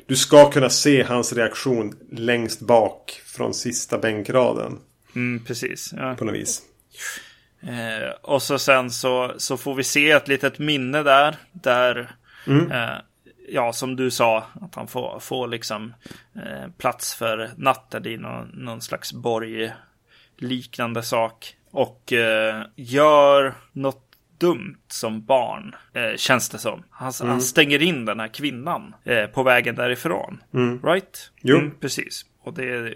Du 0.07 0.15
ska 0.15 0.51
kunna 0.51 0.69
se 0.69 1.03
hans 1.03 1.33
reaktion 1.33 1.93
längst 2.11 2.61
bak 2.61 3.21
från 3.25 3.53
sista 3.53 3.97
bänkraden. 3.97 4.79
mm, 5.15 5.45
precis. 5.45 5.93
Ja. 5.97 6.15
På 6.15 6.25
något 6.25 6.35
vis. 6.35 6.61
Eh, 7.61 8.09
och 8.21 8.41
så 8.41 8.59
sen 8.59 8.91
så, 8.91 9.33
så 9.37 9.57
får 9.57 9.75
vi 9.75 9.83
se 9.83 10.11
ett 10.11 10.27
litet 10.27 10.59
minne 10.59 11.03
där. 11.03 11.35
Där, 11.51 12.15
eh, 12.71 12.97
ja 13.49 13.73
som 13.73 13.95
du 13.95 14.11
sa, 14.11 14.43
att 14.61 14.75
han 14.75 14.87
får, 14.87 15.19
får 15.19 15.47
liksom 15.47 15.93
eh, 16.35 16.71
plats 16.77 17.15
för 17.15 17.51
natten 17.57 18.07
i 18.07 18.17
någon, 18.17 18.47
någon 18.53 18.81
slags 18.81 19.13
borg 19.13 19.71
liknande 20.37 21.03
sak. 21.03 21.55
Och 21.71 22.13
eh, 22.13 22.63
gör 22.75 23.53
något 23.71 24.01
dumt 24.37 24.77
som 24.87 25.25
barn, 25.25 25.75
eh, 25.93 26.15
känns 26.15 26.49
det 26.49 26.57
som. 26.57 26.83
Han, 26.89 27.13
han 27.19 27.41
stänger 27.41 27.81
in 27.81 28.05
den 28.05 28.19
här 28.19 28.27
kvinnan 28.27 28.95
eh, 29.03 29.25
på 29.25 29.43
vägen 29.43 29.75
därifrån. 29.75 30.43
Right? 30.83 31.31
Jo. 31.41 31.57
Mm, 31.57 31.71
precis. 31.79 32.25
Och 32.41 32.53
det, 32.53 32.93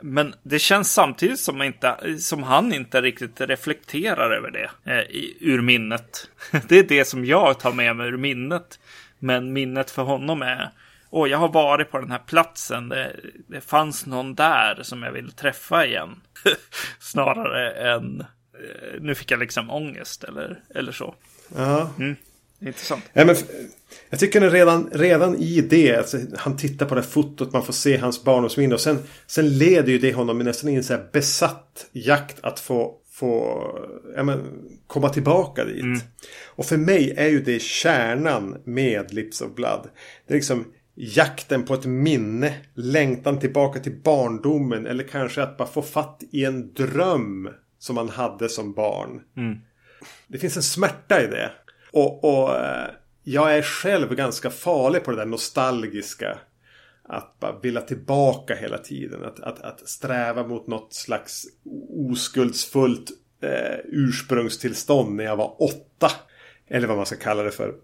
men 0.00 0.34
det 0.42 0.58
känns 0.58 0.92
samtidigt 0.92 1.40
som, 1.40 1.62
inte, 1.62 2.18
som 2.18 2.42
han 2.42 2.72
inte 2.72 3.00
riktigt 3.00 3.40
reflekterar 3.40 4.30
över 4.30 4.50
det 4.50 4.70
eh, 4.92 5.00
i, 5.00 5.36
ur 5.40 5.62
minnet. 5.62 6.30
Det 6.68 6.78
är 6.78 6.82
det 6.82 7.04
som 7.04 7.24
jag 7.24 7.60
tar 7.60 7.72
med 7.72 7.96
mig 7.96 8.08
ur 8.08 8.16
minnet. 8.16 8.78
Men 9.18 9.52
minnet 9.52 9.90
för 9.90 10.02
honom 10.02 10.42
är 10.42 10.70
Åh, 11.10 11.30
jag 11.30 11.38
har 11.38 11.48
varit 11.48 11.90
på 11.90 11.98
den 11.98 12.10
här 12.10 12.22
platsen. 12.26 12.88
Det, 12.88 13.16
det 13.48 13.60
fanns 13.60 14.06
någon 14.06 14.34
där 14.34 14.82
som 14.82 15.02
jag 15.02 15.12
vill 15.12 15.32
träffa 15.32 15.86
igen. 15.86 16.20
Snarare 17.00 17.70
än 17.70 18.20
eh, 18.20 19.00
nu 19.00 19.14
fick 19.14 19.30
jag 19.30 19.40
liksom 19.40 19.70
ångest 19.70 20.24
eller, 20.24 20.60
eller 20.74 20.92
så. 20.92 21.14
Ja. 21.56 21.90
Intressant. 22.60 23.04
Ja, 23.12 23.24
men, 23.24 23.36
jag 24.10 24.20
tycker 24.20 24.46
att 24.46 24.52
redan, 24.52 24.90
redan 24.92 25.36
i 25.36 25.60
det, 25.60 25.96
alltså, 25.96 26.18
han 26.36 26.56
tittar 26.56 26.86
på 26.86 26.94
det 26.94 27.00
här 27.00 27.08
fotot, 27.08 27.52
man 27.52 27.62
får 27.62 27.72
se 27.72 27.96
hans 27.96 28.24
barndomsminne 28.24 28.74
och 28.74 28.80
sen, 28.80 28.98
sen 29.26 29.58
leder 29.58 29.92
ju 29.92 29.98
det 29.98 30.12
honom 30.12 30.38
nästan 30.38 30.70
i 30.70 30.74
en 30.74 30.84
så 30.84 30.92
här 30.92 31.08
besatt 31.12 31.86
jakt 31.92 32.36
att 32.40 32.60
få, 32.60 32.94
få 33.10 33.62
ja, 34.16 34.22
men, 34.22 34.42
komma 34.86 35.08
tillbaka 35.08 35.64
dit. 35.64 36.04
Och 36.44 36.66
för 36.66 36.76
mig 36.76 37.14
är 37.16 37.28
ju 37.28 37.42
det 37.42 37.62
kärnan 37.62 38.56
med 38.64 39.14
Lips 39.14 39.40
of 39.40 39.54
Blood. 39.54 39.88
Det 40.26 40.34
är 40.34 40.36
liksom 40.36 40.64
jakten 40.94 41.64
på 41.64 41.74
ett 41.74 41.84
minne, 41.84 42.54
längtan 42.74 43.40
tillbaka 43.40 43.80
till 43.80 44.00
barndomen 44.02 44.86
eller 44.86 45.04
kanske 45.04 45.42
att 45.42 45.56
bara 45.56 45.68
få 45.68 45.82
fatt 45.82 46.22
i 46.30 46.44
en 46.44 46.72
dröm 46.72 47.48
som 47.78 47.94
man 47.94 48.08
hade 48.08 48.48
som 48.48 48.72
barn. 48.72 49.20
Det 50.28 50.38
finns 50.38 50.56
en 50.56 50.62
smärta 50.62 51.22
i 51.22 51.26
det. 51.26 51.50
Och, 51.92 52.24
och 52.24 52.56
eh, 52.56 52.88
jag 53.28 53.56
är 53.56 53.62
själv 53.62 54.14
ganska 54.14 54.50
farlig 54.50 55.04
på 55.04 55.10
det 55.10 55.16
där 55.16 55.26
nostalgiska. 55.26 56.38
Att 57.08 57.40
bara 57.40 57.58
vilja 57.60 57.80
tillbaka 57.80 58.54
hela 58.54 58.78
tiden. 58.78 59.24
Att, 59.24 59.40
att, 59.40 59.60
att 59.60 59.88
sträva 59.88 60.46
mot 60.46 60.66
något 60.66 60.94
slags 60.94 61.44
oskuldsfullt 62.10 63.10
eh, 63.42 63.78
ursprungstillstånd 63.84 65.16
när 65.16 65.24
jag 65.24 65.36
var 65.36 65.62
åtta. 65.62 66.10
Eller 66.68 66.88
vad 66.88 66.96
man 66.96 67.06
ska 67.06 67.16
kalla 67.16 67.42
det 67.42 67.50
för. 67.50 67.74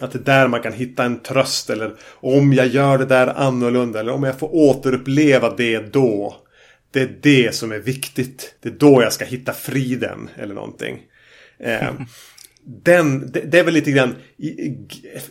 Att 0.00 0.12
det 0.12 0.18
är 0.18 0.22
där 0.22 0.48
man 0.48 0.62
kan 0.62 0.72
hitta 0.72 1.04
en 1.04 1.22
tröst. 1.22 1.70
Eller 1.70 1.94
om 2.10 2.52
jag 2.52 2.66
gör 2.66 2.98
det 2.98 3.06
där 3.06 3.26
annorlunda. 3.26 4.00
Eller 4.00 4.12
om 4.12 4.22
jag 4.22 4.38
får 4.38 4.54
återuppleva 4.54 5.54
det 5.56 5.92
då. 5.92 6.36
Det 6.90 7.00
är 7.00 7.18
det 7.20 7.54
som 7.54 7.72
är 7.72 7.78
viktigt. 7.78 8.54
Det 8.62 8.68
är 8.68 8.72
då 8.72 9.02
jag 9.02 9.12
ska 9.12 9.24
hitta 9.24 9.52
friden. 9.52 10.30
Eller 10.36 10.54
någonting. 10.54 11.02
Eh, 11.58 11.90
den, 12.66 13.32
det, 13.32 13.40
det 13.40 13.58
är 13.58 13.64
väl 13.64 13.74
lite 13.74 13.90
grann 13.90 14.14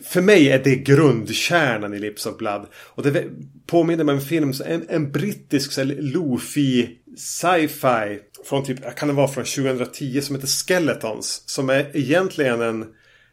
För 0.02 0.20
mig 0.20 0.48
är 0.48 0.64
det 0.64 0.76
grundkärnan 0.76 1.94
i 1.94 1.98
Lips 1.98 2.26
of 2.26 2.36
Blood. 2.36 2.66
Och 2.74 3.02
det 3.02 3.24
påminner 3.66 4.04
mig 4.04 4.12
om 4.12 4.18
en 4.18 4.24
film, 4.24 4.52
en, 4.66 4.84
en 4.88 5.12
brittisk 5.12 5.78
Lofi 5.98 6.98
sci-fi. 7.16 8.18
Från 8.44 8.64
typ, 8.64 8.96
kan 8.96 9.08
det 9.08 9.14
vara 9.14 9.28
från 9.28 9.44
2010 9.44 10.20
som 10.20 10.34
heter 10.34 10.48
Skeletons. 10.48 11.42
Som 11.46 11.70
är 11.70 11.96
egentligen 11.96 12.62
en, 12.62 12.86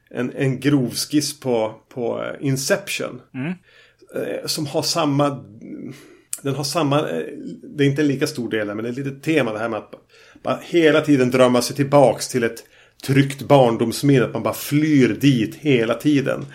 en, 0.09 0.31
en 0.35 0.59
grov 0.59 0.93
skiss 0.93 1.39
på, 1.39 1.75
på 1.89 2.23
eh, 2.23 2.47
Inception. 2.47 3.21
Eh, 4.15 4.45
Som 4.45 4.65
har 4.65 4.81
samma 4.81 5.43
den 6.41 6.55
har 6.55 6.63
samma, 6.63 7.09
eh, 7.09 7.25
det 7.63 7.83
är 7.83 7.87
inte 7.87 8.01
en 8.01 8.07
lika 8.07 8.27
stor 8.27 8.49
del 8.49 8.67
men 8.67 8.77
det 8.77 8.87
är 8.87 8.91
ett 8.91 8.97
litet 8.97 9.23
tema 9.23 9.53
det 9.53 9.59
här 9.59 9.69
med 9.69 9.79
att 9.79 9.91
bara 10.43 10.59
hela 10.63 11.01
tiden 11.01 11.31
drömma 11.31 11.61
sig 11.61 11.75
tillbaks 11.75 12.27
till 12.27 12.43
ett 12.43 12.63
tryggt 13.05 13.41
barndomsminne. 13.41 14.25
Att 14.25 14.33
man 14.33 14.43
bara 14.43 14.53
flyr 14.53 15.07
dit 15.13 15.55
hela 15.55 15.93
tiden. 15.93 16.45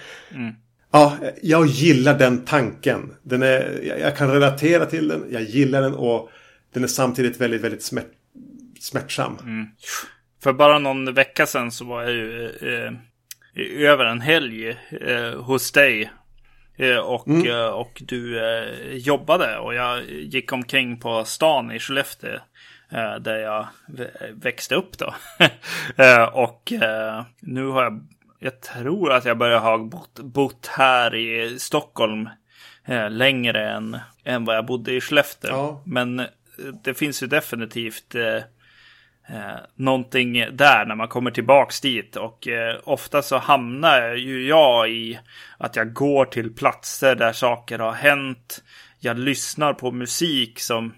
Ja, 0.92 1.16
jag 1.42 1.66
gillar 1.66 2.18
den 2.18 2.44
tanken. 2.44 3.14
Den 3.22 3.42
är, 3.42 3.80
jag- 4.00 4.16
kan 4.16 4.30
relatera 4.32 4.86
till 4.86 5.08
den, 5.08 5.24
jag 5.30 5.42
gillar 5.42 5.82
den 5.82 5.94
och 5.94 6.30
den 6.74 6.84
är 6.84 6.88
samtidigt 6.88 7.40
väldigt, 7.40 7.60
väldigt 7.62 7.82
smärt, 7.82 8.06
smärtsam. 8.80 9.36
För 10.42 10.52
bara 10.52 10.78
någon 10.78 11.14
vecka 11.14 11.46
sedan 11.46 11.72
så 11.72 11.84
var 11.84 12.02
jag 12.02 12.12
ju 12.12 12.44
eh, 12.46 12.92
i 13.62 13.86
över 13.86 14.04
en 14.04 14.20
helg 14.20 14.68
eh, 14.68 15.40
hos 15.42 15.72
dig. 15.72 16.10
Eh, 16.78 16.96
och, 16.98 17.28
eh, 17.46 17.68
och 17.68 18.02
du 18.06 18.38
eh, 18.38 18.92
jobbade 18.96 19.58
och 19.58 19.74
jag 19.74 20.04
gick 20.10 20.52
omkring 20.52 21.00
på 21.00 21.24
stan 21.24 21.72
i 21.72 21.78
Skellefteå. 21.78 22.38
Eh, 22.90 23.14
där 23.14 23.36
jag 23.38 23.68
vä- 23.86 24.40
växte 24.42 24.74
upp 24.74 24.98
då. 24.98 25.14
eh, 26.04 26.22
och 26.22 26.72
eh, 26.72 27.24
nu 27.40 27.66
har 27.66 27.82
jag, 27.82 28.06
jag 28.38 28.60
tror 28.60 29.12
att 29.12 29.24
jag 29.24 29.38
börjar 29.38 29.58
ha 29.58 29.78
bott, 29.78 30.20
bott 30.20 30.66
här 30.66 31.14
i 31.14 31.58
Stockholm 31.58 32.28
längre 33.10 33.70
än, 33.70 33.98
än 34.24 34.44
vad 34.44 34.56
jag 34.56 34.66
bodde 34.66 34.92
i 34.92 35.00
Skellefteå. 35.00 35.50
Ja. 35.50 35.82
Men 35.86 36.22
det 36.82 36.94
finns 36.94 37.22
ju 37.22 37.26
definitivt 37.26 38.14
eh, 39.28 39.56
någonting 39.74 40.32
där 40.52 40.84
när 40.86 40.94
man 40.94 41.08
kommer 41.08 41.30
tillbaks 41.30 41.80
dit. 41.80 42.16
Och 42.16 42.48
eh, 42.48 42.76
ofta 42.84 43.22
så 43.22 43.38
hamnar 43.38 44.14
ju 44.14 44.46
jag 44.48 44.90
i 44.90 45.18
att 45.58 45.76
jag 45.76 45.92
går 45.92 46.24
till 46.24 46.54
platser 46.54 47.14
där 47.14 47.32
saker 47.32 47.78
har 47.78 47.92
hänt. 47.92 48.62
Jag 48.98 49.18
lyssnar 49.18 49.72
på 49.74 49.90
musik 49.90 50.60
som, 50.60 50.94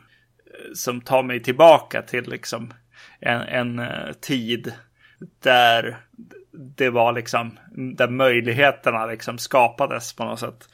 som 0.75 1.01
tar 1.01 1.23
mig 1.23 1.43
tillbaka 1.43 2.03
till 2.03 2.31
liksom 2.31 2.75
en, 3.21 3.41
en 3.41 3.79
eh, 3.79 4.13
tid 4.21 4.73
där 5.43 5.97
det 6.53 6.91
var 6.91 7.13
liksom 7.13 7.59
där 7.97 8.09
möjligheterna 8.09 9.07
liksom 9.07 9.39
skapades 9.39 10.13
på 10.13 10.25
något 10.25 10.41
sätt. 10.41 10.69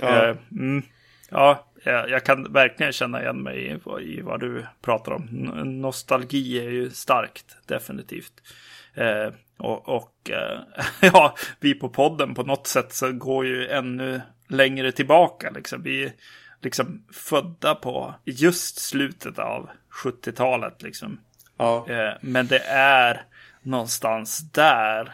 Ja. 0.00 0.24
Eh, 0.28 0.36
mm, 0.52 0.82
ja, 1.30 1.64
jag, 1.84 2.24
kan 2.24 2.52
verkligen 2.52 2.92
känna 2.92 3.22
igen 3.22 3.42
mig 3.42 3.80
i, 4.00 4.20
vad- 4.20 4.40
du 4.40 4.66
pratar 4.82 5.12
om. 5.12 5.24
Nostalgi 5.80 6.58
är 6.66 6.70
ju 6.70 6.90
starkt, 6.90 7.56
definitivt. 7.66 8.32
Eh, 8.94 9.32
och 9.58 9.88
och 9.88 10.30
eh, 10.30 10.60
ja, 11.12 11.36
vi 11.60 11.74
på 11.74 11.88
podden 11.88 12.34
på 12.34 12.42
något 12.42 12.66
sätt 12.66 12.92
så 12.92 13.12
går 13.12 13.46
ju 13.46 13.68
ännu 13.68 14.20
längre 14.48 14.92
tillbaka. 14.92 15.50
Liksom. 15.50 15.82
Vi 15.82 16.12
liksom 16.62 17.04
födda 17.12 17.74
på 17.74 18.14
just 18.24 18.78
slutet 18.78 19.38
av 19.38 19.68
70-talet. 20.04 20.82
Liksom. 20.82 21.20
Ja. 21.56 21.86
Eh, 21.88 22.14
men 22.20 22.46
det 22.46 22.62
är 22.68 23.22
någonstans 23.62 24.52
där 24.52 25.12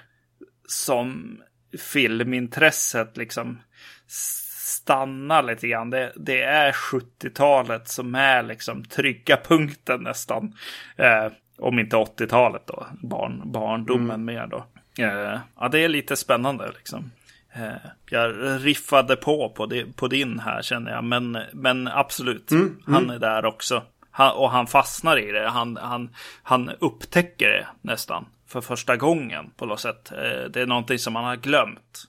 som 0.68 1.38
filmintresset 1.78 3.16
liksom 3.16 3.60
stannar 4.06 5.42
lite 5.42 5.68
grann. 5.68 5.90
Det, 5.90 6.12
det 6.16 6.42
är 6.42 6.72
70-talet 6.72 7.88
som 7.88 8.14
är 8.14 8.42
liksom 8.42 8.84
trygga 8.84 9.36
punkten 9.36 10.00
nästan. 10.02 10.54
Eh, 10.96 11.32
om 11.58 11.78
inte 11.78 11.96
80-talet 11.96 12.66
då. 12.66 12.86
Barn, 13.02 13.42
barndomen 13.44 14.24
mer 14.24 14.46
då. 14.46 14.66
Eh, 14.98 15.38
ja, 15.58 15.68
det 15.68 15.78
är 15.78 15.88
lite 15.88 16.16
spännande 16.16 16.72
liksom. 16.76 17.10
Eh, 17.56 17.90
jag 18.10 18.34
riffade 18.64 19.16
på 19.16 19.48
på, 19.48 19.82
på 19.96 20.08
din 20.08 20.38
här 20.38 20.62
känner 20.62 20.92
jag. 20.92 21.04
Men, 21.04 21.38
men 21.52 21.88
absolut, 21.88 22.50
han 22.86 23.10
är 23.10 23.18
där 23.18 23.44
också. 23.44 23.82
Han, 24.10 24.36
och 24.36 24.50
han 24.50 24.66
fastnar 24.66 25.18
i 25.18 25.32
det. 25.32 25.48
Han, 25.48 25.76
han, 25.76 26.14
han 26.42 26.70
upptäcker 26.78 27.48
det 27.48 27.66
nästan 27.80 28.26
för 28.48 28.60
första 28.60 28.96
gången 28.96 29.50
på 29.56 29.66
något 29.66 29.80
sätt. 29.80 30.12
Eh, 30.12 30.50
det 30.50 30.60
är 30.60 30.66
någonting 30.66 30.98
som 30.98 31.16
han 31.16 31.24
har 31.24 31.36
glömt. 31.36 32.04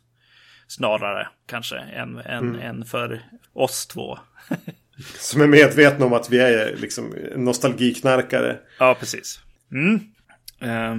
Snarare 0.67 1.27
kanske 1.45 1.77
än, 1.77 2.17
än, 2.17 2.55
än 2.55 2.85
för 2.85 3.21
oss 3.53 3.87
två. 3.87 4.19
Som 5.19 5.41
är 5.41 5.47
medvetna 5.47 6.05
om 6.05 6.13
att 6.13 6.29
vi 6.29 6.39
är 6.39 6.75
liksom 6.75 7.15
nostalgiknarkare. 7.35 8.57
Ja, 8.79 8.95
precis. 8.99 9.39
Mm. 9.71 9.99
Eh, 10.59 10.91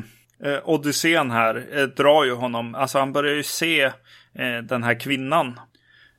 eh, 0.51 0.61
Odysseen 0.65 1.31
här 1.31 1.67
eh, 1.73 1.83
drar 1.85 2.25
ju 2.25 2.33
honom, 2.33 2.75
alltså 2.75 2.99
han 2.99 3.13
börjar 3.13 3.35
ju 3.35 3.43
se 3.43 3.93
den 4.63 4.83
här 4.83 5.01
kvinnan 5.01 5.61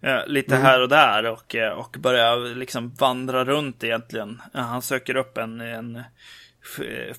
eh, 0.01 0.28
lite 0.28 0.55
här 0.55 0.82
och 0.82 0.89
där 0.89 1.26
och, 1.26 1.55
eh, 1.55 1.72
och 1.72 1.95
börjar 1.99 2.55
liksom 2.55 2.93
vandra 2.93 3.45
runt 3.45 3.84
egentligen. 3.84 4.41
Eh, 4.53 4.61
han 4.61 4.82
söker 4.82 5.15
upp 5.15 5.38
en, 5.38 5.61
en 5.61 6.03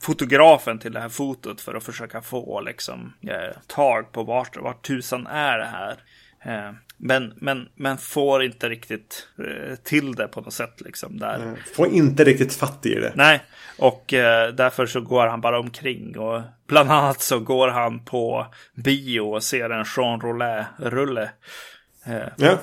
fotografen 0.01 0.78
till 0.78 0.92
det 0.92 1.01
här 1.01 1.09
fotot 1.09 1.61
för 1.61 1.74
att 1.74 1.84
försöka 1.84 2.22
få 2.22 2.61
liksom 2.61 3.14
eh, 3.22 3.57
tag 3.66 4.12
på 4.12 4.22
vart, 4.22 4.57
vart 4.57 4.86
tusan 4.86 5.26
är 5.26 5.59
det 5.59 5.64
här. 5.64 5.96
Eh, 6.45 6.72
Men, 7.01 7.32
men, 7.36 7.68
men 7.74 7.99
får 7.99 8.43
inte 8.45 8.68
riktigt 8.68 9.28
eh, 9.39 9.74
till 9.76 10.14
det 10.14 10.28
på 10.28 10.41
något 10.41 10.53
sätt 10.53 10.80
liksom 10.80 11.18
där. 11.18 11.55
Får 11.74 11.89
inte 11.89 12.24
riktigt 12.24 12.55
fatt 12.55 12.86
i 12.86 12.95
det. 12.95 13.12
Nej, 13.14 13.41
och 13.78 14.14
eh, 14.14 14.55
därför 14.55 14.86
så 14.86 15.01
går 15.01 15.26
han 15.26 15.41
bara 15.41 15.59
omkring 15.61 16.18
och 16.18 16.43
bland 16.68 16.91
annat 16.91 17.20
så 17.20 17.39
går 17.41 17.68
han 17.68 18.05
på 18.05 18.47
bio 18.74 19.20
och 19.20 19.43
ser 19.43 19.70
en 19.70 19.84
Jean 19.97 20.20
Roulin-rulle. 20.20 21.30
Eh, 22.07 22.28
Ja, 22.36 22.59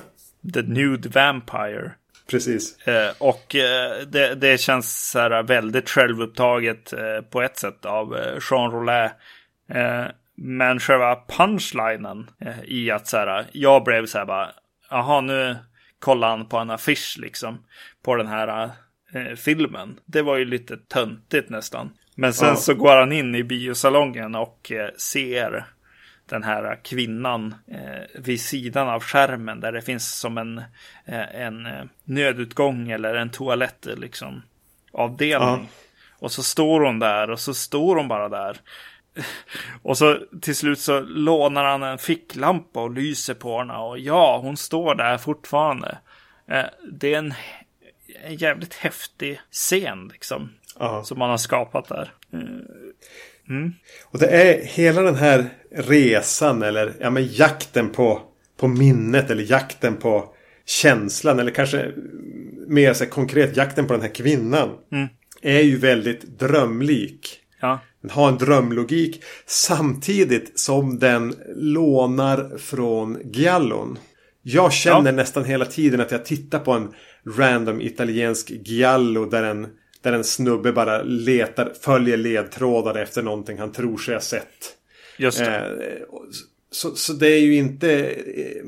The 0.54 0.62
Nude 0.62 1.08
Vampire. 1.08 1.90
precis. 2.30 2.86
Eh, 2.86 3.12
och 3.18 3.54
eh, 3.54 4.06
det, 4.06 4.34
det 4.34 4.60
känns 4.60 5.10
så 5.10 5.18
här 5.18 5.42
väldigt 5.42 5.90
självupptaget 5.90 6.94
på 7.30 7.42
ett 7.42 7.58
sätt 7.58 7.84
av 7.84 8.16
Jean 8.50 8.70
Roulin. 8.70 9.10
Men 10.36 10.80
själva 10.80 11.18
punchlinen 11.28 12.30
eh, 12.40 12.64
i 12.64 12.90
att 12.90 13.06
så 13.06 13.16
här, 13.16 13.46
jag 13.52 13.84
blev 13.84 14.06
så 14.06 14.18
här 14.18 14.24
bara, 14.26 14.50
jaha 14.90 15.20
nu 15.20 15.56
kollar 15.98 16.28
han 16.28 16.48
på 16.48 16.58
en 16.58 16.70
affisch 16.70 17.16
liksom 17.18 17.64
på 18.04 18.16
den 18.16 18.26
här 18.26 18.70
eh, 19.12 19.34
filmen. 19.36 19.98
Det 20.04 20.22
var 20.22 20.36
ju 20.36 20.44
lite 20.44 20.76
töntigt 20.76 21.50
nästan. 21.50 21.90
Men 22.14 22.32
sen 22.32 22.48
Ja. 22.48 22.56
så 22.56 22.74
går 22.74 22.96
han 22.96 23.12
in 23.12 23.34
i 23.34 23.44
biosalongen 23.44 24.34
och 24.34 24.72
eh, 24.72 24.88
ser 24.96 25.64
den 26.28 26.42
här 26.42 26.78
kvinnan 26.84 27.54
eh, 27.70 28.20
vid 28.22 28.40
sidan 28.40 28.88
av 28.88 29.02
skärmen 29.02 29.60
där 29.60 29.72
det 29.72 29.82
finns 29.82 30.18
som 30.18 30.38
en, 30.38 30.58
eh, 31.04 31.34
en 31.40 31.66
eh, 31.66 31.84
nödutgång 32.04 32.90
eller 32.90 33.14
en 33.14 33.30
toalett 33.30 33.86
liksom 33.96 34.42
avdelning. 34.92 35.48
Ja. 35.48 35.66
Och 36.18 36.32
så 36.32 36.42
står 36.42 36.80
hon 36.80 36.98
där 36.98 37.30
och 37.30 37.40
så 37.40 37.54
står 37.54 37.96
hon 37.96 38.08
bara 38.08 38.28
där. 38.28 38.56
Och 39.82 39.98
så 39.98 40.18
till 40.42 40.56
slut 40.56 40.78
så 40.78 41.00
lånar 41.00 41.64
han 41.64 41.82
en 41.82 41.98
ficklampa 41.98 42.82
och 42.82 42.90
lyser 42.90 43.34
på 43.34 43.58
henne 43.58 43.74
och 43.76 43.98
ja, 43.98 44.38
hon 44.42 44.56
står 44.56 44.94
där 44.94 45.18
fortfarande. 45.18 45.98
Eh, 46.50 46.64
det 46.92 47.14
är 47.14 47.18
en, 47.18 47.34
en 48.24 48.34
jävligt 48.36 48.74
häftig 48.74 49.40
scen 49.50 50.08
liksom 50.12 50.50
Ja. 50.78 51.04
som 51.04 51.18
man 51.18 51.30
har 51.30 51.36
skapat 51.36 51.88
där. 51.88 52.12
Och 54.04 54.18
det 54.18 54.26
är 54.26 54.64
hela 54.64 55.02
den 55.02 55.14
här 55.14 55.44
resan 55.76 56.62
eller 56.62 56.92
ja, 57.00 57.10
men 57.10 57.26
jakten 57.26 57.90
på, 57.90 58.22
på 58.56 58.68
minnet 58.68 59.30
eller 59.30 59.50
jakten 59.50 59.96
på 59.96 60.34
känslan 60.66 61.38
eller 61.38 61.50
kanske 61.50 61.92
mer 62.66 62.92
så 62.92 63.06
konkret 63.06 63.56
jakten 63.56 63.86
på 63.86 63.92
den 63.92 64.02
här 64.02 64.14
kvinnan. 64.14 64.70
Är 65.42 65.60
ju 65.60 65.76
väldigt 65.78 66.22
drömlik. 66.38 67.40
Ja, 67.60 67.78
Har 68.10 68.28
en 68.28 68.38
drömlogik 68.38 69.22
samtidigt 69.46 70.60
som 70.60 70.98
den 70.98 71.34
lånar 71.56 72.58
från 72.58 73.18
Giallon. 73.32 73.98
Jag 74.42 74.72
känner 74.72 75.10
Ja. 75.10 75.16
nästan 75.16 75.44
hela 75.44 75.64
tiden 75.64 76.00
att 76.00 76.10
jag 76.10 76.24
tittar 76.24 76.58
på 76.58 76.72
en 76.72 76.88
random 77.36 77.80
italiensk 77.80 78.50
Giallo 78.50 79.24
där 79.24 79.42
en, 79.42 79.66
där 80.02 80.12
en 80.12 80.24
snubbe 80.24 80.72
bara 80.72 81.02
letar, 81.02 81.72
följer 81.80 82.16
ledtrådar 82.16 82.94
efter 82.94 83.22
någonting 83.22 83.58
han 83.58 83.72
tror 83.72 83.96
sig 83.98 84.14
ha 84.14 84.20
sett. 84.20 84.74
just 85.18 85.38
det. 85.38 85.56
Eh, 85.56 86.06
så, 86.70 86.90
så 86.90 87.12
det 87.12 87.28
är 87.28 87.40
ju 87.40 87.54
inte 87.54 88.04
eh, 88.10 88.64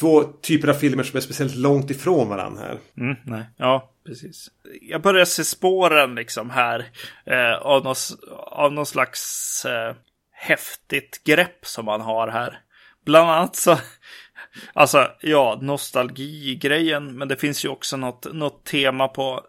två 0.00 0.22
typer 0.22 0.68
av 0.68 0.74
filmer 0.74 1.02
som 1.02 1.16
är 1.16 1.20
speciellt 1.20 1.56
långt 1.56 1.90
ifrån 1.90 2.28
varandra 2.28 2.60
här. 2.62 2.78
Mm, 3.04 3.16
nej, 3.24 3.44
ja, 3.56 3.91
precis. 4.04 4.50
Jag 4.80 5.02
börjar 5.02 5.24
se 5.24 5.44
spåren 5.44 6.14
liksom 6.14 6.50
här 6.50 6.86
eh, 7.26 7.52
av, 7.52 7.84
någon, 7.84 7.94
av 8.36 8.72
någon 8.72 8.86
slags 8.86 9.64
eh, 9.64 9.94
häftigt 10.30 11.24
grepp 11.24 11.66
som 11.66 11.84
man 11.84 12.00
har 12.00 12.28
här. 12.28 12.60
Bland 13.04 13.30
annat 13.30 13.56
så, 13.56 13.78
alltså 14.72 15.10
ja, 15.20 15.58
nostalgi-grejen, 15.62 17.18
men 17.18 17.28
det 17.28 17.36
finns 17.36 17.64
ju 17.64 17.68
också 17.68 17.96
något, 17.96 18.34
något 18.34 18.64
tema 18.64 19.08
på 19.08 19.46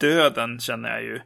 döden 0.00 0.60
känner 0.60 0.88
jag 0.88 1.02
ju. 1.02 1.20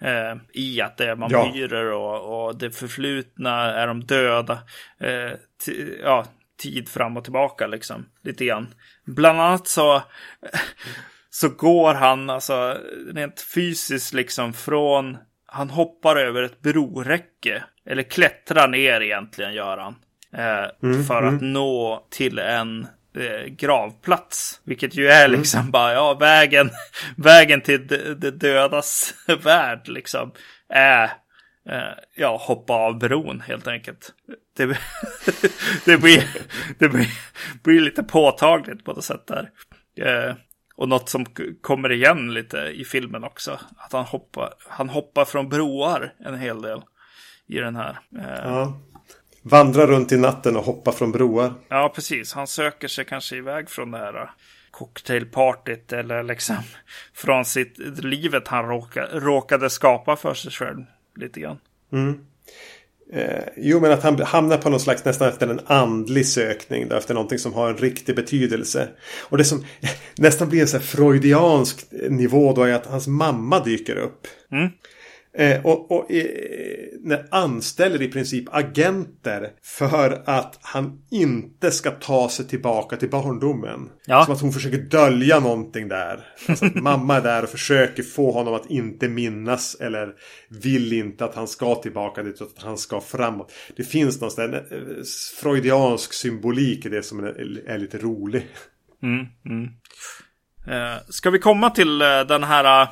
Eh, 0.00 0.36
I 0.52 0.80
att 0.80 0.96
det 0.96 1.10
är 1.10 1.14
vampyrer 1.14 1.92
och, 1.92 2.46
och 2.46 2.58
det 2.58 2.70
förflutna 2.70 3.72
är 3.72 3.86
de 3.86 4.04
döda. 4.04 4.58
Eh, 5.00 5.32
ja, 6.02 6.26
tid 6.58 6.88
fram 6.88 7.16
och 7.16 7.24
tillbaka 7.24 7.66
liksom. 7.66 8.08
Lite 8.22 8.44
grann. 8.44 8.74
Bland 9.04 9.40
annat 9.40 9.68
så, 9.68 10.02
så 11.40 11.48
går 11.48 11.94
han 11.94 12.30
alltså 12.30 12.78
rent 13.14 13.40
fysiskt 13.40 14.14
liksom 14.14 14.52
från, 14.52 15.18
han 15.46 15.70
hoppar 15.70 16.16
över 16.16 16.42
ett 16.42 16.60
broräcke. 16.60 17.64
Eller 17.86 18.02
klättrar 18.02 18.68
ner 18.68 19.00
egentligen 19.00 19.52
gör 19.52 19.78
han. 19.78 19.94
Eh, 20.32 21.04
för 21.06 21.22
att 21.22 21.40
nå 21.40 22.06
till 22.10 22.38
en 22.38 22.86
eh, 23.16 23.46
gravplats. 23.46 24.60
Vilket 24.64 24.94
ju 24.94 25.08
är 25.08 25.28
liksom 25.28 25.70
bara, 25.70 25.92
ja, 25.92 26.14
vägen, 26.14 26.70
vägen 27.16 27.60
till 27.60 27.86
de, 27.86 28.14
de 28.14 28.30
dödas 28.30 29.14
värld 29.42 29.88
liksom. 29.88 30.32
Är, 30.68 31.04
eh, 31.70 31.92
ja, 32.16 32.36
hoppa 32.36 32.74
av 32.74 32.98
bron 32.98 33.40
helt 33.40 33.66
enkelt. 33.66 34.12
Det, 34.56 34.66
det, 35.84 35.98
blir, 35.98 36.24
det 36.78 36.88
blir, 36.88 37.08
blir 37.62 37.80
lite 37.80 38.02
påtagligt 38.02 38.84
på 38.84 38.92
något 38.92 39.04
sätt 39.04 39.26
där. 39.26 39.50
Eh, 40.78 40.82
och 40.82 40.88
något 40.88 41.08
som 41.08 41.26
kommer 41.60 41.92
igen 41.92 42.34
lite 42.34 42.58
i 42.58 42.84
filmen 42.84 43.24
också. 43.24 43.58
Att 43.76 43.92
han 43.92 44.04
hoppar, 44.04 44.54
han 44.68 44.88
hoppar 44.88 45.24
från 45.24 45.48
broar 45.48 46.14
en 46.18 46.38
hel 46.38 46.62
del 46.62 46.82
i 47.46 47.58
den 47.58 47.76
här. 47.76 47.98
Eh, 48.18 48.44
Ja. 48.44 48.80
Vandra 49.42 49.86
runt 49.86 50.12
i 50.12 50.16
natten 50.16 50.56
och 50.56 50.64
hoppa 50.64 50.92
från 50.92 51.12
broar. 51.12 51.52
Ja, 51.68 51.92
precis. 51.94 52.32
Han 52.32 52.46
söker 52.46 52.88
sig 52.88 53.04
kanske 53.04 53.36
iväg 53.36 53.70
från 53.70 53.90
det 53.90 53.98
här 53.98 54.22
uh, 54.22 54.28
cocktailpartyt 54.70 55.92
eller 55.92 56.22
liksom 56.22 56.56
från 57.14 57.44
sitt 57.44 57.78
livet 57.98 58.48
han 58.48 58.68
råka, 58.68 59.06
råkade 59.12 59.70
skapa 59.70 60.16
för 60.16 60.34
sig 60.34 60.52
själv 60.52 60.84
lite 61.16 61.40
grann. 61.40 61.58
Eh, 63.12 63.44
jo, 63.56 63.80
men 63.80 63.92
att 63.92 64.02
han 64.02 64.20
hamnar 64.20 64.56
på 64.56 64.70
någon 64.70 64.80
slags 64.80 65.04
nästan 65.04 65.28
efter 65.28 65.48
en 65.48 65.60
andlig 65.66 66.26
sökning. 66.26 66.88
Då, 66.88 66.96
efter 66.96 67.14
någonting 67.14 67.38
som 67.38 67.54
har 67.54 67.68
en 67.68 67.76
riktig 67.76 68.16
betydelse. 68.16 68.88
Och 69.20 69.38
det 69.38 69.44
som 69.44 69.64
nästan 70.18 70.48
blir 70.48 70.60
en 70.60 70.68
så 70.68 70.76
här 70.76 70.84
freudiansk 70.84 71.86
nivå 72.10 72.52
då 72.52 72.62
är 72.62 72.72
att 72.72 72.86
hans 72.86 73.06
mamma 73.06 73.64
dyker 73.64 73.96
upp. 73.96 74.26
Mm. 74.52 74.68
Eh, 75.38 75.66
och 75.66 75.90
och 75.90 76.10
eh, 76.10 77.18
anställer 77.30 78.02
i 78.02 78.08
princip 78.08 78.44
agenter 78.50 79.50
för 79.62 80.22
att 80.26 80.58
han 80.62 81.02
inte 81.10 81.70
ska 81.70 81.90
ta 81.90 82.28
sig 82.28 82.48
tillbaka 82.48 82.96
till 82.96 83.10
barndomen. 83.10 83.88
Ja. 84.06 84.24
Som 84.24 84.34
att 84.34 84.40
hon 84.40 84.52
försöker 84.52 84.78
dölja 84.78 85.40
någonting 85.40 85.88
där. 85.88 86.26
Alltså 86.48 86.64
att 86.64 86.74
mamma 86.74 87.16
är 87.16 87.20
där 87.20 87.42
och 87.42 87.48
försöker 87.48 88.02
få 88.02 88.32
honom 88.32 88.54
att 88.54 88.70
inte 88.70 89.08
minnas 89.08 89.74
eller 89.74 90.12
vill 90.62 90.92
inte 90.92 91.24
att 91.24 91.34
han 91.34 91.48
ska 91.48 91.74
tillbaka 91.74 92.22
dit 92.22 92.34
utan 92.34 92.48
att 92.56 92.62
han 92.62 92.78
ska 92.78 93.00
framåt. 93.00 93.52
Det 93.76 93.84
finns 93.84 94.20
någon 94.20 94.30
sån 94.30 94.50
där, 94.50 94.66
eh, 94.70 95.04
freudiansk 95.40 96.12
symbolik 96.12 96.86
i 96.86 96.88
det 96.88 97.02
som 97.02 97.24
är, 97.24 97.68
är 97.68 97.78
lite 97.78 97.98
rolig. 97.98 98.46
Eh, 100.66 100.96
ska 101.08 101.30
vi 101.30 101.38
komma 101.38 101.70
till 101.70 102.02
eh, 102.02 102.20
den 102.20 102.44
här 102.44 102.88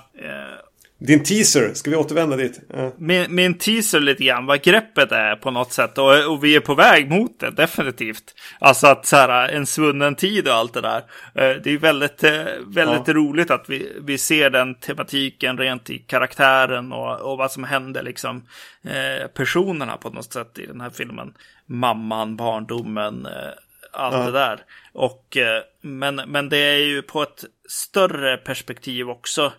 Din 0.98 1.22
teaser, 1.22 1.74
ska 1.74 1.90
vi 1.90 1.96
återvända 1.96 2.36
dit? 2.36 2.60
Ja. 2.74 2.92
med 2.98 3.38
en 3.46 3.54
teaser 3.58 4.00
lite 4.00 4.24
grann 4.24 4.46
vad 4.46 4.62
greppet 4.62 5.12
är 5.12 5.36
på 5.36 5.50
något 5.50 5.72
sätt 5.72 5.98
och, 5.98 6.32
och 6.32 6.44
vi 6.44 6.56
är 6.56 6.60
på 6.60 6.74
väg 6.74 7.10
mot 7.10 7.40
det 7.40 7.50
definitivt. 7.50 8.34
Alltså 8.58 8.86
att 8.86 9.06
så 9.06 9.16
här 9.16 9.48
en 9.48 9.66
svunnen 9.66 10.14
tid 10.14 10.48
och 10.48 10.54
allt 10.54 10.74
det 10.74 10.80
där. 10.80 10.98
Eh, 11.34 11.56
Det 11.62 11.70
är 11.70 11.78
väldigt, 11.78 12.24
eh, 12.24 12.44
väldigt 12.66 13.08
Ja. 13.08 13.14
roligt 13.14 13.50
att 13.50 13.64
vi, 13.68 13.92
vi 14.00 14.18
ser 14.18 14.50
den 14.50 14.74
tematiken 14.74 15.58
rent 15.58 15.90
i 15.90 15.98
karaktären 15.98 16.92
och, 16.92 17.20
och 17.32 17.38
vad 17.38 17.52
som 17.52 17.64
händer 17.64 18.02
liksom 18.02 18.46
eh, 18.84 19.26
personerna 19.26 19.96
på 19.96 20.10
något 20.10 20.32
sätt 20.32 20.58
i 20.58 20.66
den 20.66 20.80
här 20.80 20.90
filmen. 20.90 21.34
Mamman, 21.66 22.36
barndomen, 22.36 23.26
eh, 23.26 23.52
allt 23.92 24.26
det 24.26 24.32
där. 24.32 24.60
Och, 24.92 25.36
men, 25.80 26.14
men 26.26 26.48
det 26.48 26.58
är 26.58 26.78
ju 26.86 27.02
på 27.02 27.22
ett 27.22 27.44
större 27.68 28.36
perspektiv 28.36 29.10
också. 29.10 29.52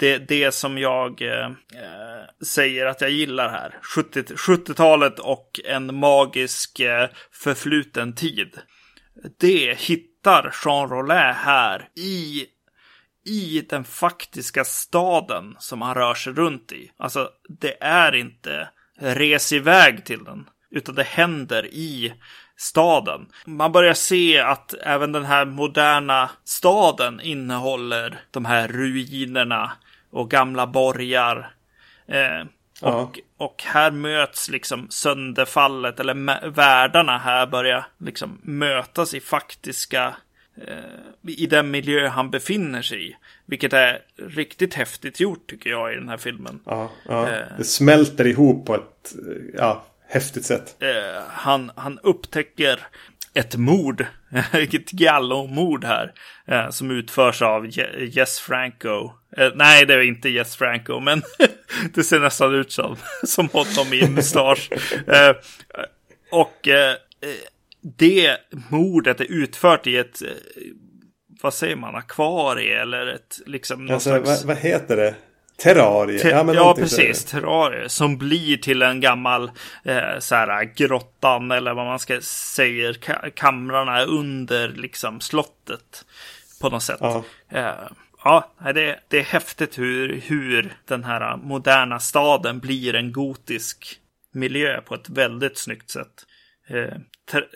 Det, 0.00 0.18
det 0.18 0.52
som 0.52 0.78
jag 0.78 1.22
eh, 1.22 1.50
säger 2.44 2.86
att 2.86 3.00
jag 3.00 3.10
gillar 3.10 3.48
här. 3.48 3.78
70 3.94 4.22
70-talet 4.22 5.18
och 5.18 5.60
en 5.64 5.94
magisk 5.94 6.80
eh, 6.80 7.08
förfluten 7.32 8.14
tid. 8.14 8.58
Det 9.40 9.78
hittar 9.78 10.54
Jean 10.64 10.88
Rollet 10.88 11.36
här 11.36 11.88
i 11.96 12.46
i 13.26 13.66
den 13.68 13.84
faktiska 13.84 14.64
staden 14.64 15.56
som 15.58 15.82
han 15.82 15.94
rör 15.94 16.14
sig 16.14 16.32
runt 16.32 16.72
i. 16.72 16.90
Alltså, 16.96 17.28
det 17.48 17.82
är 17.82 18.14
inte 18.14 18.68
res 19.00 19.52
iväg 19.52 20.04
till 20.04 20.24
den, 20.24 20.48
utan 20.70 20.94
det 20.94 21.02
händer 21.02 21.66
i 21.66 22.14
staden. 22.56 23.26
Man 23.44 23.72
börjar 23.72 23.94
se 23.94 24.38
att 24.38 24.74
även 24.74 25.12
den 25.12 25.24
här 25.24 25.44
moderna 25.44 26.30
staden 26.44 27.20
innehåller 27.20 28.20
de 28.30 28.44
här 28.44 28.68
ruinerna 28.68 29.72
och 30.10 30.30
gamla 30.30 30.66
borgar. 30.66 31.54
Eh, 32.06 32.44
Ja. 32.82 32.94
Och, 32.94 33.20
och 33.36 33.62
här 33.66 33.90
möts 33.90 34.48
liksom 34.48 34.86
sönderfallet, 34.90 36.00
eller 36.00 36.50
världarna 36.50 37.18
här 37.18 37.46
börjar 37.46 37.86
liksom 37.98 38.38
mötas 38.42 39.14
i 39.14 39.20
faktiska 39.20 40.16
eh, 40.66 40.74
i 41.26 41.46
den 41.46 41.70
miljö 41.70 42.08
han 42.08 42.30
befinner 42.30 42.82
sig 42.82 43.08
i. 43.08 43.16
Vilket 43.46 43.72
är 43.72 43.98
riktigt 44.16 44.74
häftigt 44.74 45.20
gjort 45.20 45.50
tycker 45.50 45.70
jag 45.70 45.92
i 45.92 45.96
den 45.96 46.08
här 46.08 46.16
filmen. 46.16 46.60
Ja, 46.64 46.90
ja. 47.08 47.28
Eh. 47.28 47.44
Det 47.58 47.64
smälter 47.64 48.26
ihop 48.26 48.66
på 48.66 48.74
ett 48.74 49.14
ja, 49.54 49.84
häftigt 50.08 50.44
sätt. 50.44 50.76
Eh, 50.82 51.22
han, 51.28 51.70
han 51.76 51.98
upptäcker 52.02 52.80
ett 53.34 53.56
mord, 53.56 54.06
ett 54.52 54.92
Giallo-mord 54.92 55.84
här, 55.84 56.12
eh, 56.46 56.70
som 56.70 56.90
utförs 56.90 57.42
av 57.42 57.66
Je- 57.66 58.04
Jess 58.10 58.40
Franco. 58.40 59.10
Eh, 59.36 59.48
nej, 59.54 59.86
det 59.86 59.94
är 59.94 60.00
inte 60.00 60.28
Jess 60.28 60.56
Franco, 60.56 61.00
men 61.00 61.22
det 61.94 62.02
ser 62.04 62.20
nästan 62.20 62.54
ut 62.54 62.72
som, 62.72 62.96
som 63.24 63.48
honom 63.48 63.92
i 63.92 64.08
mustasch. 64.08 64.70
Eh, 65.08 65.36
och 66.30 66.68
eh, 66.68 66.90
eh, 66.90 66.96
det 67.98 68.36
mordet 68.68 69.20
är 69.20 69.24
utfört 69.32 69.86
i 69.86 69.96
ett, 69.96 70.22
eh, 70.22 70.28
vad 71.42 71.54
säger 71.54 71.76
man, 71.76 71.94
akvarie 71.96 72.82
eller 72.82 73.06
ett, 73.06 73.40
liksom, 73.46 73.90
Alltså, 73.90 74.10
slags... 74.10 74.28
vad, 74.28 74.44
vad 74.44 74.56
heter 74.64 74.96
det? 74.96 75.14
Terrarie? 75.62 76.18
Te- 76.18 76.28
ja, 76.28 76.74
det. 76.76 76.82
precis. 76.82 77.24
Terrarier. 77.24 77.88
Som 77.88 78.18
blir 78.18 78.56
till 78.56 78.82
en 78.82 79.00
gammal 79.00 79.50
eh, 79.84 80.18
så 80.18 80.34
här, 80.34 80.64
grottan 80.64 81.50
eller 81.50 81.74
vad 81.74 81.86
man 81.86 81.98
ska 81.98 82.20
säga. 82.20 82.92
Ka- 82.92 83.30
kamrarna 83.30 84.02
under 84.02 84.68
liksom 84.68 85.20
slottet. 85.20 86.04
På 86.60 86.68
något 86.68 86.82
sätt. 86.82 86.98
Ja. 87.00 87.24
Eh, 87.48 87.70
ja, 88.24 88.50
det, 88.74 89.00
det 89.08 89.18
är 89.18 89.24
häftigt 89.24 89.78
hur, 89.78 90.20
hur 90.26 90.74
den 90.88 91.04
här 91.04 91.36
moderna 91.36 92.00
staden 92.00 92.58
blir 92.58 92.94
en 92.94 93.12
gotisk 93.12 93.96
miljö 94.32 94.80
på 94.80 94.94
ett 94.94 95.08
väldigt 95.08 95.58
snyggt 95.58 95.90
sätt. 95.90 96.26
Eh, 96.70 96.94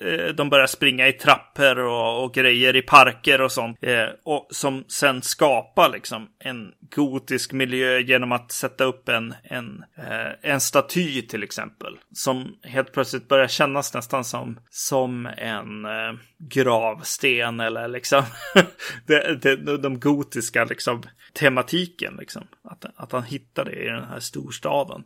eh, 0.01 0.35
de 0.35 0.51
börjar 0.51 0.67
springa 0.67 1.09
i 1.09 1.13
trappor 1.13 1.79
och, 1.79 2.25
och 2.25 2.35
grejer 2.35 2.77
i 2.77 2.83
parker 2.83 3.41
och 3.41 3.53
sånt. 3.53 3.79
Eh, 3.83 4.09
och 4.25 4.49
som 4.51 4.85
sen 4.89 5.23
skapar 5.23 5.89
liksom 5.89 6.29
en 6.39 6.73
gotisk 6.95 7.53
miljö 7.53 7.99
genom 7.99 8.33
att 8.33 8.53
sätta 8.53 8.85
upp 8.85 9.09
en, 9.09 9.35
en, 9.43 9.85
eh, 9.99 10.51
en 10.53 10.61
staty 10.61 11.23
till 11.23 11.43
exempel. 11.43 11.99
Som 12.13 12.57
helt 12.63 12.93
plötsligt 12.93 13.29
börjar 13.29 13.49
kännas 13.49 13.95
nästan 13.95 14.25
som, 14.25 14.61
som 14.71 15.27
en 15.27 15.85
eh, 15.85 16.13
gravsten 16.39 17.61
eller 17.61 17.89
liksom 17.89 18.23
de, 19.07 19.37
de, 19.57 19.77
de 19.77 20.01
gotiska 20.01 20.65
liksom 20.65 21.03
tematiken. 21.33 22.17
Liksom. 22.19 22.47
Att, 22.65 22.85
att 22.97 23.13
han 23.13 23.23
hittar 23.23 23.65
det 23.65 23.85
i 23.85 23.89
den 23.89 24.05
här 24.05 24.21
storstaden. 24.21 25.05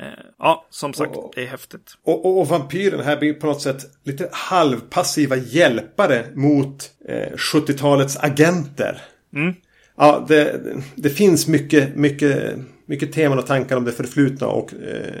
Eh, 0.00 0.06
ja, 0.38 0.66
som 0.70 0.92
sagt, 0.94 1.16
Och- 1.16 1.32
det 1.34 1.42
är 1.42 1.46
häftigt. 1.46 1.94
Och, 2.04 2.24
och, 2.26 2.40
och 2.40 2.48
vampyren 2.48 3.00
här 3.00 3.16
blir 3.16 3.34
på 3.34 3.46
något 3.46 3.62
sätt 3.62 3.82
lite 4.04 4.28
halvpassiva 4.32 5.36
hjälpare 5.36 6.26
mot 6.34 6.90
eh, 7.08 7.32
70-talets 7.36 8.16
agenter. 8.20 9.02
Mm. 9.34 9.54
Ja, 9.96 10.24
det, 10.28 10.60
det 10.94 11.10
finns 11.10 11.48
mycket, 11.48 11.96
mycket, 11.96 12.58
mycket 12.86 13.12
teman 13.12 13.38
och 13.38 13.46
tankar 13.46 13.76
om 13.76 13.84
det 13.84 13.92
förflutna 13.92 14.46
och 14.46 14.72
eh, 14.74 15.14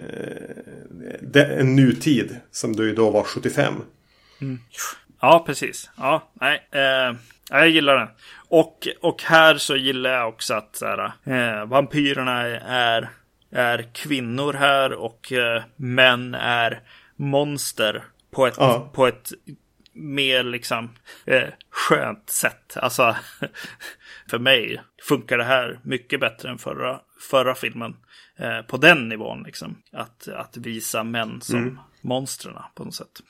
det, 1.20 1.44
en 1.44 1.76
nutid 1.76 2.36
som 2.50 2.76
du 2.76 2.94
då 2.94 3.10
var 3.10 3.22
75. 3.22 3.74
Ja, 5.20 5.42
precis. 5.46 5.90
Ja, 5.96 6.30
nej. 6.40 6.68
Eh, 6.72 6.80
ja, 7.50 7.58
jag 7.58 7.68
gillar 7.68 7.96
den. 7.98 8.08
Och, 8.48 8.88
och 9.00 9.22
här 9.22 9.56
så 9.56 9.76
gillar 9.76 10.10
jag 10.10 10.28
också 10.28 10.54
att 10.54 10.76
så 10.76 10.86
här, 10.86 11.12
eh, 11.24 11.66
vampyrerna 11.66 12.40
är, 12.42 13.10
är 13.54 13.88
kvinnor 13.94 14.52
här 14.52 14.92
och 14.92 15.32
eh, 15.32 15.62
män 15.76 16.34
är 16.34 16.82
monster 17.16 18.04
på 18.30 18.46
ett, 18.46 18.54
Ja. 18.58 18.90
på 18.94 19.06
ett 19.06 19.32
mer 19.92 20.42
liksom 20.44 20.90
eh, 21.26 21.48
skönt 21.70 22.30
sätt. 22.30 22.76
Alltså, 22.76 23.16
för 24.30 24.38
mig 24.38 24.82
funkar 25.02 25.38
det 25.38 25.44
här 25.44 25.80
mycket 25.82 26.20
bättre 26.20 26.50
än 26.50 26.58
förra, 26.58 27.00
förra 27.30 27.54
filmen. 27.54 27.96
Eh, 28.38 28.62
på 28.62 28.76
den 28.76 29.08
nivån 29.08 29.42
liksom. 29.42 29.82
Att, 29.92 30.28
att 30.28 30.56
visa 30.56 31.04
män 31.04 31.40
som 31.40 31.80
monstren 32.00 32.54
på 32.74 32.84
något 32.84 32.94
sätt. 32.94 33.20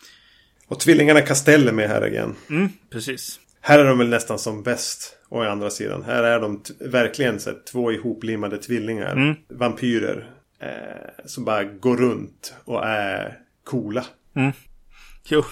Och 0.66 0.80
tvillingarna 0.80 1.20
Castell 1.20 1.68
är 1.68 1.72
med 1.72 1.88
här 1.88 2.06
igen. 2.06 2.34
Mm, 2.50 2.68
precis. 2.90 3.40
Här 3.66 3.78
är 3.78 3.84
de 3.84 3.98
väl 3.98 4.08
nästan 4.08 4.38
som 4.38 4.62
bäst. 4.62 5.18
Och 5.28 5.44
i 5.44 5.48
andra 5.48 5.70
sidan. 5.70 6.02
Här 6.02 6.22
är 6.22 6.40
de 6.40 6.62
verkligen 6.80 7.40
så 7.40 7.50
här, 7.50 7.58
två 7.72 7.92
ihoplimmade 7.92 8.58
tvillingar. 8.58 9.12
Mm. 9.12 9.34
Vampyrer. 9.48 10.30
Eh, 10.60 11.24
som 11.24 11.44
bara 11.44 11.64
går 11.64 11.96
runt 11.96 12.54
och 12.64 12.84
är 12.86 13.38
coola. 13.64 14.04
Jo, 15.24 15.42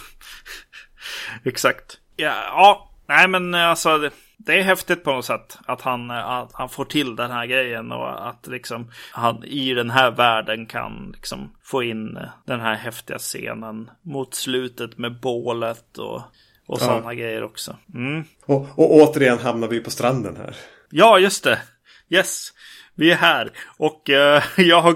exakt. 1.45 1.99
Ja, 2.17 2.35
ja, 2.47 2.91
nej 3.07 3.29
men 3.29 3.55
alltså 3.55 3.99
det, 3.99 4.11
det 4.37 4.59
är 4.59 4.63
häftigt 4.63 5.05
på 5.05 5.13
något 5.13 5.25
sätt 5.25 5.59
att 5.67 5.81
han, 5.81 6.11
att 6.11 6.53
han 6.53 6.69
får 6.69 6.85
till 6.85 7.17
den 7.17 7.31
här 7.31 7.47
grejen 7.47 7.93
och 7.93 8.29
att 8.29 8.47
liksom 8.47 8.91
han 9.13 9.45
i 9.45 9.75
den 9.75 9.91
här 9.91 10.11
världen 10.11 10.67
kan 10.67 11.13
liksom 11.15 11.57
få 11.63 11.83
in 11.83 12.19
den 12.47 12.61
här 12.61 12.75
häftiga 12.75 13.19
scenen 13.19 13.91
mot 14.03 14.35
slutet 14.35 14.99
med 14.99 15.21
bålet 15.21 15.99
och, 15.99 16.23
och 16.73 16.81
sådana 16.81 17.15
grejer 17.15 17.43
också. 17.43 17.77
Mm. 17.95 18.25
Och, 18.47 18.67
och 18.77 18.95
återigen 18.95 19.39
hamnar 19.39 19.69
vi 19.69 19.81
på 19.81 19.91
stranden 19.91 20.37
här. 20.37 20.57
Ja, 20.91 21.19
just 21.19 21.45
det. 21.45 21.59
Yes. 22.09 22.53
Vi 22.95 23.11
är 23.11 23.17
här 23.17 23.51
och 23.77 24.11
eh, 24.11 24.43
jag 24.57 24.81
har 24.81 24.95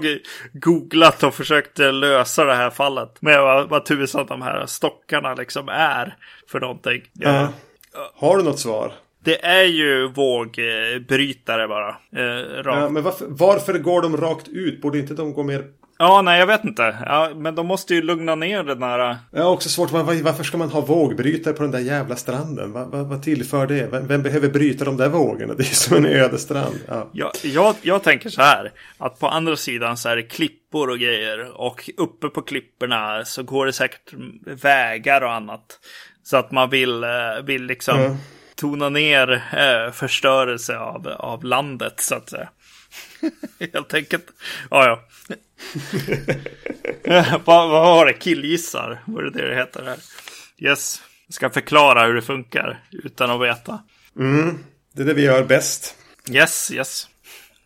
googlat 0.53 1.23
och 1.23 1.33
försökt 1.33 1.79
eh, 1.79 1.93
lösa 1.93 2.43
det 2.43 2.55
här 2.55 2.69
fallet 2.69 3.21
med 3.21 3.41
vad, 3.41 3.69
vad 3.69 3.85
tusan 3.85 4.25
de 4.25 4.41
här 4.41 4.65
stockarna 4.65 5.33
liksom 5.33 5.69
är 5.69 6.17
för 6.51 6.59
någonting. 6.59 7.01
Ja. 7.13 7.49
Har 8.15 8.37
du 8.37 8.43
något 8.43 8.59
svar? 8.59 8.93
Det 9.23 9.45
är 9.45 9.63
ju 9.63 10.07
vågbrytare 10.07 11.67
bara. 11.67 11.89
Eh. 11.89 12.61
Ja, 12.65 12.89
men 12.89 13.03
varför, 13.03 13.25
varför 13.29 13.77
går 13.77 14.01
de 14.01 14.17
rakt 14.17 14.47
ut? 14.47 14.81
Borde 14.81 14.99
inte 14.99 15.13
de 15.13 15.33
gå 15.33 15.43
mer... 15.43 15.63
Ja, 15.99 16.21
nej, 16.21 16.39
jag 16.39 16.47
vet 16.47 16.63
inte. 16.63 16.97
Ja, 17.05 17.31
men 17.35 17.55
de 17.55 17.67
måste 17.67 17.95
ju 17.95 18.01
lugna 18.01 18.35
ner 18.35 18.63
den 18.63 18.83
här. 18.83 19.17
Jag 19.31 19.43
har 19.43 19.51
också 19.51 19.69
svårt. 19.69 19.91
Var, 19.91 20.23
varför 20.23 20.43
ska 20.43 20.57
man 20.57 20.69
ha 20.69 20.81
vågbrytare 20.81 21.53
på 21.53 21.61
den 21.63 21.71
där 21.71 21.79
jävla 21.79 22.15
stranden? 22.15 22.71
Vad, 22.71 22.87
vad, 22.91 23.07
vad 23.07 23.23
tillför 23.23 23.67
det? 23.67 23.87
Vem, 23.91 24.07
vem 24.07 24.23
behöver 24.23 24.49
bryta 24.49 24.85
de 24.85 24.97
där 24.97 25.09
vågorna? 25.09 25.53
Det 25.53 25.63
är 25.63 25.75
som 25.75 25.97
en 25.97 26.05
ödestrand. 26.05 26.79
Ja. 26.87 27.09
Jag, 27.13 27.31
jag, 27.43 27.75
jag 27.81 28.03
tänker 28.03 28.29
så 28.29 28.41
här. 28.41 28.71
Att 28.97 29.19
på 29.19 29.27
andra 29.27 29.55
sidan 29.55 29.97
så 29.97 30.09
är 30.09 30.15
det 30.15 30.23
klippor 30.23 30.89
och 30.89 30.99
grejer. 30.99 31.61
Och 31.61 31.89
uppe 31.97 32.29
på 32.29 32.41
klipporna 32.41 33.25
så 33.25 33.43
går 33.43 33.65
det 33.65 33.73
säkert 33.73 34.13
vägar 34.63 35.21
och 35.21 35.33
annat. 35.33 35.79
Så 36.23 36.37
att 36.37 36.51
man 36.51 36.69
vill, 36.69 37.03
eh, 37.03 37.09
vill 37.43 37.63
liksom 37.65 38.01
Ja. 38.01 38.15
tona 38.55 38.89
ner 38.89 39.31
eh, 39.57 39.91
förstörelse 39.91 40.77
av, 40.77 41.07
av 41.07 41.43
landet 41.43 41.93
så 41.99 42.15
att 42.15 42.29
säga. 42.29 42.49
Helt 43.73 43.93
enkelt. 43.93 44.25
Ja, 44.69 44.85
ja. 44.85 45.03
Vad, 47.45 47.69
vad 47.69 47.69
var 47.69 48.05
det? 48.05 48.13
Killgissar? 48.13 49.03
Var 49.05 49.21
det 49.23 49.31
det 49.31 49.49
det 49.49 49.55
heter 49.55 49.83
här? 49.83 49.97
Yes. 50.57 51.01
Jag 51.27 51.33
ska 51.33 51.49
förklara 51.49 52.05
hur 52.05 52.13
det 52.13 52.21
funkar 52.21 52.83
utan 52.91 53.31
att 53.31 53.41
veta. 53.41 53.79
Det 54.93 55.01
är 55.01 55.05
det 55.05 55.13
vi 55.13 55.21
gör 55.23 55.43
bäst. 55.43 55.95
Yes, 56.31 56.71
yes. 56.71 57.07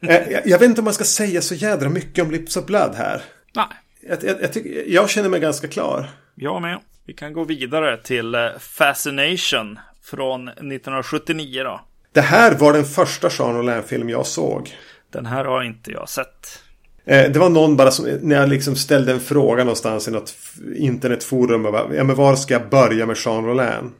Eh, 0.02 0.32
jag, 0.32 0.42
jag 0.48 0.60
vet 0.60 0.70
inte 0.70 0.82
om 0.82 0.86
man 0.86 0.94
ska 0.94 1.04
säga 1.04 1.42
så 1.42 1.56
jädra 1.56 1.90
mycket 1.90 2.24
om 2.24 2.32
Lips 2.32 2.58
of 2.58 2.66
Blood 2.66 2.96
här. 2.96 3.22
Nej, 3.56 3.66
Jag, 4.02 4.24
jag, 4.24 4.42
jag, 4.42 4.54
tycker, 4.54 4.84
jag 4.88 5.10
känner 5.10 5.30
mig 5.30 5.40
ganska 5.40 5.68
klar. 5.68 6.10
Jag 6.36 6.62
med. 6.62 6.80
Vi 7.06 7.14
kan 7.14 7.34
gå 7.34 7.44
vidare 7.44 7.98
till 7.98 8.36
eh, 8.36 8.50
Fascination 8.60 9.80
från 10.04 10.48
1979 10.48 11.64
då. 11.64 11.82
Det 12.14 12.22
här 12.22 12.56
var 12.56 12.74
den 12.74 12.86
första 12.86 13.30
Jean 13.40 13.56
Rollin-film 13.56 14.10
jag 14.10 14.26
såg. 14.26 14.76
Den 15.12 15.26
här 15.26 15.46
har 15.46 15.64
inte 15.64 15.92
jag 15.92 16.10
sett. 16.10 16.60
Eh, 17.06 17.32
Det 17.32 17.40
var 17.40 17.50
någon 17.50 17.78
bara 17.78 17.92
som, 17.92 18.06
när 18.22 18.36
jag 18.36 18.50
liksom 18.50 18.76
ställde 18.76 19.12
en 19.12 19.20
fråga 19.20 19.64
någonstans 19.64 20.08
i 20.08 20.12
något 20.12 20.34
internetforum. 20.76 21.66
och 21.66 21.72
bara, 21.72 21.96
Ja, 21.96 22.04
men 22.04 22.16
var 22.16 22.36
ska 22.36 22.54
jag 22.54 22.70
börja 22.70 23.06
med 23.06 23.18
Jean 23.26 23.46
Rollin? 23.46 23.92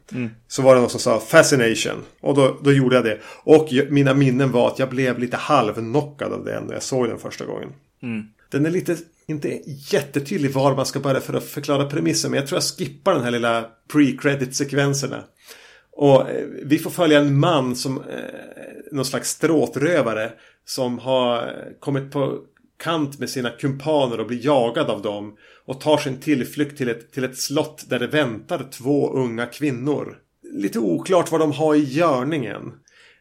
Så 0.48 0.62
var 0.62 0.76
det 0.76 0.82
någon 0.82 0.90
som 0.90 1.00
sa 1.00 1.20
Fascination. 1.20 2.04
Och 2.22 2.36
då, 2.36 2.58
då 2.64 2.72
gjorde 2.74 2.96
jag 2.96 3.06
det. 3.06 3.18
Och 3.44 3.68
mina 3.90 4.14
minnen 4.14 4.52
var 4.52 4.68
att 4.68 4.80
jag 4.80 4.90
blev 4.90 5.20
lite 5.20 5.38
halvknockad 5.38 6.34
av 6.34 6.46
den 6.46 6.64
när 6.64 6.74
jag 6.74 6.84
såg 6.84 7.08
den 7.08 7.18
första 7.18 7.46
gången. 7.46 7.70
Den 8.52 8.66
är 8.66 8.70
lite, 8.70 8.98
inte 9.28 9.62
jättetydlig 9.94 10.52
var 10.52 10.76
man 10.76 10.86
ska 10.86 11.00
börja 11.00 11.20
för 11.22 11.34
att 11.34 11.44
förklara 11.44 11.86
premissen. 11.86 12.32
Men 12.32 12.40
jag 12.40 12.48
tror 12.48 12.58
jag 12.58 12.64
skippar 12.64 13.14
den 13.14 13.24
här 13.24 13.32
lilla 13.32 13.66
pre-credit-sekvenserna. 13.94 15.24
Och 15.92 16.30
eh, 16.30 16.46
vi 16.64 16.80
får 16.80 16.90
följa 16.92 17.20
en 17.20 17.40
man 17.40 17.76
som 17.76 17.98
eh, 17.98 18.04
någon 18.92 19.06
slags 19.06 19.30
stråtrövare 19.30 20.32
som 20.66 21.00
har 21.00 21.56
kommit 21.80 22.12
på 22.12 22.40
kant 22.84 23.20
med 23.20 23.30
sina 23.30 23.50
kumpaner 23.50 24.20
och 24.20 24.28
blir 24.28 24.46
jagad 24.46 24.90
av 24.90 25.02
dem. 25.02 25.38
Och 25.66 25.82
tar 25.82 25.98
sin 25.98 26.20
tillflykt 26.20 26.78
till 26.78 26.90
ett, 26.90 27.12
till 27.12 27.24
ett 27.24 27.38
slott 27.38 27.86
där 27.90 28.00
det 28.00 28.08
väntar 28.08 28.68
två 28.72 29.14
unga 29.14 29.46
kvinnor. 29.46 30.18
Lite 30.54 30.80
oklart 30.80 31.32
vad 31.32 31.42
de 31.42 31.52
har 31.52 31.76
i 31.76 31.84
görningen. 31.84 32.74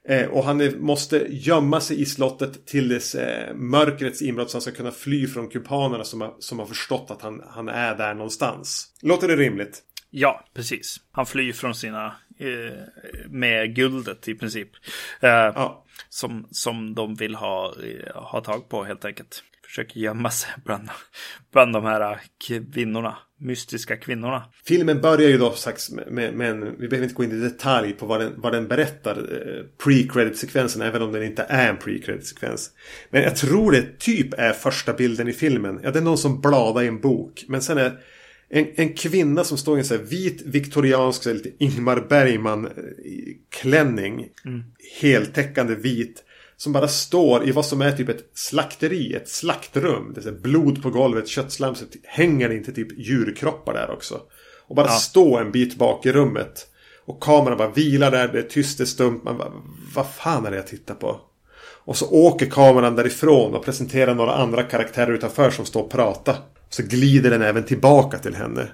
Eh, 0.09 0.27
och 0.27 0.45
han 0.45 0.61
är, 0.61 0.71
måste 0.71 1.27
gömma 1.31 1.81
sig 1.81 2.01
i 2.01 2.07
slottet 2.07 2.66
till 2.66 2.89
dess 2.89 3.14
eh, 3.14 3.55
mörkrets 3.55 4.23
inbrott 4.23 4.51
så 4.51 4.57
han 4.57 4.62
ska 4.62 4.71
kunna 4.71 4.91
fly 4.91 5.27
från 5.27 5.49
kumpanerna 5.49 6.05
som 6.05 6.21
har, 6.21 6.35
som 6.39 6.59
har 6.59 6.66
förstått 6.66 7.11
att 7.11 7.23
han, 7.23 7.43
han 7.49 7.68
är 7.68 7.95
där 7.95 8.14
någonstans. 8.14 8.87
Låter 9.03 9.29
det 9.29 9.37
rimligt? 9.37 9.83
Ja, 10.11 10.45
precis. 10.55 10.97
Han 11.12 11.27
flyr 11.27 11.53
från 11.53 11.75
sina 11.75 12.16
med 13.28 13.74
guldet 13.74 14.28
i 14.28 14.34
princip. 14.34 14.68
Eh, 15.20 15.28
Ja. 15.30 15.84
som, 16.09 16.49
som 16.51 16.95
de 16.95 17.14
vill 17.14 17.34
ha, 17.34 17.74
eh, 17.82 18.22
ha 18.22 18.41
tag 18.41 18.68
på 18.68 18.84
helt 18.84 19.05
enkelt. 19.05 19.43
Försöker 19.66 20.01
gömma 20.01 20.30
sig 20.30 20.51
bland, 20.64 20.88
bland 21.53 21.72
de 21.72 21.84
här 21.84 22.20
kvinnorna. 22.72 23.16
Mystiska 23.43 23.97
kvinnorna. 23.97 24.45
Filmen 24.66 25.01
börjar 25.01 25.28
ju 25.28 25.38
då 25.38 25.51
sagt 25.51 25.91
med, 25.91 26.34
med, 26.34 26.51
en, 26.51 26.61
vi 26.78 26.88
behöver 26.88 27.03
inte 27.05 27.14
gå 27.14 27.24
in 27.24 27.30
i 27.32 27.41
detalj 27.41 27.93
på 27.93 28.07
vad 28.07 28.20
den, 28.20 28.32
vad 28.36 28.53
den 28.53 28.68
berättar. 28.68 29.16
Eh, 29.16 29.64
pre-credit-sekvensen, 29.84 30.82
även 30.82 31.03
om 31.03 31.12
den 31.12 31.22
inte 31.22 31.43
är 31.49 31.68
en 31.68 31.76
pre-credit-sekvens. 31.78 32.70
Men 33.11 33.22
jag 33.22 33.36
tror 33.36 33.72
det 33.72 33.99
typ 33.99 34.34
är 34.34 34.53
första 34.53 34.93
bilden 34.93 35.28
i 35.28 35.32
filmen. 35.32 35.80
Ja, 35.82 35.91
det 35.91 35.99
är 35.99 36.03
någon 36.03 36.18
som 36.18 36.41
bladar 36.41 36.82
i 36.82 36.86
en 36.86 37.01
bok. 37.01 37.45
Men 37.49 37.62
sen 37.62 37.78
är 37.78 37.93
en, 38.51 38.67
en 38.77 38.95
kvinna 38.95 39.45
som 39.45 39.59
står 39.59 39.77
i 39.77 39.81
en 39.81 39.85
så 39.85 39.97
vit 39.97 40.43
viktoriansk, 40.43 41.23
så 41.23 41.33
lite 41.33 41.51
Ingmar 41.59 42.07
Bergman 42.09 42.67
eh, 42.67 42.73
klänning. 43.51 44.29
Heltäckande 45.01 45.75
vit. 45.75 46.25
Som 46.57 46.73
bara 46.73 46.89
står 46.89 47.49
i 47.49 47.53
vad 47.53 47.67
som 47.67 47.81
är 47.81 47.93
typ 47.93 48.09
ett 48.09 48.31
slakteri, 48.35 49.15
ett 49.15 49.29
slaktrum. 49.29 50.13
Det 50.15 50.27
är 50.27 50.33
blod 50.33 50.83
på 50.83 50.91
golvet, 50.91 51.29
köttslam. 51.29 51.75
Så 51.75 51.85
hänger 52.05 52.49
det 52.49 52.55
inte 52.57 52.73
typ 52.73 52.99
djurkroppar 52.99 53.73
där 53.75 53.91
också. 53.91 54.21
Och 54.69 54.77
bara 54.77 54.87
Ja. 54.87 54.93
stå 54.93 55.39
en 55.39 55.53
bit 55.53 55.77
bak 55.77 56.07
i 56.07 56.13
rummet. 56.13 56.67
Och 57.05 57.23
kameran 57.23 57.59
bara 57.59 57.71
vilar 57.71 58.11
där, 58.11 58.29
det 58.29 58.39
är 58.39 58.43
tyst, 58.43 58.79
det 58.79 58.85
är 58.85 58.87
stumt. 58.87 59.21
Man 59.25 59.39
bara, 59.39 59.53
vad 59.95 60.07
fan 60.11 60.47
är 60.47 60.51
det 60.51 60.57
jag 60.57 60.67
tittar 60.67 60.95
på? 60.95 61.21
Och 61.85 61.97
så 61.97 62.11
åker 62.11 62.47
kameran 62.47 62.97
därifrån 62.97 63.55
och 63.55 63.65
presenterar 63.65 64.15
några 64.15 64.33
andra 64.35 64.63
karaktärer 64.63 65.13
utanför 65.13 65.51
som 65.51 65.65
står 65.65 65.83
och 65.83 65.91
pratar. 65.91 66.37
Så 66.71 66.83
glider 66.83 67.31
den 67.31 67.43
även 67.43 67.64
tillbaka 67.64 68.18
till 68.18 68.35
henne. 68.35 68.68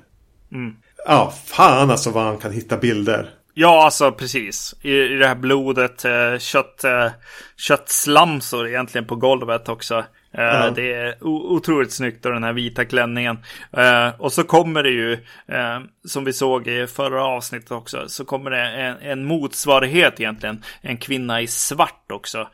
Ja, 1.07 1.35
fan 1.45 1.91
alltså 1.91 2.11
vad 2.11 2.25
han 2.25 2.39
kan 2.39 2.53
hitta 2.53 2.77
bilder. 2.77 3.31
Ja, 3.55 3.85
alltså 3.85 4.13
precis. 4.13 4.75
I, 4.83 4.93
i 4.93 5.17
det 5.17 5.27
här 5.27 5.35
blodet, 5.35 6.05
eh, 6.05 6.39
kött, 6.39 6.85
eh, 6.85 7.09
köttslamsor 7.57 8.69
egentligen 8.69 9.07
på 9.07 9.17
golvet 9.17 9.69
också. 9.69 10.05
Ja. 10.37 10.71
Det 10.71 10.93
är 10.93 11.25
otroligt 11.25 11.93
snyggt 11.93 12.27
och 12.27 12.33
den 12.33 12.45
här 12.45 12.53
vita 12.53 12.85
klänningen. 12.85 13.39
Eh, 13.73 14.09
och 14.19 14.33
så 14.33 14.45
kommer 14.45 14.83
det 14.83 14.91
ju, 14.91 15.13
eh, 15.47 15.81
som 16.05 16.25
vi 16.25 16.33
såg 16.33 16.69
i 16.69 16.87
förra 16.87 17.25
avsnittet 17.25 17.71
också, 17.71 18.09
så 18.09 18.25
kommer 18.25 18.51
det 18.51 18.61
en, 18.61 18.97
en 19.01 19.25
motsvarighet 19.25 20.21
egentligen. 20.21 20.63
En 20.81 20.97
kvinna 20.97 21.41
i 21.41 21.47
svart 21.47 22.13
också. 22.13 22.49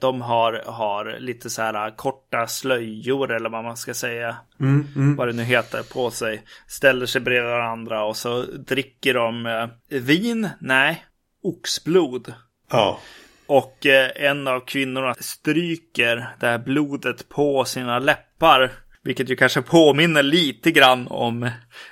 De 0.00 0.22
har, 0.22 0.62
har 0.66 1.16
lite 1.20 1.50
så 1.50 1.62
här 1.62 1.96
korta 1.96 2.46
slöjor 2.46 3.32
eller 3.32 3.50
vad 3.50 3.64
man 3.64 3.76
ska 3.76 3.94
säga. 3.94 4.36
Vad 5.16 5.28
det 5.28 5.32
nu 5.32 5.42
heter 5.42 5.82
på 5.82 6.10
sig. 6.10 6.42
Ställer 6.66 7.06
sig 7.06 7.20
bredvid 7.20 7.50
varandra 7.50 8.04
och 8.04 8.16
så 8.16 8.42
dricker 8.42 9.14
de 9.14 9.68
vin? 9.88 10.48
Nej, 10.60 11.04
oxblod. 11.42 12.34
Ja. 12.70 12.98
Och 13.52 13.86
eh, 13.86 14.10
en 14.14 14.48
av 14.48 14.60
kvinnorna 14.60 15.14
stryker 15.14 16.28
det 16.40 16.46
här 16.46 16.58
blodet 16.58 17.28
på 17.28 17.64
sina 17.64 17.98
läppar. 17.98 18.72
Vilket 19.04 19.30
ju 19.30 19.36
kanske 19.36 19.62
påminner 19.62 20.22
lite 20.22 20.70
grann 20.70 21.06
om 21.08 21.42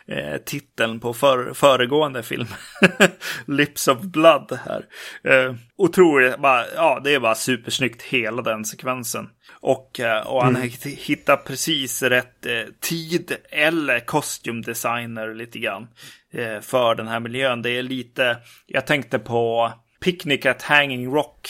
eh, 0.06 0.36
titeln 0.46 1.00
på 1.00 1.14
för, 1.14 1.54
föregående 1.54 2.22
film. 2.22 2.46
Lips 3.46 3.88
of 3.88 4.00
Blood 4.00 4.58
här. 4.66 4.84
Eh, 5.24 5.54
otroligt, 5.76 6.38
bara, 6.38 6.64
ja 6.74 7.00
det 7.04 7.14
är 7.14 7.20
bara 7.20 7.34
supersnyggt 7.34 8.02
hela 8.02 8.42
den 8.42 8.64
sekvensen. 8.64 9.28
Och, 9.60 10.00
eh, 10.00 10.26
och 10.26 10.42
han 10.42 10.56
hitt- 10.56 10.98
hittar 10.98 11.36
precis 11.36 12.02
rätt 12.02 12.46
eh, 12.46 12.62
tid 12.80 13.36
eller 13.50 14.00
kostymdesigner 14.00 15.34
lite 15.34 15.58
grann. 15.58 15.88
Eh, 16.32 16.60
för 16.60 16.94
den 16.94 17.08
här 17.08 17.20
miljön. 17.20 17.62
Det 17.62 17.70
är 17.70 17.82
lite, 17.82 18.36
jag 18.66 18.86
tänkte 18.86 19.18
på 19.18 19.72
Picnic 20.04 20.46
at 20.46 20.62
Hanging 20.62 21.14
Rock. 21.14 21.48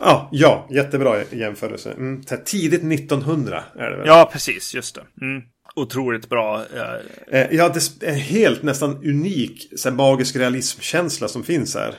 Ja, 0.00 0.28
ja, 0.32 0.66
jättebra 0.70 1.16
jämförelse. 1.30 1.92
Mm. 1.92 2.22
Tidigt 2.44 2.82
1900 3.00 3.62
är 3.78 3.90
det 3.90 3.96
väl? 3.96 4.06
Ja, 4.06 4.28
precis, 4.32 4.74
just 4.74 4.94
det. 4.94 5.24
Mm. 5.24 5.42
Otroligt 5.74 6.28
bra. 6.28 6.60
eh, 6.60 7.40
Eh, 7.40 7.46
ja, 7.56 7.68
det 7.68 8.06
är 8.08 8.14
helt 8.14 8.62
nästan 8.62 8.96
unik 8.96 9.68
så 9.76 9.88
här, 9.88 9.96
magisk 9.96 10.36
realismkänsla 10.36 11.28
som 11.28 11.44
finns 11.44 11.74
här. 11.74 11.94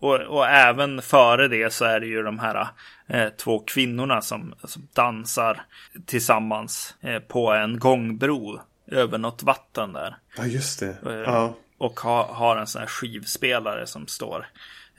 Och, 0.00 0.20
och 0.20 0.46
även 0.48 1.02
före 1.02 1.48
det 1.48 1.72
så 1.72 1.84
är 1.84 2.00
det 2.00 2.06
ju 2.06 2.22
de 2.22 2.38
här 2.38 2.68
eh, 3.08 3.28
två 3.28 3.58
kvinnorna 3.58 4.22
som, 4.22 4.54
som 4.64 4.88
dansar 4.94 5.60
tillsammans 6.06 6.94
eh, 7.00 7.18
på 7.18 7.52
en 7.52 7.78
gångbro 7.78 8.60
över 8.86 9.18
något 9.18 9.42
vatten 9.42 9.92
där. 9.92 10.16
Ja, 10.36 10.46
just 10.46 10.80
det. 10.80 10.96
Eh, 11.06 11.12
Ja. 11.12 11.56
Och 11.82 12.00
ha, 12.00 12.34
har 12.34 12.56
en 12.56 12.66
sån 12.66 12.80
här 12.80 12.86
skivspelare 12.88 13.86
som 13.86 14.06
står. 14.06 14.46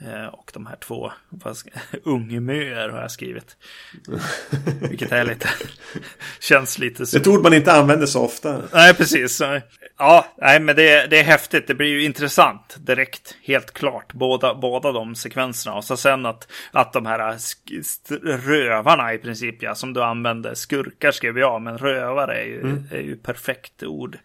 Eh, 0.01 0.25
och 0.25 0.51
de 0.53 0.65
här 0.65 0.75
två 0.75 1.11
ungemöer 2.03 2.89
har 2.89 3.01
jag 3.01 3.11
skrivit. 3.11 3.57
Vilket 4.89 5.11
är 5.11 5.25
lite, 5.25 5.49
känns 6.39 6.79
lite 6.79 7.03
Det 7.03 7.07
så. 7.07 7.17
ett 7.17 7.27
ord 7.27 7.43
man 7.43 7.53
inte 7.53 7.71
använder 7.73 8.05
så 8.05 8.21
ofta. 8.21 8.61
Nej, 8.73 8.93
precis. 8.93 9.41
Ja, 9.97 10.25
nej, 10.37 10.59
men 10.59 10.75
det, 10.75 11.07
det 11.07 11.19
är 11.19 11.23
häftigt. 11.23 11.67
Det 11.67 11.73
blir 11.73 11.87
ju 11.87 12.03
intressant 12.03 12.77
direkt. 12.79 13.35
Helt 13.43 13.73
klart. 13.73 14.13
Båda, 14.13 14.55
båda 14.55 14.91
de 14.91 15.15
sekvenserna. 15.15 15.75
Och 15.75 15.83
så 15.83 15.97
sen 15.97 16.25
att, 16.25 16.51
att 16.71 16.93
de 16.93 17.05
här 17.05 17.37
rövarna 18.47 19.13
i 19.13 19.17
princip, 19.17 19.63
ja, 19.63 19.75
som 19.75 19.93
du 19.93 20.03
använde. 20.03 20.55
Skurkar 20.55 21.11
skrev 21.11 21.39
jag, 21.39 21.61
men 21.61 21.77
rövare 21.77 22.41
är 22.41 22.45
ju, 22.45 22.83
är 22.91 23.01
ju 23.01 23.15
perfekt 23.15 23.83
ord 23.83 24.17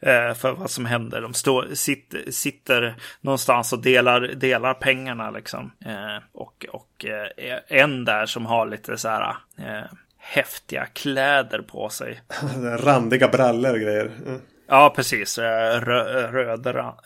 eh, 0.00 0.34
för 0.34 0.52
vad 0.52 0.70
som 0.70 0.86
händer. 0.86 1.20
De 1.20 1.34
står, 1.34 1.68
sitter, 1.74 2.30
sitter 2.30 2.94
någonstans 3.20 3.72
och 3.72 3.82
delar, 3.82 4.20
delar 4.20 4.74
pengarna 4.74 5.30
liksom. 5.30 5.72
Eh, 5.86 6.22
och 6.32 6.66
och 6.68 7.04
eh, 7.04 7.58
en 7.68 8.04
där 8.04 8.26
som 8.26 8.46
har 8.46 8.66
lite 8.66 8.98
så 8.98 9.08
här 9.08 9.36
eh, 9.58 9.84
häftiga 10.18 10.86
kläder 10.86 11.58
på 11.58 11.88
sig. 11.88 12.22
Randiga 12.78 13.28
brallor 13.28 13.72
och 13.72 13.80
grejer. 13.80 14.10
Mm. 14.26 14.40
Ja, 14.68 14.92
precis. 14.96 15.38
Eh, 15.38 15.80
Rö, 15.80 16.26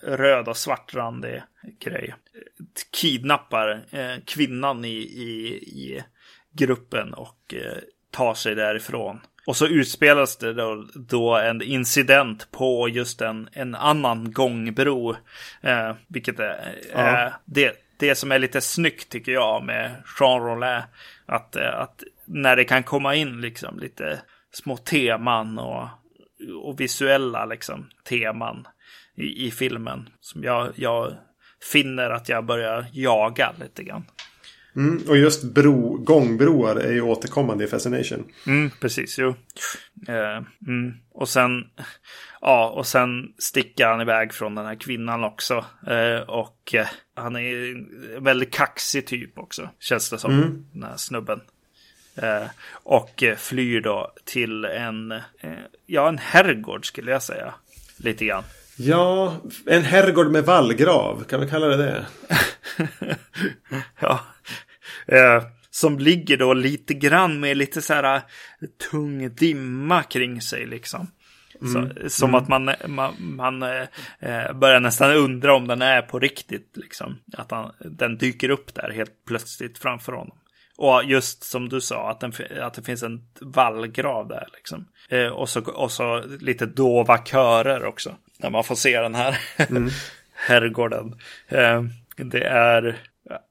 röd, 0.02 0.48
och 0.48 0.56
svartrandig 0.56 1.42
grej. 1.80 2.14
Kidnappar 2.92 3.84
eh, 3.90 4.16
kvinnan 4.26 4.84
i, 4.84 4.96
i, 4.98 5.48
i 5.62 6.04
gruppen 6.52 7.14
och 7.14 7.54
eh, 7.54 7.78
tar 8.11 8.34
sig 8.34 8.54
därifrån. 8.54 9.20
Och 9.46 9.56
så 9.56 9.66
utspelas 9.66 10.36
det 10.36 10.52
då, 10.52 10.84
då 10.94 11.36
en 11.36 11.62
incident 11.62 12.50
på 12.50 12.88
just 12.88 13.20
en, 13.20 13.48
en 13.52 13.74
annan 13.74 14.32
gångbro. 14.32 15.16
Eh, 15.61 15.94
vilket 16.08 16.38
är 16.40 16.74
Ja. 16.94 17.26
eh, 17.26 17.32
det, 17.44 17.76
det 17.98 18.14
som 18.14 18.32
är 18.32 18.38
lite 18.38 18.61
snyggt 18.61 19.08
tycker 19.08 19.32
jag 19.32 19.64
med 19.64 20.02
Jean 20.20 20.40
Rollin. 20.40 20.82
Att, 21.26 21.56
att 21.56 22.02
när 22.24 22.56
det 22.56 22.64
kan 22.64 22.82
komma 22.82 23.14
in 23.14 23.40
liksom 23.40 23.78
lite 23.78 24.20
små 24.52 24.76
teman 24.76 25.58
och 25.58 25.88
och 26.62 26.80
visuella 26.80 27.47
liksom, 27.47 27.91
teman 28.09 28.66
i, 29.16 29.47
i 29.47 29.51
filmen. 29.51 30.09
Som 30.20 30.45
jag, 30.45 30.72
jag 30.74 31.12
finner 31.72 32.11
att 32.11 32.28
jag 32.28 32.45
börjar 32.45 32.86
jaga 32.93 33.53
lite 33.61 33.84
grann. 33.84 34.05
Mm. 34.76 35.03
Och 35.09 35.16
just 35.16 35.45
bro, 35.45 35.97
gångbroar 35.97 36.76
är 36.76 36.93
ju 36.93 37.01
återkommande 37.01 37.64
i 37.64 37.66
Fascination. 37.66 38.24
Mm, 38.47 38.70
precis, 38.80 39.18
jo. 39.18 39.34
Eh, 40.09 40.43
mm. 40.66 40.95
Och 41.12 41.28
sen, 41.28 41.64
ja, 42.41 42.70
och 42.70 42.86
sen 42.86 43.32
sticker 43.38 43.86
han 43.86 44.01
iväg 44.01 44.32
från 44.32 44.55
den 44.55 44.66
här 44.66 44.74
kvinnan 44.74 45.24
också. 45.24 45.64
Eh, 45.86 46.20
och 46.28 46.74
eh, 46.74 46.86
han 47.14 47.36
är 47.36 47.72
en 48.16 48.24
väldigt 48.24 48.53
kaxig 48.55 49.07
typ 49.07 49.38
också, 49.38 49.70
känns 49.78 50.11
det 50.11 50.18
som, 50.18 50.64
den 50.72 50.82
här 50.82 50.97
snubben. 50.97 51.41
Eh, 52.22 52.46
och 52.72 53.22
eh, 53.22 53.36
flyr 53.36 53.80
då 53.80 54.12
till 54.24 54.64
en, 54.64 55.12
eh, 55.12 55.50
ja, 55.86 56.08
en 56.08 56.18
herrgård 56.18 56.86
skulle 56.86 57.10
jag 57.10 57.22
säga. 57.22 57.54
Lite 57.96 58.24
grann. 58.24 58.44
Ja, 58.76 59.36
en 59.66 59.82
herrgård 59.82 60.30
med 60.30 60.44
vallgrav. 60.44 61.24
Kan 61.24 61.40
vi 61.40 61.48
kalla 61.48 61.66
det 61.66 61.76
det? 61.76 62.06
ja. 64.00 64.20
Eh, 65.06 65.42
som 65.70 65.98
ligger 65.98 66.36
då 66.36 66.54
lite 66.54 66.94
grann 66.94 67.40
med 67.40 67.56
lite 67.56 67.82
så 67.82 67.94
här 67.94 68.22
tung 68.90 69.34
dimma 69.34 70.02
kring 70.02 70.40
sig 70.40 70.66
liksom. 70.66 71.06
Så, 71.60 72.08
som 72.08 72.34
att 72.34 72.48
man, 72.48 72.70
man, 72.86 73.14
man 73.18 73.62
eh, 73.62 74.52
börjar 74.54 74.80
nästan 74.80 75.16
undra 75.16 75.54
om 75.54 75.66
den 75.66 75.82
är 75.82 76.02
på 76.02 76.18
riktigt. 76.18 76.72
Liksom. 76.74 77.18
Att 77.32 77.50
han, 77.50 77.72
den 77.78 78.18
dyker 78.18 78.48
upp 78.48 78.74
där 78.74 78.90
helt 78.90 79.24
plötsligt 79.26 79.78
framför 79.78 80.12
honom. 80.12 80.36
Och 80.81 81.05
just 81.05 81.45
som 81.45 81.68
du 81.68 81.81
sa, 81.81 82.11
att, 82.11 82.20
den, 82.20 82.33
att 82.61 82.74
det 82.74 82.83
finns 82.83 83.03
en 83.03 83.20
vallgrav 83.41 84.28
där. 84.28 84.49
Liksom. 84.55 84.89
Eh, 85.09 85.26
och, 85.26 85.49
så, 85.49 85.61
och 85.61 85.93
så 85.93 86.24
lite 86.41 86.66
dova 86.66 87.18
körer 87.18 87.85
också. 87.85 88.16
När 88.39 88.51
man 88.51 88.64
får 88.64 88.74
se 88.74 89.01
den 89.01 89.14
här 89.14 89.39
herrgården. 90.33 91.20
Eh, 91.49 91.83
det 92.16 92.45
är 92.45 92.99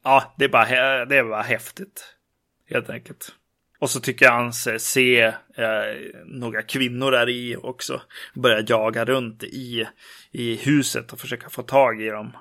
ja, 0.04 0.34
det 0.38 0.46
är 0.46 0.50
bara, 0.50 1.06
det 1.06 1.18
är 1.18 1.24
bara 1.24 1.42
häftigt. 1.42 2.16
Helt 2.70 2.90
enkelt. 2.90 3.32
Och 3.80 3.90
så 3.90 4.00
tycker 4.00 4.26
jag 4.26 4.34
han 4.34 4.54
se 4.54 5.22
eh, 5.22 5.34
några 6.26 6.62
kvinnor 6.62 7.12
där 7.12 7.30
i 7.30 7.56
också. 7.56 8.02
Börja 8.34 8.64
jaga 8.68 9.06
runt 9.06 9.44
i, 9.44 9.88
i 10.32 10.56
huset 10.56 11.14
och 11.14 11.20
försöka 11.20 11.50
få 11.50 11.64
tag 11.64 12.02
i 12.02 12.10
dem. 12.10 12.38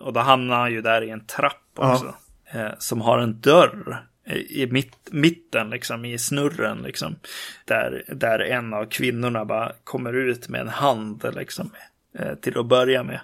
Och 0.00 0.12
då 0.12 0.20
hamnar 0.20 0.56
han 0.56 0.72
ju 0.72 0.82
där 0.82 1.02
i 1.02 1.10
en 1.10 1.26
trapp 1.26 1.70
också. 1.74 2.14
Ja. 2.52 2.60
Eh, 2.60 2.72
som 2.78 3.00
har 3.00 3.18
en 3.18 3.40
dörr 3.40 4.04
i 4.36 4.68
mitt, 4.70 4.96
mitten, 5.10 5.70
liksom 5.70 6.04
i 6.04 6.18
snurren, 6.18 6.82
liksom. 6.82 7.16
Där, 7.64 8.04
där 8.08 8.38
en 8.38 8.74
av 8.74 8.84
kvinnorna 8.84 9.44
bara 9.44 9.72
kommer 9.84 10.12
ut 10.12 10.48
med 10.48 10.60
en 10.60 10.68
hand, 10.68 11.24
liksom. 11.34 11.70
Eh, 12.18 12.34
till 12.34 12.58
att 12.58 12.66
börja 12.66 13.02
med. 13.02 13.20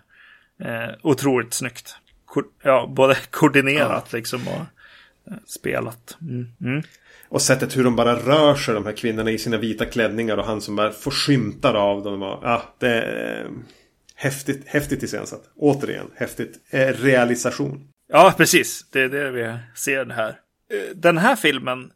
Eh, 0.61 0.95
otroligt 1.03 1.55
snyggt. 1.55 1.97
Ko 2.25 2.43
ja, 2.63 2.93
både 2.97 3.17
koordinerat 3.31 4.09
ja. 4.11 4.17
liksom 4.17 4.49
och 4.49 4.61
eh, 5.33 5.39
spelat. 5.47 6.17
Mm. 6.21 6.47
Mm. 6.61 6.83
Och 7.29 7.43
sättet 7.43 7.77
hur 7.77 7.85
de 7.85 7.97
bara 7.97 8.15
rör 8.15 8.55
sig, 8.55 8.75
de 8.75 8.87
här 8.87 8.93
kvinnorna 8.93 9.31
i 9.31 9.39
sina 9.39 9.57
vita 9.57 9.85
klänningar 9.85 10.37
och 10.37 10.45
han 10.45 10.61
som 10.61 10.77
bara 10.77 10.91
får 10.93 11.11
skymtar 11.11 11.75
av 11.75 12.03
dem. 12.03 12.23
Och, 12.23 12.39
ja, 12.43 12.63
det 12.79 12.89
är 12.89 13.51
häftigt, 14.15 14.63
häftigt 14.67 15.03
iscensatt. 15.03 15.43
Återigen, 15.57 16.11
häftigt. 16.15 16.61
Eh, 16.71 16.87
realisation. 16.87 17.89
Ja, 18.09 18.35
precis. 18.37 18.87
Det 18.91 19.01
är 19.01 19.09
det 19.09 19.31
vi 19.31 19.59
ser 19.75 20.07
här. 20.07 20.41
Den 20.95 21.19
här 21.19 21.37
filmen, 21.37 21.91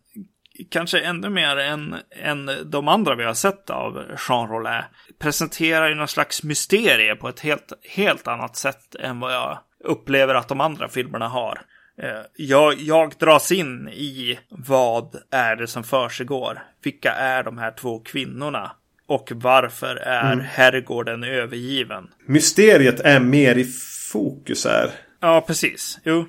kanske 0.70 1.00
ännu 1.00 1.30
mer 1.30 1.56
än, 1.56 1.96
än 2.10 2.50
de 2.64 2.88
andra 2.88 3.14
vi 3.14 3.24
har 3.24 3.34
sett 3.34 3.70
av 3.70 4.04
Jean 4.28 4.48
Rollin, 4.48 4.82
presenterar 5.18 5.88
ju 5.88 5.94
någon 5.94 6.08
slags 6.08 6.42
mysterie 6.42 7.14
på 7.14 7.28
ett 7.28 7.40
helt, 7.40 7.72
helt 7.82 8.28
annat 8.28 8.56
sätt 8.56 8.94
än 8.94 9.20
vad 9.20 9.34
jag 9.34 9.58
upplever 9.84 10.34
att 10.34 10.48
de 10.48 10.60
andra 10.60 10.88
filmerna 10.88 11.28
har. 11.28 11.60
Eh, 12.02 12.20
jag, 12.36 12.74
jag 12.80 13.14
dras 13.18 13.52
in 13.52 13.88
i 13.88 14.38
vad 14.48 15.16
är 15.30 15.56
det 15.56 15.66
som 15.66 15.84
försiggår? 15.84 16.62
Vilka 16.82 17.12
är 17.12 17.42
de 17.42 17.58
här 17.58 17.70
två 17.70 17.98
kvinnorna? 17.98 18.72
Och 19.06 19.32
varför 19.34 19.96
är 19.96 20.32
mm. 20.32 20.44
herrgården 20.48 21.24
övergiven? 21.24 22.08
Mysteriet 22.26 23.00
är 23.00 23.20
mer 23.20 23.58
i 23.58 23.64
fokus 24.12 24.64
här. 24.64 24.90
Ja, 25.20 25.44
precis. 25.46 25.98
Jo. 26.04 26.26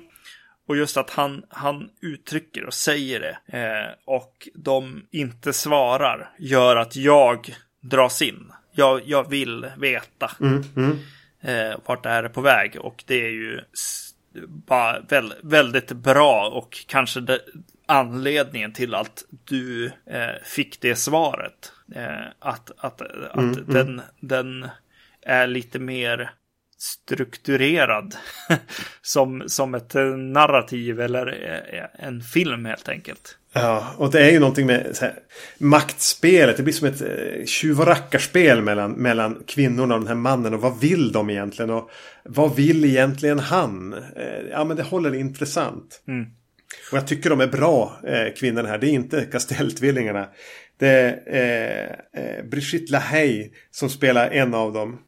Och 0.70 0.76
just 0.76 0.96
att 0.96 1.10
han, 1.10 1.42
han 1.48 1.90
uttrycker 2.00 2.64
och 2.64 2.74
säger 2.74 3.20
det 3.20 3.58
eh, 3.58 3.94
och 4.04 4.48
de 4.54 5.06
inte 5.10 5.52
svarar 5.52 6.30
gör 6.38 6.76
att 6.76 6.96
jag 6.96 7.54
dras 7.80 8.22
in. 8.22 8.52
Jag, 8.72 9.02
jag 9.06 9.30
vill 9.30 9.66
veta 9.78 10.30
mm, 10.40 10.64
mm. 10.76 10.98
Eh, 11.40 11.78
vart 11.84 12.02
det 12.02 12.08
här 12.08 12.24
är 12.24 12.28
på 12.28 12.40
väg 12.40 12.76
och 12.80 13.04
det 13.06 13.26
är 13.26 13.30
ju 13.30 13.60
bara 14.46 15.00
väl, 15.00 15.34
väldigt 15.42 15.92
bra 15.92 16.48
och 16.48 16.84
kanske 16.86 17.20
det, 17.20 17.40
anledningen 17.86 18.72
till 18.72 18.94
att 18.94 19.24
du 19.44 19.86
eh, 19.86 20.42
fick 20.44 20.80
det 20.80 20.96
svaret. 20.96 21.72
Eh, 21.94 22.26
att 22.38 22.70
att, 22.76 23.02
att 23.02 23.34
mm, 23.34 23.52
mm. 23.52 23.64
den, 23.66 24.02
den 24.20 24.68
är 25.22 25.46
lite 25.46 25.78
mer 25.78 26.30
strukturerad 26.82 28.14
som, 29.02 29.42
som 29.46 29.74
ett 29.74 29.94
narrativ 30.16 31.00
eller 31.00 31.26
eh, 31.72 32.06
en 32.06 32.22
film 32.22 32.64
helt 32.64 32.88
enkelt. 32.88 33.36
Ja, 33.52 33.94
och 33.96 34.10
det 34.10 34.20
är 34.20 34.30
ju 34.30 34.38
någonting 34.38 34.66
med 34.66 34.96
här, 35.00 35.14
maktspelet. 35.58 36.56
Det 36.56 36.62
blir 36.62 36.74
som 36.74 36.88
ett 36.88 37.02
eh, 37.02 37.44
tjuv 37.46 37.80
och 37.80 37.86
rackarspel 37.86 38.62
mellan, 38.62 38.92
mellan 38.92 39.42
kvinnorna 39.46 39.94
och 39.94 40.00
den 40.00 40.08
här 40.08 40.14
mannen. 40.14 40.54
Och 40.54 40.60
vad 40.60 40.80
vill 40.80 41.12
de 41.12 41.30
egentligen? 41.30 41.70
Och 41.70 41.90
vad 42.24 42.56
vill 42.56 42.84
egentligen 42.84 43.38
han? 43.38 43.92
Eh, 43.92 44.50
ja, 44.50 44.64
men 44.64 44.76
det 44.76 44.82
håller 44.82 45.14
intressant. 45.14 46.02
Mm. 46.08 46.26
Och 46.90 46.96
jag 46.96 47.06
tycker 47.06 47.30
de 47.30 47.40
är 47.40 47.46
bra, 47.46 48.00
eh, 48.06 48.34
kvinnorna 48.36 48.68
här. 48.68 48.78
Det 48.78 48.86
är 48.86 48.92
inte 48.92 49.24
Kastelltvillingarna. 49.24 50.28
Det 50.78 50.88
är 50.88 51.22
eh, 51.26 51.90
eh, 52.24 52.44
Brigitte 52.44 52.92
Lahaye 52.92 53.50
som 53.70 53.90
spelar 53.90 54.30
en 54.30 54.54
av 54.54 54.72
dem. 54.72 54.98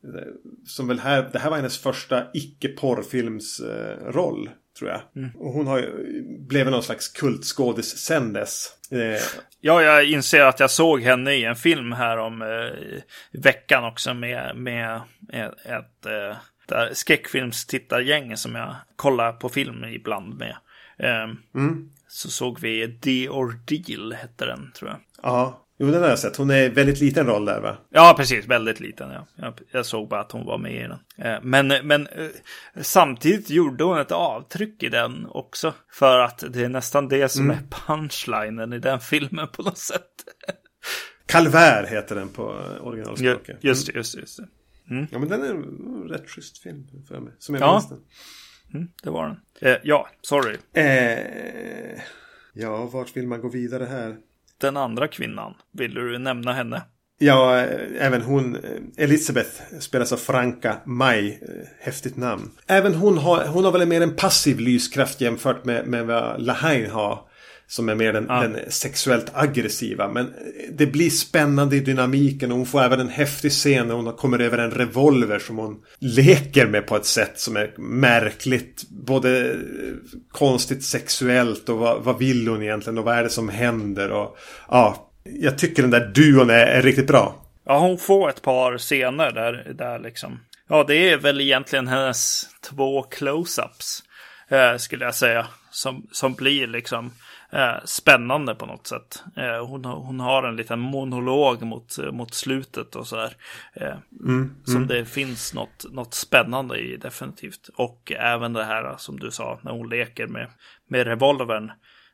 Som 0.66 0.88
väl 0.88 0.98
här, 0.98 1.30
det 1.32 1.38
här 1.38 1.50
var 1.50 1.56
hennes 1.56 1.78
första 1.78 2.24
icke-porrfilmsroll. 2.34 4.46
Eh, 4.46 4.52
tror 4.78 4.90
jag. 4.90 5.00
Mm. 5.16 5.30
Och 5.36 5.52
hon 5.52 5.66
har 5.66 5.78
ju 5.78 6.22
blivit 6.38 6.72
någon 6.72 6.82
slags 6.82 7.08
kultskådis 7.08 7.98
sen 7.98 8.32
dess. 8.32 8.68
Eh. 8.90 9.20
Ja, 9.60 9.82
jag 9.82 10.04
inser 10.04 10.40
att 10.40 10.60
jag 10.60 10.70
såg 10.70 11.02
henne 11.02 11.32
i 11.32 11.44
en 11.44 11.56
film 11.56 11.92
här 11.92 12.18
om 12.18 12.42
eh, 12.42 12.70
veckan 13.40 13.84
också 13.84 14.14
med, 14.14 14.56
med 14.56 15.00
ett, 15.32 15.66
ett 15.66 16.06
eh, 16.06 16.36
skräckfilmstittargäng 16.92 18.36
som 18.36 18.54
jag 18.54 18.74
kollar 18.96 19.32
på 19.32 19.48
film 19.48 19.84
ibland 19.84 20.38
med. 20.38 20.56
Eh, 21.02 21.60
mm. 21.62 21.88
Så 22.08 22.30
såg 22.30 22.60
vi 22.60 22.98
The 23.00 23.28
Ordeal, 23.28 24.12
hette 24.12 24.44
den 24.44 24.72
tror 24.72 24.90
jag. 24.90 24.98
Ja, 25.22 25.62
Jo, 25.82 25.90
den 25.90 26.02
har 26.02 26.08
jag 26.08 26.18
sett. 26.18 26.36
Hon 26.36 26.50
är 26.50 26.70
väldigt 26.70 27.00
liten 27.00 27.26
roll 27.26 27.44
där 27.44 27.60
va? 27.60 27.76
Ja, 27.90 28.14
precis. 28.16 28.46
Väldigt 28.46 28.80
liten. 28.80 29.10
Ja. 29.10 29.26
Jag, 29.36 29.54
jag 29.70 29.86
såg 29.86 30.08
bara 30.08 30.20
att 30.20 30.32
hon 30.32 30.46
var 30.46 30.58
med 30.58 30.74
i 30.74 30.88
den. 30.88 31.26
Eh, 31.26 31.38
men, 31.42 31.86
men 31.86 32.06
eh, 32.06 32.28
samtidigt 32.80 33.50
gjorde 33.50 33.84
hon 33.84 33.98
ett 33.98 34.12
avtryck 34.12 34.82
i 34.82 34.88
den 34.88 35.26
också. 35.26 35.74
För 35.92 36.18
att 36.18 36.44
det 36.52 36.64
är 36.64 36.68
nästan 36.68 37.08
det 37.08 37.28
som 37.28 37.44
mm. 37.44 37.56
är 37.56 37.62
punchlinen 37.86 38.72
i 38.72 38.78
den 38.78 39.00
filmen 39.00 39.48
på 39.48 39.62
något 39.62 39.78
sätt. 39.78 40.10
Calvär 41.26 41.86
heter 41.86 42.14
den 42.14 42.28
på 42.28 42.42
originalspråket. 42.80 43.64
Just 43.64 43.86
det, 43.86 43.92
just 43.92 44.14
det. 44.14 44.20
Just 44.20 44.36
det. 44.36 44.48
Mm. 44.90 45.06
Ja, 45.10 45.18
men 45.18 45.28
den 45.28 45.42
är 45.42 45.50
en 45.50 46.08
rätt 46.08 46.30
schysst 46.30 46.58
film 46.58 46.86
för 47.08 47.20
mig. 47.20 47.32
Som 47.38 47.54
jag 47.54 47.62
ja. 47.62 47.72
minns 47.72 47.88
den. 47.88 47.98
Mm, 48.74 48.88
det 49.02 49.10
var 49.10 49.26
den. 49.26 49.36
Eh, 49.70 49.78
ja, 49.82 50.08
sorry. 50.22 50.56
Eh, 50.72 52.00
ja, 52.52 52.86
vart 52.86 53.16
vill 53.16 53.26
man 53.26 53.40
gå 53.40 53.48
vidare 53.48 53.84
här? 53.84 54.16
den 54.62 54.76
andra 54.76 55.08
kvinnan? 55.08 55.54
Vill 55.72 55.94
du 55.94 56.18
nämna 56.18 56.52
henne? 56.52 56.82
Ja, 57.18 57.56
även 57.98 58.22
hon, 58.22 58.58
Elisabeth, 58.96 59.50
spelas 59.80 60.12
av 60.12 60.16
Franka 60.16 60.76
Maj. 60.84 61.40
Eh, 61.42 61.68
häftigt 61.80 62.16
namn. 62.16 62.50
Även 62.66 62.94
hon 62.94 63.18
har, 63.18 63.46
hon 63.46 63.64
har 63.64 63.72
väl 63.72 63.88
mer 63.88 64.00
en 64.00 64.16
passiv 64.16 64.60
lyskraft 64.60 65.20
jämfört 65.20 65.64
med, 65.64 65.86
med 65.86 66.06
vad 66.06 66.42
Lahain 66.42 66.90
har. 66.90 67.20
Som 67.72 67.88
är 67.88 67.94
mer 67.94 68.12
den, 68.12 68.26
ja. 68.28 68.40
den, 68.40 68.58
sexuellt 68.68 69.30
aggressiva. 69.34 70.08
Men 70.08 70.34
det 70.72 70.86
blir 70.86 71.10
spännande 71.10 71.76
i 71.76 71.80
dynamiken 71.80 72.52
och 72.52 72.58
hon 72.58 72.66
får 72.66 72.82
även 72.82 73.00
en 73.00 73.08
häftig 73.08 73.52
scen 73.52 73.88
när 73.88 73.94
hon 73.94 74.12
kommer 74.12 74.38
över 74.38 74.58
en 74.58 74.70
revolver 74.70 75.38
som 75.38 75.58
hon 75.58 75.76
leker 75.98 76.66
med 76.66 76.86
på 76.86 76.96
ett 76.96 77.06
sätt 77.06 77.40
som 77.40 77.56
är 77.56 77.74
märkligt. 77.78 78.82
Både 78.88 79.56
konstigt 80.30 80.84
sexuellt 80.84 81.68
och 81.68 81.78
vad, 81.78 82.02
vad 82.02 82.18
vill 82.18 82.48
hon 82.48 82.62
egentligen 82.62 82.98
och 82.98 83.04
vad 83.04 83.18
är 83.18 83.22
det 83.22 83.30
som 83.30 83.48
händer. 83.48 84.10
Och, 84.10 84.36
ja, 84.68 85.10
jag 85.24 85.58
tycker 85.58 85.82
den 85.82 85.90
där 85.90 86.12
duon 86.14 86.50
är, 86.50 86.66
är 86.66 86.82
riktigt 86.82 87.06
bra. 87.06 87.46
Ja, 87.66 87.78
hon 87.78 87.98
får 87.98 88.28
ett 88.28 88.42
par 88.42 88.78
scener 88.78 89.32
där, 89.32 89.72
där 89.78 89.98
liksom. 89.98 90.40
Ja, 90.68 90.84
det 90.88 91.10
är 91.10 91.16
väl 91.16 91.40
egentligen 91.40 91.88
hennes 91.88 92.48
två 92.70 93.02
close-ups. 93.02 94.02
Eh, 94.48 94.76
skulle 94.76 95.04
jag 95.04 95.14
säga. 95.14 95.46
Som, 95.70 96.06
som 96.12 96.34
blir 96.34 96.66
liksom 96.66 97.12
spännande 97.84 98.54
på 98.54 98.66
något 98.66 98.86
sätt. 98.86 99.22
Eh, 99.36 99.66
hon, 99.66 99.84
hon 99.84 100.20
har 100.20 100.42
en 100.42 100.56
liten 100.56 100.78
monolog 100.78 101.62
mot, 101.62 101.98
mot 102.12 102.34
slutet 102.34 102.96
och 102.96 103.06
så 103.06 103.16
där. 103.16 103.36
Eh, 103.74 103.96
mm, 104.24 104.54
som 104.64 104.76
mm. 104.76 104.88
det 104.88 105.04
finns 105.04 105.54
något, 105.54 105.84
något 105.92 106.14
spännande 106.14 106.78
i 106.78 106.96
definitivt. 106.96 107.70
Och 107.74 108.12
även 108.12 108.52
det 108.52 108.64
här 108.64 108.94
som 108.96 109.20
du 109.20 109.30
sa 109.30 109.60
när 109.62 109.72
hon 109.72 109.88
leker 109.88 110.26
med, 110.26 110.48
med 110.88 111.06
revolvern. 111.06 111.72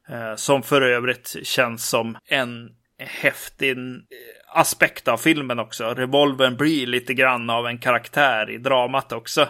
Eh, 0.09 0.35
som 0.35 0.63
för 0.63 0.83
övrigt 0.83 1.37
känns 1.43 1.89
som 1.89 2.17
en 2.29 2.71
häftig 2.99 3.77
aspekt 4.51 5.09
av 5.09 5.17
filmen 5.17 5.59
också. 5.59 5.95
Revolvern 5.95 6.57
blir 6.57 6.87
lite 6.87 7.15
grann 7.15 7.51
av 7.51 7.67
en 7.67 7.79
karaktär 7.79 8.51
i 8.51 8.59
dramat 8.59 9.13
också 9.13 9.49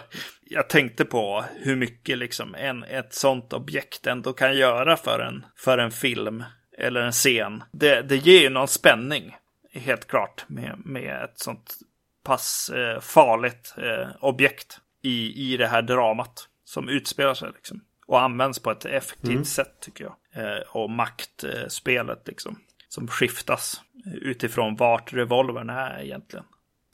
jag 0.49 0.69
tänkte 0.69 1.05
på 1.05 1.45
hur 1.55 1.75
mycket 1.75 2.17
liksom 2.17 2.55
en, 2.55 2.83
ett 2.83 3.13
sånt 3.13 3.53
objekt 3.53 4.07
ändå 4.07 4.33
kan 4.33 4.57
göra 4.57 4.97
för 4.97 5.19
en, 5.19 5.45
för 5.55 5.77
en 5.77 5.91
film 5.91 6.43
eller 6.77 7.01
en 7.01 7.11
scen. 7.11 7.63
Det, 7.71 8.01
det 8.01 8.15
ger 8.15 8.41
ju 8.41 8.49
någon 8.49 8.67
spänning, 8.67 9.35
helt 9.73 10.07
klart, 10.07 10.45
med, 10.47 10.81
med 10.85 11.23
ett 11.23 11.39
sånt 11.39 11.77
pass 12.23 12.69
eh, 12.69 12.99
farligt 12.99 13.75
eh, 13.77 14.07
objekt 14.19 14.79
i, 15.01 15.53
i 15.53 15.57
det 15.57 15.67
här 15.67 15.81
dramat 15.81 16.47
som 16.65 16.89
utspelar 16.89 17.33
sig. 17.33 17.51
Liksom. 17.55 17.81
Och 18.07 18.21
används 18.21 18.59
på 18.59 18.71
ett 18.71 18.85
effektivt 18.85 19.31
mm. 19.31 19.45
sätt, 19.45 19.79
tycker 19.81 20.03
jag. 20.03 20.15
Eh, 20.43 20.61
och 20.67 20.89
maktspelet, 20.89 22.27
liksom. 22.27 22.59
Som 22.89 23.07
skiftas 23.07 23.81
utifrån 24.21 24.75
vart 24.75 25.13
revolvern 25.13 25.69
är 25.69 26.03
egentligen. 26.03 26.45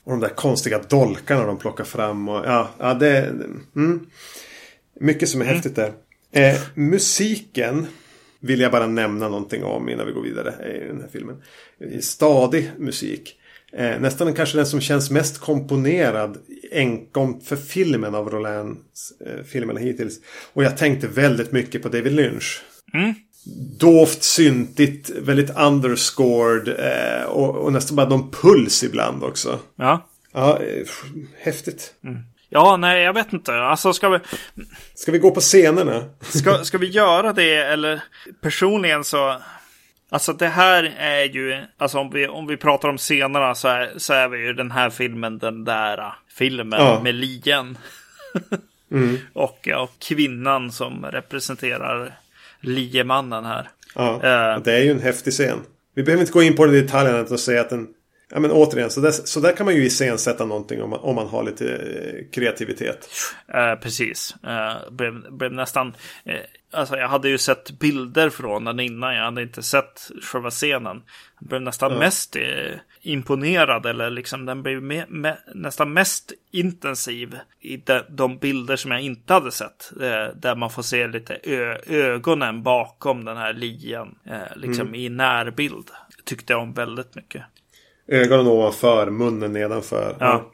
Och 0.03 0.11
de 0.11 0.19
där 0.19 0.29
konstiga 0.29 0.79
dolkarna 0.79 1.45
de 1.45 1.57
plockar 1.57 1.83
fram. 1.83 2.29
Och, 2.29 2.45
ja, 2.45 2.69
ja, 2.79 2.93
det... 2.93 3.17
Mm, 3.75 4.07
mycket 4.99 5.29
som 5.29 5.41
är 5.41 5.45
mm. 5.45 5.55
häftigt 5.55 5.75
där. 5.75 5.93
Eh, 6.31 6.61
musiken 6.73 7.87
vill 8.39 8.59
jag 8.59 8.71
bara 8.71 8.87
nämna 8.87 9.29
någonting 9.29 9.63
om 9.63 9.89
innan 9.89 10.05
vi 10.05 10.11
går 10.11 10.21
vidare 10.21 10.75
i 10.75 10.87
den 10.87 11.01
här 11.01 11.07
filmen. 11.07 11.41
Stadig 12.01 12.71
musik. 12.77 13.39
Eh, 13.73 13.99
nästan 13.99 14.33
kanske 14.33 14.57
den 14.57 14.65
som 14.65 14.81
känns 14.81 15.11
mest 15.11 15.39
komponerad 15.39 16.37
enkom 16.71 17.41
för 17.41 17.55
filmen 17.55 18.15
av 18.15 18.29
Rolands 18.29 19.13
eh, 19.21 19.43
filmerna 19.43 19.79
hittills. 19.79 20.19
Och 20.53 20.63
jag 20.63 20.77
tänkte 20.77 21.07
väldigt 21.07 21.51
mycket 21.51 21.83
på 21.83 21.89
David 21.89 22.13
Lynch. 22.13 22.61
Mm. 22.93 23.13
Dovt, 23.79 24.23
syntigt, 24.23 25.09
väldigt 25.09 25.57
underscored 25.57 26.67
eh, 26.67 27.25
och, 27.25 27.55
och, 27.55 27.73
nästan 27.73 27.95
bara 27.95 28.09
någon 28.09 28.31
puls 28.31 28.83
ibland 28.83 29.23
också. 29.23 29.59
Ja. 29.75 30.07
Ja, 30.33 30.59
eh, 30.59 30.87
häftigt. 31.39 31.93
Mm. 32.03 32.17
Ja, 32.49 32.77
nej, 32.77 33.03
jag 33.03 33.13
vet 33.13 33.33
inte. 33.33 33.55
Alltså, 33.55 33.93
ska 33.93 34.09
vi... 34.09 34.19
Ska 34.93 35.11
vi 35.11 35.19
gå 35.19 35.31
på 35.31 35.39
scenerna? 35.39 36.03
ska, 36.21 36.63
ska 36.63 36.77
vi 36.77 36.87
göra 36.87 37.33
det 37.33 37.55
eller? 37.55 38.03
Personligen 38.41 39.03
så... 39.03 39.37
Alltså 40.09 40.33
det 40.33 40.47
här 40.47 40.95
är 40.97 41.23
ju, 41.23 41.63
alltså 41.77 41.99
om 41.99 42.09
vi, 42.09 42.27
om 42.27 42.47
vi 42.47 42.57
pratar 42.57 42.89
om 42.89 42.97
scenerna 42.97 43.55
så 43.55 43.67
är, 43.67 43.93
så 43.97 44.13
är 44.13 44.27
vi 44.27 44.37
ju 44.37 44.53
den 44.53 44.71
här 44.71 44.89
filmen 44.89 45.37
den 45.37 45.63
där 45.63 45.97
äh, 45.97 46.11
filmen 46.37 46.79
ja. 46.79 47.01
med 47.03 47.15
lien. 47.15 47.77
mm. 48.91 49.17
och, 49.33 49.67
och 49.67 49.91
kvinnan 49.99 50.71
som 50.71 51.05
representerar 51.05 52.13
liemannen 52.65 53.45
här. 53.45 53.69
Ja, 53.95 54.13
uh, 54.13 54.63
det 54.63 54.73
är 54.73 54.83
ju 54.83 54.91
en 54.91 54.99
häftig 54.99 55.33
scen. 55.33 55.59
Vi 55.95 56.03
behöver 56.03 56.21
inte 56.21 56.33
gå 56.33 56.43
in 56.43 56.55
på 56.55 56.65
den 56.65 56.75
detaljerna 56.75 57.21
och 57.21 57.39
säga 57.39 57.61
att 57.61 57.69
den 57.69 57.87
Ja 58.29 58.39
men 58.39 58.51
återigen, 58.51 58.89
så 58.89 59.01
där, 59.01 59.11
så 59.11 59.39
där 59.39 59.55
kan 59.55 59.65
man 59.65 59.75
ju 59.75 59.85
iscensätta 59.85 60.45
någonting 60.45 60.81
om 60.81 60.89
man, 60.89 60.99
om 60.99 61.15
man 61.15 61.27
har 61.27 61.43
lite 61.43 61.75
eh, 61.75 62.31
kreativitet. 62.31 63.09
Eh, 63.53 63.75
precis. 63.75 64.35
Eh, 64.43 64.91
blev, 64.91 65.37
blev 65.37 65.51
nästan... 65.51 65.93
Alltså 66.73 66.97
jag 66.97 67.07
hade 67.07 67.29
ju 67.29 67.37
sett 67.37 67.71
bilder 67.71 68.29
från 68.29 68.65
den 68.65 68.79
innan. 68.79 69.15
Jag 69.15 69.23
hade 69.23 69.41
inte 69.41 69.63
sett 69.63 70.11
själva 70.21 70.49
scenen. 70.49 71.03
Jag 71.39 71.49
blev 71.49 71.61
nästan 71.61 71.97
mest 71.97 72.35
eh, 72.35 72.41
imponerad. 73.05 73.85
Eller 73.85 74.09
liksom 74.09 74.45
den 74.45 74.63
blev 74.63 74.83
me, 74.83 75.05
me, 75.09 75.37
nästan 75.53 75.93
mest 75.93 76.33
intensiv 76.51 77.35
i 77.59 77.77
de, 77.77 78.01
de, 78.09 78.37
bilder 78.37 78.75
som 78.75 78.91
jag 78.91 79.01
inte 79.01 79.33
hade 79.33 79.51
sett. 79.51 79.91
Eh, 80.01 80.35
där 80.35 80.55
man 80.55 80.69
får 80.69 80.83
se 80.83 81.07
lite 81.07 81.39
ö, 81.43 81.77
ögonen 81.85 82.63
bakom 82.63 83.25
den 83.25 83.37
här 83.37 83.53
lian. 83.53 84.15
Eh, 84.25 84.55
liksom 84.55 84.87
mm. 84.87 84.95
i 84.95 85.09
närbild. 85.09 85.91
Tyckte 86.25 86.53
jag 86.53 86.61
om 86.61 86.73
väldigt 86.73 87.15
mycket. 87.15 87.43
Ögonen 88.07 88.47
ovanför, 88.47 89.09
munnen 89.09 89.53
nedanför. 89.53 90.15
Ja. 90.19 90.51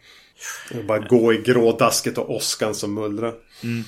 ja. 0.72 0.82
Bara 0.88 1.00
gå 1.00 1.34
i 1.34 1.38
grådasket 1.38 2.18
och 2.18 2.36
åskan 2.36 2.76
som 2.76 2.94
mullrar. 2.94 3.34
Mm. 3.64 3.84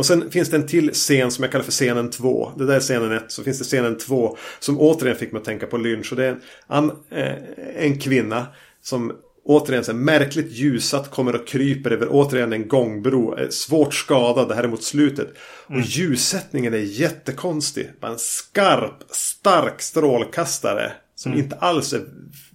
Och 0.00 0.06
sen 0.06 0.30
finns 0.30 0.50
det 0.50 0.56
en 0.56 0.66
till 0.66 0.90
scen 0.92 1.30
som 1.30 1.42
jag 1.42 1.52
kallar 1.52 1.64
för 1.64 1.72
scenen 1.72 2.10
2. 2.10 2.52
Det 2.56 2.66
där 2.66 2.76
är 2.76 2.80
scenen 2.80 3.12
1. 3.12 3.24
Så 3.28 3.42
finns 3.42 3.58
det 3.58 3.64
scenen 3.64 3.98
2. 3.98 4.36
Som 4.58 4.80
återigen 4.80 5.16
fick 5.16 5.32
mig 5.32 5.38
att 5.38 5.44
tänka 5.44 5.66
på 5.66 5.76
lynch. 5.76 6.12
Och 6.12 6.16
det 6.16 6.24
är 6.24 6.38
en, 6.68 6.90
eh, 7.10 7.34
en 7.76 7.98
kvinna 7.98 8.46
som 8.82 9.12
återigen 9.44 9.84
så 9.84 9.94
märkligt 9.94 10.52
ljusat 10.52 11.10
kommer 11.10 11.34
och 11.34 11.46
kryper 11.46 11.90
över 11.90 12.06
återigen 12.10 12.52
en 12.52 12.68
gångbro. 12.68 13.36
Svårt 13.50 13.94
skadad, 13.94 14.48
det 14.48 14.54
här 14.54 14.64
är 14.64 14.68
mot 14.68 14.82
slutet. 14.82 15.28
Mm. 15.68 15.80
Och 15.80 15.86
ljussättningen 15.86 16.74
är 16.74 16.78
jättekonstig. 16.78 17.90
Bara 18.00 18.12
en 18.12 18.18
skarp, 18.18 19.02
stark 19.10 19.82
strålkastare. 19.82 20.92
Som 21.14 21.32
mm. 21.32 21.44
inte 21.44 21.56
alls 21.56 21.92
är 21.92 22.00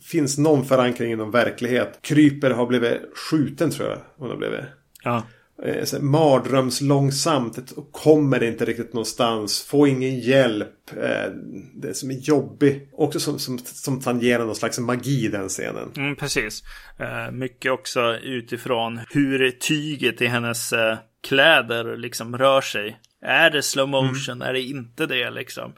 finns 0.03 0.37
någon 0.37 0.65
förankring 0.65 1.11
i 1.11 1.15
någon 1.15 1.31
verklighet. 1.31 1.99
Kryper 2.01 2.51
har 2.51 2.65
blivit 2.65 3.01
skjuten 3.15 3.71
tror 3.71 3.89
jag 3.89 3.97
hon 4.17 4.29
har 4.29 4.37
blivit. 4.37 4.65
Ja. 5.03 5.23
Eh, 5.63 6.01
mardrömslångsamt 6.01 7.71
och 7.71 7.91
kommer 7.91 8.43
inte 8.43 8.65
riktigt 8.65 8.93
någonstans. 8.93 9.63
Får 9.63 9.87
ingen 9.87 10.19
hjälp. 10.19 10.97
Eh, 10.97 11.31
det 11.73 11.93
som 11.93 12.11
är 12.11 12.15
jobbigt. 12.15 12.89
Också 12.93 13.19
som, 13.19 13.39
som, 13.39 13.57
som 13.57 14.01
tangerar 14.01 14.45
någon 14.45 14.55
slags 14.55 14.79
magi 14.79 15.27
den 15.27 15.49
scenen. 15.49 15.91
Mm, 15.97 16.15
precis. 16.15 16.63
Eh, 16.99 17.31
mycket 17.31 17.71
också 17.71 18.17
utifrån 18.17 18.99
hur 19.09 19.51
tyget 19.51 20.21
i 20.21 20.25
hennes 20.25 20.73
eh, 20.73 20.97
kläder 21.27 21.97
liksom 21.97 22.37
rör 22.37 22.61
sig. 22.61 22.99
Är 23.21 23.49
det 23.49 23.61
slow 23.61 23.89
motion? 23.89 24.35
Mm. 24.35 24.47
Är 24.47 24.53
det 24.53 24.61
inte 24.61 25.05
det 25.05 25.29
liksom? 25.29 25.73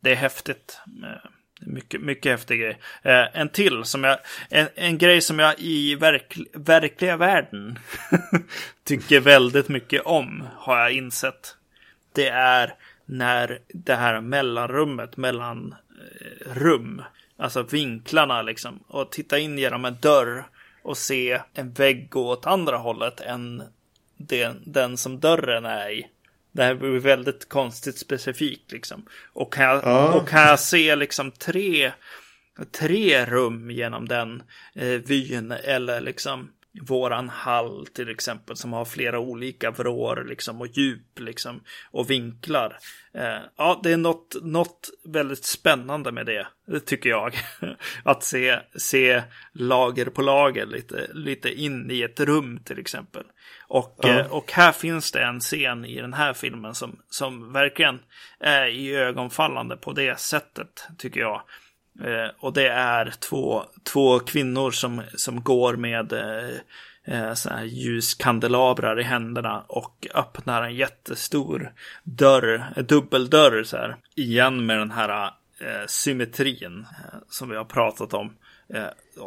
Det 0.00 0.10
är 0.10 0.16
häftigt. 0.16 0.80
Mycket, 1.62 2.00
mycket 2.00 2.32
häftig 2.32 2.60
grej. 2.60 2.78
Eh, 3.02 3.40
en 3.40 3.48
till 3.48 3.84
som 3.84 4.04
jag, 4.04 4.18
en, 4.48 4.68
en 4.74 4.98
grej 4.98 5.20
som 5.20 5.38
jag 5.38 5.54
i 5.58 5.94
verk, 5.94 6.38
verkliga 6.54 7.16
världen 7.16 7.78
tycker 8.84 9.20
väldigt 9.20 9.68
mycket 9.68 10.02
om 10.02 10.48
har 10.56 10.78
jag 10.78 10.92
insett. 10.92 11.56
Det 12.12 12.28
är 12.28 12.74
när 13.04 13.58
det 13.68 13.94
här 13.94 14.20
mellanrummet 14.20 15.16
mellan 15.16 15.74
eh, 16.10 16.52
rum, 16.54 17.02
alltså 17.36 17.62
vinklarna 17.62 18.42
liksom, 18.42 18.80
och 18.88 19.12
titta 19.12 19.38
in 19.38 19.58
genom 19.58 19.84
en 19.84 19.96
dörr 20.00 20.44
och 20.82 20.98
se 20.98 21.40
en 21.54 21.72
vägg 21.72 22.10
gå 22.10 22.28
åt 22.28 22.46
andra 22.46 22.76
hållet 22.76 23.20
än 23.20 23.62
den, 24.16 24.62
den 24.66 24.96
som 24.96 25.20
dörren 25.20 25.64
är 25.64 25.90
i. 25.90 26.06
Det 26.52 26.62
här 26.62 26.74
blir 26.74 26.98
väldigt 26.98 27.48
konstigt 27.48 27.98
specifikt 27.98 28.72
liksom. 28.72 29.06
Och 29.32 29.52
kan 29.52 29.64
jag, 29.64 29.84
ja. 29.84 30.12
och 30.12 30.28
kan 30.28 30.40
jag 30.42 30.60
se 30.60 30.96
liksom 30.96 31.30
tre, 31.30 31.92
tre 32.78 33.26
rum 33.26 33.70
genom 33.70 34.08
den 34.08 34.42
eh, 34.74 34.86
vyn 34.86 35.52
eller 35.52 36.00
liksom 36.00 36.50
våran 36.88 37.28
hall 37.28 37.86
till 37.86 38.08
exempel 38.08 38.56
som 38.56 38.72
har 38.72 38.84
flera 38.84 39.18
olika 39.18 39.70
vrår 39.70 40.24
liksom 40.28 40.60
och 40.60 40.66
djup 40.66 41.18
liksom 41.18 41.62
och 41.90 42.10
vinklar. 42.10 42.78
Eh, 43.14 43.38
ja, 43.56 43.80
det 43.82 43.92
är 43.92 43.96
något, 43.96 44.36
något 44.42 44.90
väldigt 45.04 45.44
spännande 45.44 46.12
med 46.12 46.26
det, 46.26 46.46
tycker 46.80 47.10
jag. 47.10 47.34
Att 48.02 48.24
se, 48.24 48.58
se 48.76 49.22
lager 49.52 50.06
på 50.06 50.22
lager 50.22 50.66
lite, 50.66 51.06
lite 51.12 51.52
in 51.52 51.90
i 51.90 52.02
ett 52.02 52.20
rum 52.20 52.60
till 52.64 52.78
exempel. 52.78 53.24
Och, 53.68 53.98
ja. 54.02 54.08
Eh, 54.08 54.32
och 54.32 54.52
här 54.52 54.72
finns 54.72 55.12
det 55.12 55.22
en 55.22 55.40
scen 55.40 55.84
i 55.84 56.00
den 56.00 56.14
här 56.14 56.32
filmen 56.32 56.74
som, 56.74 57.00
som 57.08 57.52
verkligen 57.52 57.98
är 58.40 58.66
i 58.66 58.94
ögonfallande 58.94 59.76
på 59.76 59.92
det 59.92 60.20
sättet, 60.20 60.88
tycker 60.98 61.20
jag. 61.20 61.42
Eh, 62.04 62.30
och 62.38 62.52
det 62.52 62.68
är 62.68 63.14
två, 63.18 63.64
två 63.84 64.18
kvinnor 64.18 64.70
som, 64.70 65.02
som 65.14 65.42
går 65.42 65.76
med 65.76 66.12
eh, 66.12 66.54
eh 67.04 67.34
så 67.34 67.50
här 67.50 67.64
ljuskandelabrar 67.64 69.00
i 69.00 69.02
händerna 69.02 69.64
och 69.68 70.06
öppnar 70.14 70.62
en 70.62 70.74
jättestor 70.74 71.72
dörr, 72.02 72.82
dubbeldörr 72.82 73.64
så 73.64 73.76
här. 73.76 73.96
Igen 74.14 74.66
med 74.66 74.78
den 74.78 74.90
här 74.90 75.30
eh, 75.60 75.86
symmetrin 75.86 76.86
eh, 76.90 77.18
som 77.28 77.48
vi 77.48 77.56
har 77.56 77.64
pratat 77.64 78.14
om. 78.14 78.36
Eh, 78.74 78.86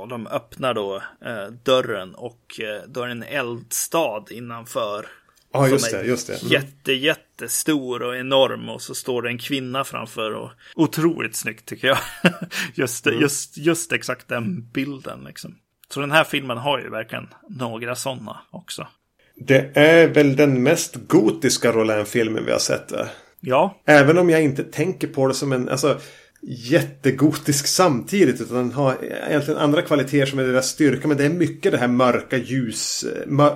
de 0.10 0.28
öppnar 0.28 0.74
då 0.74 1.02
eh, 1.26 1.48
dörren 1.48 2.16
och 2.16 2.60
eh, 2.60 2.82
då 2.88 3.02
är 3.02 3.06
det 3.06 3.12
en 3.12 3.24
eldstad 3.24 4.26
innanför. 4.30 5.06
Ja, 5.54 5.68
just 5.68 5.92
det, 5.92 6.04
just 6.04 6.28
det. 6.28 6.42
Mm. 6.42 6.52
Jätte, 6.52 6.94
jättestor 6.94 8.02
och 8.02 8.18
enorm 8.18 8.70
och 8.70 8.82
så 8.82 8.96
står 8.96 9.22
det 9.22 9.30
en 9.30 9.38
kvinna 9.38 9.84
framför 9.84 10.32
och 10.32 10.52
otroligt 10.76 11.36
snyggt 11.36 11.66
tycker 11.66 11.88
jag. 11.88 11.98
just, 12.74 13.08
mm. 13.08 13.22
just, 13.22 13.58
just 13.58 13.92
exakt 13.92 14.28
den 14.28 14.70
bilden 14.74 15.24
liksom. 15.24 15.56
Så 15.90 16.00
den 16.00 16.12
här 16.12 16.24
filmen 16.24 16.58
har 16.58 16.80
ju 16.80 16.90
verkligen 16.90 17.28
några 17.50 17.96
sådana 17.96 18.42
också. 18.52 18.88
Det 19.36 19.72
är 19.78 20.08
väl 20.08 20.36
den 20.36 20.64
mest 20.64 20.96
gotiska 21.08 21.72
Roland-filmen 21.72 22.46
vi 22.46 22.52
har 22.52 22.60
sett. 22.60 22.92
Va? 22.92 23.08
Ja. 23.40 23.82
Även 23.86 24.18
om 24.18 24.30
jag 24.30 24.44
inte 24.44 24.64
tänker 24.64 25.08
på 25.08 25.28
det 25.28 25.34
som 25.34 25.52
en, 25.52 25.70
alltså 25.70 26.00
jättegotisk 26.46 27.68
samtidigt. 27.68 28.42
Utan 28.42 28.58
den 28.58 28.72
har 28.72 28.98
egentligen 29.30 29.60
andra 29.60 29.82
kvaliteter 29.82 30.26
som 30.26 30.40
är 30.40 30.44
deras 30.44 30.70
styrka. 30.70 31.08
Men 31.08 31.18
det 31.18 31.26
är 31.26 31.30
mycket 31.30 31.72
det 31.72 31.78
här 31.78 31.88
mörka 31.88 32.38
ljus. 32.38 33.06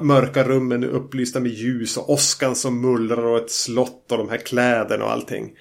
Mörka 0.01 0.43
rummen 0.43 0.83
upplysta 0.83 1.39
med 1.39 1.51
ljus. 1.51 1.97
Och 1.97 2.09
åskan 2.09 2.55
som 2.55 2.81
mullrar 2.81 3.25
och 3.25 3.37
ett 3.37 3.51
slott 3.51 4.11
och 4.11 4.17
de 4.17 4.29
här 4.29 4.37
kläderna 4.37 5.05
och 5.05 5.11
allting. 5.11 5.53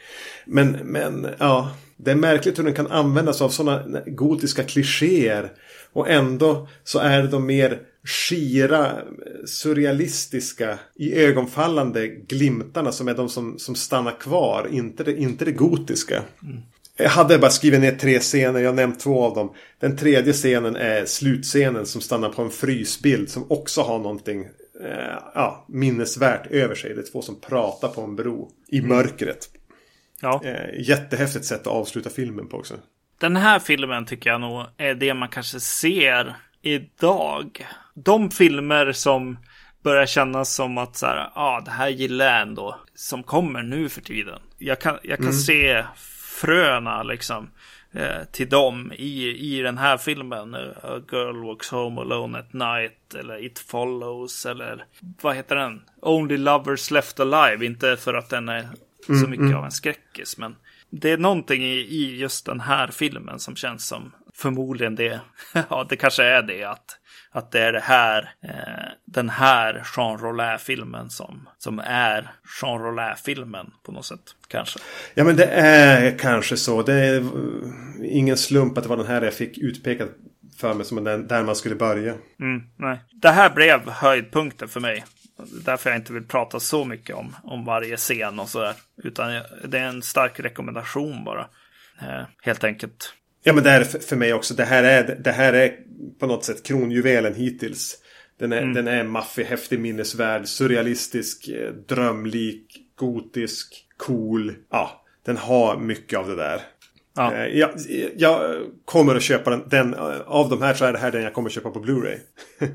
Men, 0.46 0.70
men 0.70 1.26
ja. 1.38 1.70
Det 1.98 2.10
är 2.10 2.16
märkligt 2.16 2.58
hur 2.58 2.64
den 2.64 2.74
kan 2.74 2.86
användas 2.86 3.42
av 3.42 3.48
sådana 3.48 4.00
gotiska 4.06 4.62
klichéer. 4.62 5.52
Och 5.92 6.10
ändå 6.10 6.68
så 6.84 6.98
är 6.98 7.22
de 7.22 7.46
mer 7.46 7.80
skira, 8.04 8.92
surrealistiska, 9.46 10.78
i 10.94 11.14
ögonfallande 11.14 12.08
glimtarna 12.08 12.92
som 12.92 13.08
är 13.08 13.14
de 13.14 13.28
som, 13.28 13.58
som 13.58 13.74
stannar 13.74 14.20
kvar. 14.20 14.68
Inte 14.70 15.04
det, 15.04 15.16
inte 15.16 15.44
det 15.44 15.52
gotiska. 15.52 16.22
Mm. 16.42 16.62
Jag 16.96 17.10
hade 17.10 17.38
bara 17.38 17.50
skrivit 17.50 17.80
ner 17.80 17.92
tre 17.92 18.18
scener, 18.18 18.60
jag 18.60 18.68
har 18.68 18.74
nämnt 18.74 19.00
två 19.00 19.24
av 19.24 19.34
dem. 19.34 19.54
Den 19.80 19.96
tredje 19.96 20.32
scenen 20.32 20.76
är 20.76 21.04
slutscenen 21.04 21.86
som 21.86 22.00
stannar 22.00 22.28
på 22.28 22.42
en 22.42 22.50
frysbild 22.50 23.30
som 23.30 23.46
också 23.50 23.82
har 23.82 23.98
någonting 23.98 24.44
eh, 24.84 25.18
ja, 25.34 25.66
minnesvärt 25.68 26.46
över 26.46 26.74
sig. 26.74 26.94
Det 26.94 27.00
är 27.00 27.12
två 27.12 27.22
som 27.22 27.40
pratar 27.40 27.88
på 27.88 28.00
en 28.00 28.16
bro 28.16 28.50
i 28.68 28.78
mm. 28.78 28.88
mörkret. 28.88 29.48
Ja. 30.20 30.40
Eh, 30.44 30.80
jättehäftigt 30.88 31.44
sätt 31.44 31.60
att 31.60 31.66
avsluta 31.66 32.10
filmen 32.10 32.48
på 32.48 32.56
också. 32.56 32.74
Den 33.18 33.36
här 33.36 33.58
filmen 33.58 34.06
tycker 34.06 34.30
jag 34.30 34.40
nog 34.40 34.64
är 34.76 34.94
det 34.94 35.14
man 35.14 35.28
kanske 35.28 35.60
ser 35.60 36.36
idag. 36.62 37.66
De 37.94 38.30
filmer 38.30 38.92
som 38.92 39.38
börjar 39.82 40.06
kännas 40.06 40.54
som 40.54 40.78
att 40.78 40.96
så 40.96 41.06
här, 41.06 41.16
ja, 41.16 41.30
ah, 41.34 41.60
det 41.60 41.70
här 41.70 41.88
gillar 41.88 42.24
jag 42.24 42.42
ändå. 42.42 42.80
Som 42.94 43.22
kommer 43.22 43.62
nu 43.62 43.88
för 43.88 44.00
tiden. 44.00 44.40
Jag 44.58 44.80
kan, 44.80 44.98
jag 45.02 45.18
kan 45.18 45.26
mm. 45.26 45.38
se 45.38 45.84
fröna 46.40 47.02
liksom 47.02 47.50
eh, 47.92 48.24
till 48.32 48.48
dem 48.48 48.92
i, 48.96 49.28
i 49.56 49.62
den 49.62 49.78
här 49.78 49.96
filmen. 49.96 50.54
A 50.82 51.00
Girl 51.12 51.46
Walks 51.46 51.70
Home 51.70 52.00
Alone 52.00 52.38
at 52.38 52.52
Night 52.52 53.14
eller 53.14 53.44
It 53.44 53.58
Follows 53.58 54.46
eller 54.46 54.84
vad 55.22 55.36
heter 55.36 55.56
den? 55.56 55.82
Only 56.00 56.36
Lovers 56.36 56.90
Left 56.90 57.20
Alive. 57.20 57.66
Inte 57.66 57.96
för 57.96 58.14
att 58.14 58.30
den 58.30 58.48
är 58.48 58.68
så 59.06 59.12
mm, 59.12 59.30
mycket 59.30 59.44
mm. 59.44 59.56
av 59.56 59.64
en 59.64 59.70
skräckis 59.70 60.38
men 60.38 60.56
det 60.90 61.10
är 61.10 61.18
någonting 61.18 61.64
i, 61.64 61.76
i 61.76 62.16
just 62.16 62.46
den 62.46 62.60
här 62.60 62.88
filmen 62.88 63.38
som 63.38 63.56
känns 63.56 63.86
som 63.86 64.12
förmodligen 64.34 64.94
det. 64.94 65.20
ja, 65.70 65.86
det 65.88 65.96
kanske 65.96 66.24
är 66.24 66.42
det 66.42 66.64
att 66.64 66.98
att 67.36 67.52
det 67.52 67.60
är 67.60 67.72
det 67.72 67.80
här, 67.80 68.30
eh, 68.42 68.92
den 69.04 69.30
här 69.30 69.82
Jean 69.96 70.18
Rollin-filmen 70.18 71.10
som, 71.10 71.48
som 71.58 71.78
är 71.78 72.30
Jean 72.62 72.78
Rollin-filmen 72.78 73.70
på 73.82 73.92
något 73.92 74.06
sätt. 74.06 74.34
Kanske. 74.48 74.78
Ja 75.14 75.24
men 75.24 75.36
det 75.36 75.46
är 75.46 76.18
kanske 76.18 76.56
så. 76.56 76.82
Det 76.82 76.94
är 76.94 77.24
ingen 78.02 78.36
slump 78.36 78.78
att 78.78 78.84
det 78.84 78.90
var 78.90 78.96
den 78.96 79.06
här 79.06 79.22
jag 79.22 79.34
fick 79.34 79.58
utpekad 79.58 80.08
för 80.58 80.74
mig 80.74 80.86
som 80.86 81.04
den, 81.04 81.26
där 81.26 81.42
man 81.42 81.56
skulle 81.56 81.74
börja. 81.74 82.14
Mm, 82.40 82.62
nej. 82.76 83.00
Det 83.12 83.30
här 83.30 83.50
blev 83.50 83.90
höjdpunkten 83.90 84.68
för 84.68 84.80
mig. 84.80 85.04
Därför 85.64 85.90
jag 85.90 85.98
inte 85.98 86.12
vill 86.12 86.26
prata 86.26 86.60
så 86.60 86.84
mycket 86.84 87.16
om, 87.16 87.36
om 87.42 87.64
varje 87.64 87.96
scen 87.96 88.40
och 88.40 88.48
sådär. 88.48 88.74
Utan 89.02 89.42
det 89.64 89.78
är 89.78 89.84
en 89.88 90.02
stark 90.02 90.40
rekommendation 90.40 91.24
bara. 91.24 91.48
Eh, 92.00 92.22
helt 92.42 92.64
enkelt. 92.64 93.14
Ja 93.46 93.52
men 93.52 93.64
det 93.64 93.70
är 93.70 93.84
för 93.84 94.16
mig 94.16 94.34
också. 94.34 94.54
Det 94.54 94.64
här 94.64 94.84
är, 94.84 95.16
det 95.24 95.32
här 95.32 95.52
är 95.52 95.76
på 96.18 96.26
något 96.26 96.44
sätt 96.44 96.62
kronjuvelen 96.62 97.34
hittills. 97.34 97.98
Den 98.38 98.52
är, 98.52 98.62
mm. 98.62 98.74
den 98.74 98.88
är 98.88 99.04
maffig, 99.04 99.44
häftig, 99.44 99.80
minnesvärd, 99.80 100.48
surrealistisk, 100.48 101.48
eh, 101.48 101.72
drömlik, 101.72 102.78
gotisk, 102.96 103.86
cool. 103.96 104.54
Ja, 104.70 105.04
den 105.26 105.36
har 105.36 105.78
mycket 105.78 106.18
av 106.18 106.28
det 106.28 106.36
där. 106.36 106.60
Ja. 107.16 107.34
Eh, 107.34 107.58
jag, 107.58 107.70
jag, 108.16 108.60
kommer 108.84 109.14
att 109.14 109.22
köpa 109.22 109.50
den, 109.50 109.68
den. 109.68 109.94
Av 110.26 110.48
de 110.48 110.62
här 110.62 110.74
så 110.74 110.84
är 110.84 110.92
det 110.92 110.98
här 110.98 111.12
den 111.12 111.22
jag 111.22 111.34
kommer 111.34 111.48
att 111.48 111.54
köpa 111.54 111.70
på 111.70 111.80
Blu-ray. 111.80 112.18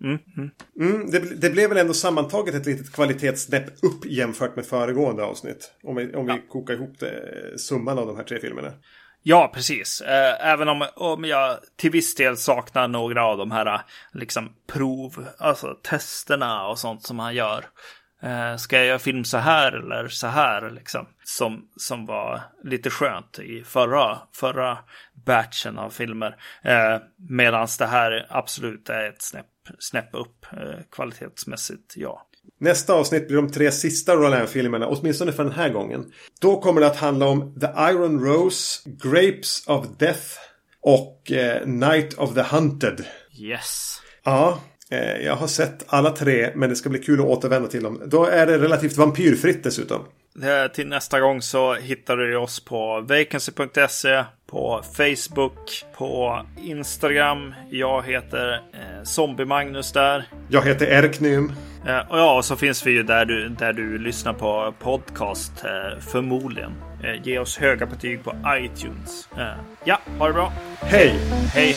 Mm, 0.00 0.18
mm. 0.36 0.50
Mm, 0.80 1.10
det, 1.10 1.18
det, 1.18 1.50
blev 1.50 1.68
väl 1.68 1.78
ändå 1.78 1.94
sammantaget 1.94 2.54
ett 2.54 2.66
litet 2.66 2.92
kvalitetssnäpp 2.92 3.66
upp 3.66 4.06
jämfört 4.06 4.56
med 4.56 4.66
föregående 4.66 5.22
avsnitt. 5.24 5.72
Om 5.82 5.96
vi, 5.96 6.14
om 6.14 6.26
vi 6.26 6.42
kokar 6.48 6.74
ihop 6.74 6.98
det, 6.98 7.58
summan 7.58 7.98
av 7.98 8.06
de 8.06 8.16
här 8.16 8.24
tre 8.24 8.40
filmerna. 8.40 8.72
Ja, 9.28 9.50
precis. 9.54 10.00
Eh, 10.00 10.46
även 10.46 10.68
om, 10.68 10.86
om 10.94 11.24
jag 11.24 11.58
till 11.76 11.90
viss 11.90 12.14
del 12.14 12.36
saknar 12.36 12.88
några 12.88 13.24
av 13.24 13.38
de 13.38 13.50
här 13.50 13.80
liksom 14.12 14.52
prov, 14.66 15.26
alltså 15.38 15.74
testerna 15.82 16.66
och 16.66 16.78
sånt 16.78 17.02
som 17.02 17.18
han 17.18 17.34
gör. 17.34 17.64
Eh, 18.22 18.56
ska 18.56 18.76
jag 18.76 18.86
göra 18.86 18.98
film 18.98 19.24
så 19.24 19.38
här 19.38 19.72
eller 19.72 20.08
så 20.08 20.26
här 20.26 20.70
liksom? 20.70 21.06
Som, 21.24 21.68
som 21.76 22.06
var 22.06 22.40
lite 22.64 22.90
skönt 22.90 23.38
i 23.38 23.64
förra, 23.64 24.18
förra 24.32 24.78
batchen 25.26 25.78
av 25.78 25.90
filmer. 25.90 26.36
Eh, 26.62 26.98
Medan 27.16 27.68
det 27.78 27.86
här 27.86 28.26
absolut 28.28 28.88
är 28.88 29.08
ett 29.08 29.22
snäpp, 29.22 29.46
snäpp 29.78 30.14
upp 30.14 30.46
eh, 30.52 30.80
kvalitetsmässigt, 30.92 31.94
ja. 31.96 32.26
Nästa 32.60 32.94
avsnitt 32.94 33.28
blir 33.28 33.36
de 33.36 33.50
tre 33.52 33.72
sista 33.72 34.14
Roland-filmerna, 34.14 34.86
åtminstone 34.86 35.32
för 35.32 35.44
den 35.44 35.52
här 35.52 35.68
gången. 35.68 36.04
Då 36.40 36.60
kommer 36.60 36.80
det 36.80 36.86
att 36.86 36.96
handla 36.96 37.26
om 37.26 37.60
The 37.60 37.66
Iron 37.66 38.24
Rose, 38.24 38.80
Grapes 39.02 39.66
of 39.66 39.86
Death 39.98 40.26
och 40.82 41.32
eh, 41.32 41.66
Night 41.66 42.14
of 42.14 42.34
the 42.34 42.42
Hunted. 42.42 43.04
Yes. 43.38 44.00
Ja, 44.24 44.60
eh, 44.90 45.16
jag 45.26 45.36
har 45.36 45.46
sett 45.46 45.84
alla 45.86 46.10
tre 46.10 46.50
men 46.54 46.70
det 46.70 46.76
ska 46.76 46.88
bli 46.88 46.98
kul 46.98 47.20
att 47.20 47.26
återvända 47.26 47.68
till 47.68 47.82
dem. 47.82 48.02
Då 48.06 48.24
är 48.24 48.46
det 48.46 48.58
relativt 48.58 48.96
vampyrfritt 48.96 49.64
dessutom. 49.64 50.04
Till 50.74 50.88
nästa 50.88 51.20
gång 51.20 51.42
så 51.42 51.74
hittar 51.74 52.16
du 52.16 52.36
oss 52.36 52.64
på 52.64 53.00
vacancy.se, 53.00 54.24
på 54.46 54.82
Facebook, 54.92 55.84
på 55.96 56.42
Instagram. 56.64 57.54
Jag 57.70 58.02
heter 58.06 58.52
eh, 58.52 59.02
Zombie-Magnus 59.04 59.92
där. 59.92 60.28
Jag 60.48 60.62
heter 60.62 60.86
Erknym. 60.86 61.52
Eh, 61.86 61.98
och 62.08 62.18
ja, 62.18 62.42
så 62.42 62.56
finns 62.56 62.86
vi 62.86 62.90
ju 62.90 63.02
där 63.02 63.24
du, 63.24 63.48
där 63.48 63.72
du 63.72 63.98
lyssnar 63.98 64.32
på 64.32 64.74
podcast 64.78 65.64
eh, 65.64 66.00
förmodligen. 66.00 66.72
Eh, 67.02 67.22
ge 67.22 67.38
oss 67.38 67.58
höga 67.58 67.86
betyg 67.86 68.24
på 68.24 68.34
iTunes. 68.46 69.28
Ja, 69.84 70.00
ha 70.18 70.26
det 70.26 70.32
bra. 70.32 70.52
Hej! 70.80 71.18
Hej! 71.54 71.76